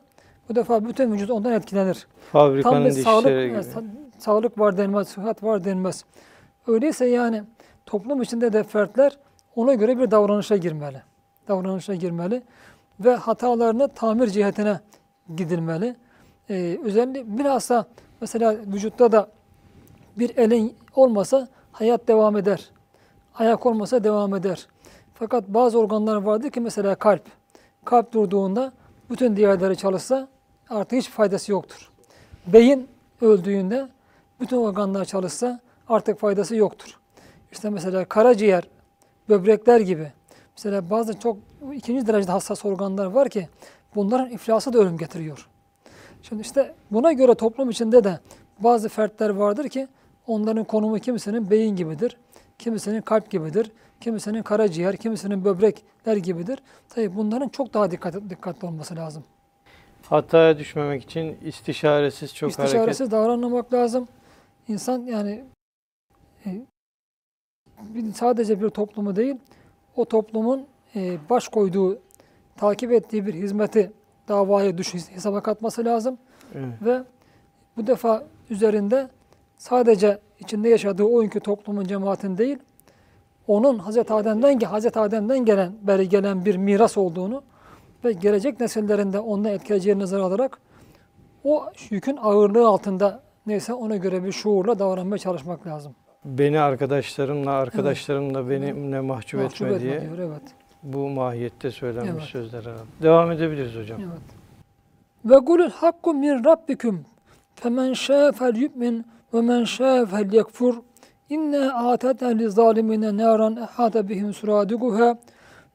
bu 0.49 0.55
defa 0.55 0.85
bütün 0.85 1.13
vücut 1.13 1.31
ondan 1.31 1.53
etkilenir. 1.53 2.07
Tam 2.33 2.43
Fabrikanın 2.49 2.85
bir 2.85 2.91
sağlık, 2.91 3.25
gibi. 3.25 3.37
e, 3.37 3.59
sa- 3.61 3.85
sağlık 4.19 4.59
var 4.59 4.79
denmez, 4.79 5.09
sıhhat 5.09 5.43
var 5.43 5.65
denmez. 5.65 6.05
Öyleyse 6.67 7.07
yani 7.07 7.43
toplum 7.87 8.23
içinde 8.23 8.53
de 8.53 8.63
fertler 8.63 9.19
ona 9.57 9.75
göre 9.75 9.99
bir 9.99 10.11
davranışa 10.11 10.57
girmeli. 10.57 11.03
Davranışa 11.49 11.95
girmeli 11.95 12.43
ve 13.01 13.15
hatalarını 13.15 13.89
tamir 13.89 14.27
cihetine 14.27 14.81
gidilmeli. 15.37 15.97
Ee, 16.51 16.79
özellikle 16.85 17.39
bilhassa 17.39 17.87
mesela 18.21 18.57
vücutta 18.67 19.13
da 19.13 19.29
bir 20.19 20.37
elin 20.37 20.77
olmasa 20.95 21.49
hayat 21.73 22.09
devam 22.09 22.37
eder. 22.37 22.71
Ayak 23.35 23.67
olmasa 23.67 24.05
devam 24.05 24.35
eder. 24.35 24.67
Fakat 25.15 25.49
bazı 25.49 25.79
organlar 25.79 26.17
vardır 26.17 26.51
ki 26.51 26.61
mesela 26.61 26.95
kalp. 26.95 27.23
Kalp 27.85 28.13
durduğunda 28.13 28.73
bütün 29.11 29.37
diğerleri 29.37 29.77
çalışsa 29.77 30.29
artık 30.71 30.99
hiç 30.99 31.11
faydası 31.11 31.53
yoktur. 31.53 31.91
Beyin 32.47 32.89
öldüğünde 33.21 33.89
bütün 34.41 34.57
organlar 34.57 35.05
çalışsa 35.05 35.61
artık 35.89 36.21
faydası 36.21 36.57
yoktur. 36.57 36.99
İşte 37.53 37.71
mesela 37.71 38.05
karaciğer, 38.05 38.69
böbrekler 39.29 39.81
gibi. 39.81 40.13
Mesela 40.57 40.91
bazı 40.91 41.21
çok 41.21 41.37
ikinci 41.75 42.07
derecede 42.07 42.33
hassas 42.33 42.65
organlar 42.65 43.07
var 43.07 43.29
ki 43.29 43.49
bunların 43.95 44.31
iflası 44.31 44.73
da 44.73 44.79
ölüm 44.79 44.99
getiriyor. 44.99 45.49
Şimdi 46.23 46.43
işte 46.43 46.75
buna 46.91 47.13
göre 47.13 47.35
toplum 47.35 47.71
içinde 47.71 48.05
de 48.05 48.19
bazı 48.59 48.89
fertler 48.89 49.31
vardır 49.31 49.69
ki 49.69 49.89
onların 50.27 50.65
konumu 50.65 50.99
kimisinin 50.99 51.51
beyin 51.51 51.77
gibidir, 51.77 52.17
kimisinin 52.59 53.01
kalp 53.01 53.31
gibidir, 53.31 53.73
kimisinin 54.01 54.43
karaciğer, 54.43 54.97
kimisinin 54.97 55.45
böbrekler 55.45 56.17
gibidir. 56.17 56.59
Tabii 56.89 57.17
bunların 57.17 57.49
çok 57.49 57.75
daha 57.75 57.91
dikkat, 57.91 58.15
dikkatli 58.31 58.67
olması 58.67 58.97
lazım. 58.97 59.25
Hataya 60.03 60.59
düşmemek 60.59 61.03
için 61.03 61.39
istişaresiz 61.45 62.35
çok 62.35 62.51
hareket. 62.51 62.65
İstişaresiz 62.65 63.11
davranmamak 63.11 63.73
lazım. 63.73 64.09
İnsan 64.69 65.03
yani 65.03 65.45
e, 66.47 66.51
sadece 68.15 68.61
bir 68.61 68.69
toplumu 68.69 69.17
değil, 69.17 69.37
o 69.97 70.05
toplumun 70.05 70.67
e, 70.97 71.19
baş 71.31 71.49
koyduğu, 71.49 71.99
takip 72.57 72.93
ettiği 72.93 73.27
bir 73.27 73.35
hizmeti 73.35 73.93
davaya 74.29 74.79
düş 74.79 74.95
hesaba 74.95 75.41
katması 75.41 75.85
lazım. 75.85 76.19
Evet. 76.55 76.67
Ve 76.83 77.03
bu 77.77 77.87
defa 77.87 78.25
üzerinde 78.51 79.09
sadece 79.57 80.19
içinde 80.39 80.69
yaşadığı 80.69 81.05
o 81.05 81.21
günkü 81.21 81.41
toplumun 81.41 81.85
cemaatin 81.85 82.39
değil, 82.39 82.59
onun 83.47 83.79
Hazreti 83.79 84.13
Adem'den 84.13 84.61
Hazreti 84.61 84.99
Adem'den 84.99 85.45
gelen 85.45 85.73
beri 85.83 86.09
gelen 86.09 86.45
bir 86.45 86.57
miras 86.57 86.99
olduğunu 86.99 87.43
ve 88.05 88.13
gelecek 88.13 88.61
nesillerinde 88.61 89.21
ondan 89.21 89.53
etkileyeceğini 89.53 90.03
nazara 90.03 90.23
alarak 90.23 90.59
o 91.45 91.65
yükün 91.91 92.17
ağırlığı 92.17 92.69
altında 92.69 93.23
neyse 93.47 93.75
ona 93.75 93.97
göre 93.97 94.25
bir 94.25 94.33
şuurla 94.33 94.79
davranmaya 94.79 95.19
çalışmak 95.19 95.67
lazım. 95.67 95.95
Beni 96.25 96.61
arkadaşlarımla, 96.61 97.51
arkadaşlarım 97.51 98.35
da 98.35 98.51
benimle 98.51 99.01
mahcup, 99.01 99.41
Mahcup 99.41 99.55
etme 99.55 99.77
etme 99.77 99.81
diye 99.81 100.01
diyor, 100.01 100.19
evet. 100.19 100.43
Bu 100.93 101.09
mahiyette 101.09 101.71
söylenmiş 101.71 102.13
Evet. 102.13 102.23
sözler 102.23 102.63
herhalde. 102.63 102.83
Devam 103.03 103.31
edebiliriz 103.31 103.75
hocam. 103.77 104.01
Evet. 104.01 104.23
Ve 105.25 105.45
kulul 105.45 105.71
hakku 105.71 106.15
min 106.15 106.45
rabbikum 106.45 107.05
femen 107.55 107.93
şâ 107.93 108.33
fel 108.33 108.57
yu'min 108.57 109.07
ve 109.35 109.41
men 109.41 109.65
şâ 109.65 110.07
fel 110.07 110.33
yekfur 110.33 110.75
inna 111.31 111.91
a'tadna 111.91 112.29
li 112.29 112.51
zalimine 112.51 113.17
naran 113.17 113.57
ehata 113.57 114.09
bihim 114.09 114.35
suradiquha 114.35 115.19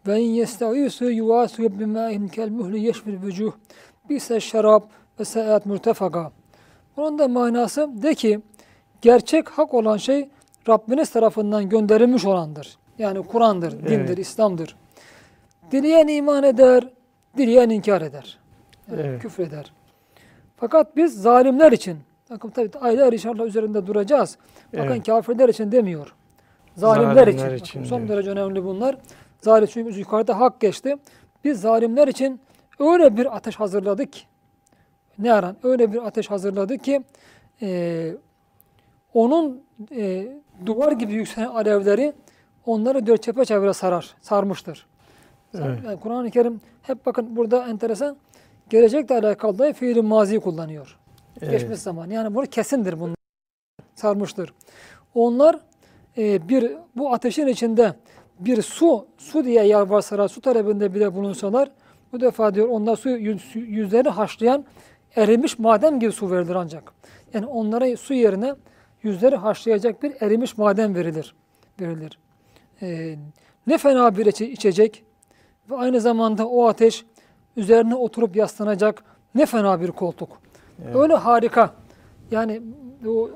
ve 0.08 0.20
in 0.22 0.30
yestağisu 0.30 1.12
yuvasu 1.12 1.80
bimâin 1.80 2.28
kel 2.28 2.50
muhli 2.50 2.80
yeşfil 2.80 3.22
vücuh 3.22 3.52
bise 4.10 4.40
şarab 4.40 4.82
ve 5.20 5.26
se'at 5.26 5.66
murtefaka. 5.66 6.32
Bunun 6.98 7.20
da 7.20 7.28
manası 7.28 7.90
de 8.04 8.16
ki 8.16 8.40
gerçek 9.02 9.50
hak 9.50 9.74
olan 9.74 9.98
şey 9.98 10.30
Rabbiniz 10.70 11.10
tarafından 11.10 11.70
gönderilmiş 11.70 12.26
olandır. 12.26 12.78
Yani 13.00 13.24
Kur'an'dır, 13.28 13.72
dindir, 13.72 13.92
Evet. 13.92 14.20
İslam'dır. 14.20 14.76
Dileyen 15.72 16.08
iman 16.08 16.44
eder, 16.44 16.90
dileyen 17.38 17.70
inkar 17.70 18.02
eder. 18.02 18.38
Yani 18.92 19.02
Evet. 19.02 19.22
Küfreder. 19.22 19.74
Fakat 20.58 20.96
biz 20.98 21.22
zalimler 21.22 21.72
için, 21.72 21.98
bakın 22.30 22.50
tabii 22.50 22.78
aylar 22.82 23.14
inşallah 23.14 23.46
üzerinde 23.46 23.88
duracağız. 23.88 24.38
Bakın 24.74 24.86
Evet. 24.88 25.06
kafirler 25.06 25.50
için 25.50 25.72
demiyor. 25.72 26.14
Zalimler, 26.76 27.14
Zalimler 27.16 27.28
için. 27.28 27.56
için 27.56 27.82
Bakın 27.82 27.90
son 27.90 28.00
diyor. 28.00 28.10
derece 28.10 28.30
önemli 28.30 28.66
bunlar. 28.66 28.98
Zalim 29.42 29.68
çünkü 29.72 30.00
yukarıda 30.00 30.40
hak 30.40 30.60
geçti. 30.60 30.98
Biz 31.44 31.62
zalimler 31.62 32.08
için 32.08 32.40
öyle 32.80 33.18
bir 33.18 33.36
ateş 33.36 33.56
hazırladık 33.56 34.14
ki, 34.14 34.22
ne 35.20 35.34
aran? 35.34 35.58
Öyle 35.64 35.94
bir 35.94 36.08
ateş 36.08 36.32
hazırladık 36.32 36.84
ki 36.84 37.04
e, 37.62 38.12
onun 39.14 39.64
e, 39.96 40.28
duvar 40.66 40.92
gibi 40.92 41.14
yükselen 41.14 41.48
alevleri 41.48 42.14
onları 42.66 43.08
dört 43.08 43.24
çepeçevre 43.24 43.74
sarar, 43.74 44.16
sarmıştır. 44.22 44.86
Evet. 45.54 45.80
Yani 45.86 46.00
Kur'an-ı 46.00 46.32
Kerim 46.32 46.62
hep 46.82 47.06
bakın 47.06 47.36
burada 47.36 47.68
enteresan 47.68 48.18
gelecekle 48.70 49.16
alakalı 49.18 49.60
da 49.60 49.74
fiili 49.74 50.02
mazi 50.02 50.40
kullanıyor. 50.40 50.98
Evet. 51.42 51.52
Geçmiş 51.52 51.80
zaman. 51.80 52.10
Yani 52.10 52.36
bunu 52.36 52.46
kesindir 52.46 53.00
bunlar. 53.00 53.16
Sarmıştır. 53.96 54.54
Onlar 55.16 55.60
e, 56.18 56.50
bir 56.50 56.72
bu 56.96 57.14
ateşin 57.14 57.48
içinde 57.48 57.94
bir 58.40 58.62
su 58.62 59.06
su 59.18 59.46
diye 59.46 59.64
yalvarsalar, 59.64 60.28
su 60.28 60.42
talebinde 60.42 60.94
bile 60.94 61.16
bulunsalar 61.16 61.72
bu 62.12 62.22
defa 62.22 62.56
diyor 62.56 62.70
onlar 62.70 62.96
su 62.96 63.10
yüz- 63.10 63.56
yüzlerini 63.56 64.10
haşlayan 64.10 64.66
erimiş 65.16 65.60
maden 65.60 66.00
gibi 66.00 66.12
su 66.12 66.32
verilir 66.32 66.56
ancak. 66.56 66.94
Yani 67.34 67.46
onlara 67.46 67.98
su 67.98 68.14
yerine 68.14 68.54
yüzleri 69.04 69.36
haşlayacak 69.36 70.04
bir 70.04 70.14
erimiş 70.22 70.58
maden 70.58 70.96
verilir. 70.96 71.36
verilir. 71.82 72.20
E, 72.82 73.16
ne 73.68 73.78
fena 73.78 74.18
bir 74.18 74.26
içe- 74.26 74.50
içecek 74.50 75.04
ve 75.70 75.76
aynı 75.76 76.02
zamanda 76.02 76.48
o 76.48 76.68
ateş 76.68 77.06
üzerine 77.58 77.96
oturup 77.96 78.36
yaslanacak 78.36 79.04
ne 79.36 79.46
fena 79.46 79.82
bir 79.82 79.92
koltuk. 79.92 80.30
Evet. 80.86 80.96
Öyle 80.96 81.14
harika. 81.14 81.74
Yani 82.32 82.62
o 83.08 83.30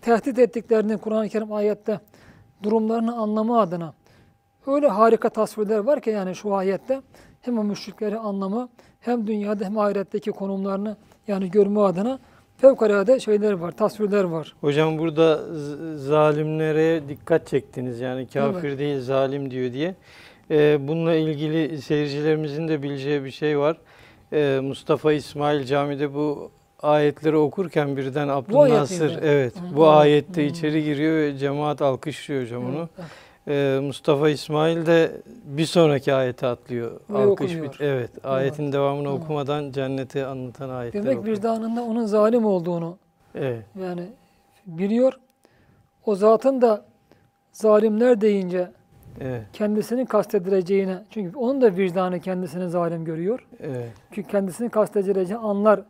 tehdit 0.00 0.38
ettiklerini 0.38 0.98
Kur'an-ı 0.98 1.28
Kerim 1.28 1.52
ayette 1.52 2.00
durumlarını 2.62 3.16
anlama 3.16 3.60
adına 3.60 3.94
öyle 4.66 4.88
harika 4.88 5.28
tasvirler 5.28 5.78
var 5.78 6.00
ki 6.00 6.10
yani 6.10 6.34
şu 6.34 6.54
ayette 6.54 7.00
hem 7.40 7.58
o 7.58 7.64
müşrikleri 7.64 8.18
anlamı 8.18 8.68
hem 9.00 9.26
dünyada 9.26 9.64
hem 9.64 9.78
ahiretteki 9.78 10.30
konumlarını 10.30 10.96
yani 11.28 11.50
görme 11.50 11.80
adına 11.80 12.18
fevkalade 12.56 13.20
şeyler 13.20 13.52
var, 13.52 13.72
tasvirler 13.72 14.24
var. 14.24 14.56
Hocam 14.60 14.98
burada 14.98 15.40
zalimlere 15.96 17.08
dikkat 17.08 17.46
çektiniz. 17.46 18.00
Yani 18.00 18.26
kafir 18.26 18.68
Evet. 18.68 18.78
değil 18.78 19.00
zalim 19.00 19.50
diyor 19.50 19.72
diye. 19.72 19.94
Ee, 20.50 20.78
bununla 20.88 21.14
ilgili 21.14 21.82
seyircilerimizin 21.82 22.68
de 22.68 22.82
bileceği 22.82 23.24
bir 23.24 23.30
şey 23.30 23.58
var. 23.58 23.76
Ee, 24.32 24.60
Mustafa 24.62 25.12
İsmail 25.12 25.64
camide 25.64 26.14
bu 26.14 26.50
ayetleri 26.82 27.36
okurken 27.36 27.96
birden 27.96 28.28
Abdülnasır 28.28 29.18
evet 29.22 29.54
bu 29.74 29.88
ayette 29.88 30.46
içeri 30.46 30.84
giriyor 30.84 31.16
ve 31.16 31.38
cemaat 31.38 31.82
alkışlıyor 31.82 32.42
hocam 32.42 32.64
onu. 32.64 32.88
Ee, 33.48 33.78
Mustafa 33.82 34.28
İsmail 34.30 34.86
de 34.86 35.12
bir 35.44 35.66
sonraki 35.66 36.14
ayete 36.14 36.46
atlıyor. 36.46 37.00
Ve 37.10 37.18
Alkış 37.18 37.62
bit. 37.62 37.80
Evet, 37.80 38.10
ayetin 38.24 38.72
devamını 38.72 39.12
okumadan 39.14 39.72
cenneti 39.72 40.24
anlatan 40.24 40.70
ayetler 40.70 41.02
Demek 41.04 41.18
okuyor. 41.18 41.36
vicdanında 41.36 41.82
onun 41.82 42.06
zalim 42.06 42.44
olduğunu 42.46 42.96
Evet. 43.34 43.64
yani 43.82 44.02
biliyor. 44.66 45.12
O 46.06 46.14
zatın 46.14 46.62
da 46.62 46.84
zalimler 47.52 48.20
deyince 48.20 48.70
Evet. 49.20 49.42
kendisini 49.52 50.06
kastedileceğine 50.06 50.98
çünkü 51.10 51.36
onun 51.38 51.60
da 51.60 51.76
vicdanı 51.76 52.20
kendisini 52.20 52.68
zalim 52.68 53.04
görüyor. 53.04 53.46
Evet. 53.60 53.90
Çünkü 54.12 54.28
kendisini 54.28 54.68
kastedileceği 54.68 55.38
anlar 55.38 55.80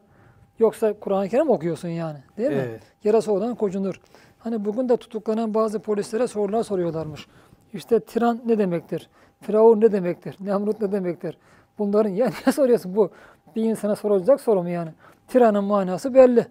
yoksa 0.59 0.93
Kur'an-ı 0.93 1.29
Kerim 1.29 1.51
okuyorsun 1.51 1.89
yani 1.89 2.19
değil 2.39 2.51
mi? 2.51 2.65
Evet. 2.69 2.83
Yarası 3.05 3.33
olan 3.33 3.55
kocunur. 3.55 4.01
Hani 4.39 4.65
bugün 4.65 4.89
de 4.89 4.97
tutuklanan 4.97 5.55
bazı 5.55 5.79
polislere 5.79 6.27
sorular 6.27 6.63
soruyorlarmış. 6.63 7.27
İşte 7.73 8.01
tiran 8.01 8.41
ne 8.47 8.59
demektir? 8.59 9.09
Firavun 9.41 9.81
ne 9.81 9.93
demektir? 9.93 10.37
Nemrut 10.41 10.81
ne 10.81 10.93
demektir? 10.93 11.39
Bunların 11.79 12.11
ya 12.21 12.27
niye 12.27 12.53
soruyorsun 12.53 12.97
bu? 12.97 13.11
Bir 13.57 13.63
insana 13.63 13.97
sorulacak 13.97 14.41
soru 14.41 14.63
mu 14.63 14.69
yani? 14.69 14.91
Tiranın 15.29 15.65
manası 15.65 16.15
belli. 16.15 16.47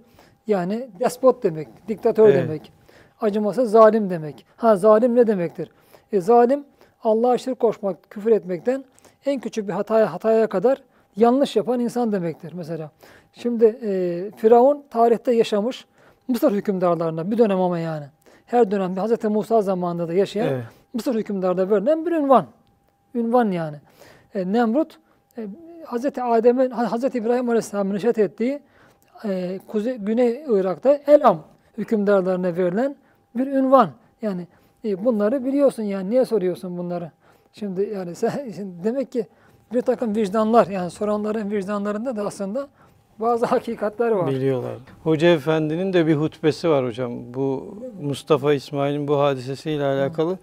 Yani 0.47 0.89
despot 0.99 1.43
demek, 1.43 1.67
diktatör 1.88 2.30
Evet. 2.30 2.43
demek. 2.43 2.73
Acımasız 3.21 3.71
zalim 3.71 4.09
demek. 4.09 4.45
Ha 4.57 4.76
zalim 4.76 5.15
ne 5.15 5.28
demektir? 5.28 5.71
E, 6.16 6.22
zalim 6.22 6.66
Allah'a 7.03 7.38
şirk 7.38 7.59
koşmak, 7.59 8.09
küfür 8.09 8.32
etmekten 8.32 8.86
en 9.26 9.39
küçük 9.39 9.68
bir 9.68 9.74
hataya 9.74 10.13
hataya 10.13 10.47
kadar 10.47 10.82
yanlış 11.16 11.55
yapan 11.55 11.80
insan 11.80 12.11
demektir 12.11 12.53
mesela. 12.53 12.91
Şimdi 13.34 13.66
e, 13.66 14.32
Firavun 14.38 14.84
tarihte 14.89 15.32
yaşamış 15.32 15.86
Mısır 16.28 16.51
hükümdarlarına 16.51 17.32
bir 17.32 17.38
dönem 17.38 17.61
ama 17.61 17.80
yani. 17.80 18.05
Her 18.45 18.72
dönemde 18.72 19.01
Hz. 19.01 19.24
Musa 19.24 19.61
zamanında 19.61 20.07
da 20.07 20.13
yaşayan 20.13 20.47
Evet. 20.47 20.63
Mısır 20.93 21.16
hükümdarda 21.16 21.70
verilen 21.70 22.05
bir 22.05 22.11
ünvan. 22.11 22.45
Ünvan 23.16 23.51
yani. 23.51 23.78
E, 24.36 24.53
Nemrut 24.53 24.99
e, 25.38 25.47
Hz. 25.86 26.05
Adem'in 26.05 26.70
Hz. 26.70 27.16
İbrahim 27.16 27.49
Aleyhisselam'ın 27.49 27.95
neşet 27.95 28.18
ettiği 28.18 28.59
e, 29.26 29.59
Kuzey 29.68 29.97
Güney 29.97 30.45
Irak'ta 30.47 30.99
Elam 31.07 31.43
hükümdarlarına 31.78 32.57
verilen 32.57 32.95
bir 33.36 33.47
ünvan. 33.47 33.89
Yani 34.22 34.47
e, 34.86 35.05
bunları 35.05 35.45
biliyorsun 35.45 35.83
yani 35.83 36.09
niye 36.09 36.25
soruyorsun 36.25 36.77
bunları? 36.77 37.11
Şimdi 37.53 37.89
yani 37.93 38.15
sen, 38.15 38.51
şimdi 38.55 38.83
demek 38.83 39.11
ki 39.11 39.27
bir 39.73 39.81
takım 39.81 40.15
vicdanlar 40.15 40.67
yani 40.67 40.91
soranların 40.91 41.51
vicdanlarında 41.51 42.15
da 42.15 42.25
aslında 42.25 42.67
bazı 43.19 43.45
hakikatler 43.55 44.11
var. 44.11 44.27
Biliyorlar. 44.27 44.75
Hoca 45.03 45.27
Efendi'nin 45.27 45.93
de 45.93 46.07
bir 46.07 46.15
hutbesi 46.15 46.69
var 46.69 46.86
hocam. 46.86 47.33
Bu 47.33 47.77
Mustafa 48.01 48.53
İsmail'in 48.53 49.07
bu 49.07 49.19
hadisesiyle 49.19 49.83
alakalı. 49.83 50.38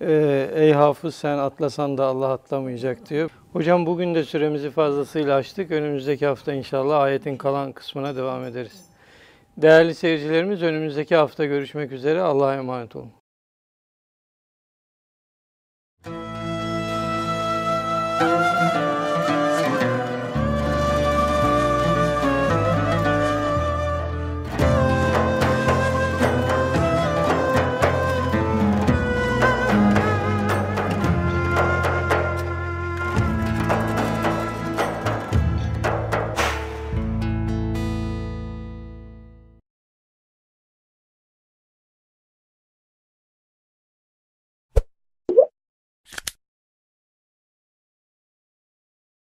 Ee, 0.00 0.50
Ey 0.54 0.72
hafız 0.72 1.14
sen 1.14 1.38
atlasan 1.38 1.98
da 1.98 2.04
Allah 2.04 2.32
atlamayacak 2.32 3.10
diyor. 3.10 3.30
Hocam 3.52 3.86
bugün 3.86 4.14
de 4.14 4.24
süremizi 4.24 4.70
fazlasıyla 4.70 5.36
açtık. 5.36 5.70
Önümüzdeki 5.70 6.26
hafta 6.26 6.52
inşallah 6.52 7.00
ayetin 7.00 7.36
kalan 7.36 7.72
kısmına 7.72 8.16
devam 8.16 8.44
ederiz. 8.44 8.84
Değerli 9.56 9.94
seyircilerimiz 9.94 10.62
önümüzdeki 10.62 11.16
hafta 11.16 11.44
görüşmek 11.44 11.92
üzere. 11.92 12.20
Allah'a 12.22 12.54
emanet 12.54 12.96
olun. 12.96 13.19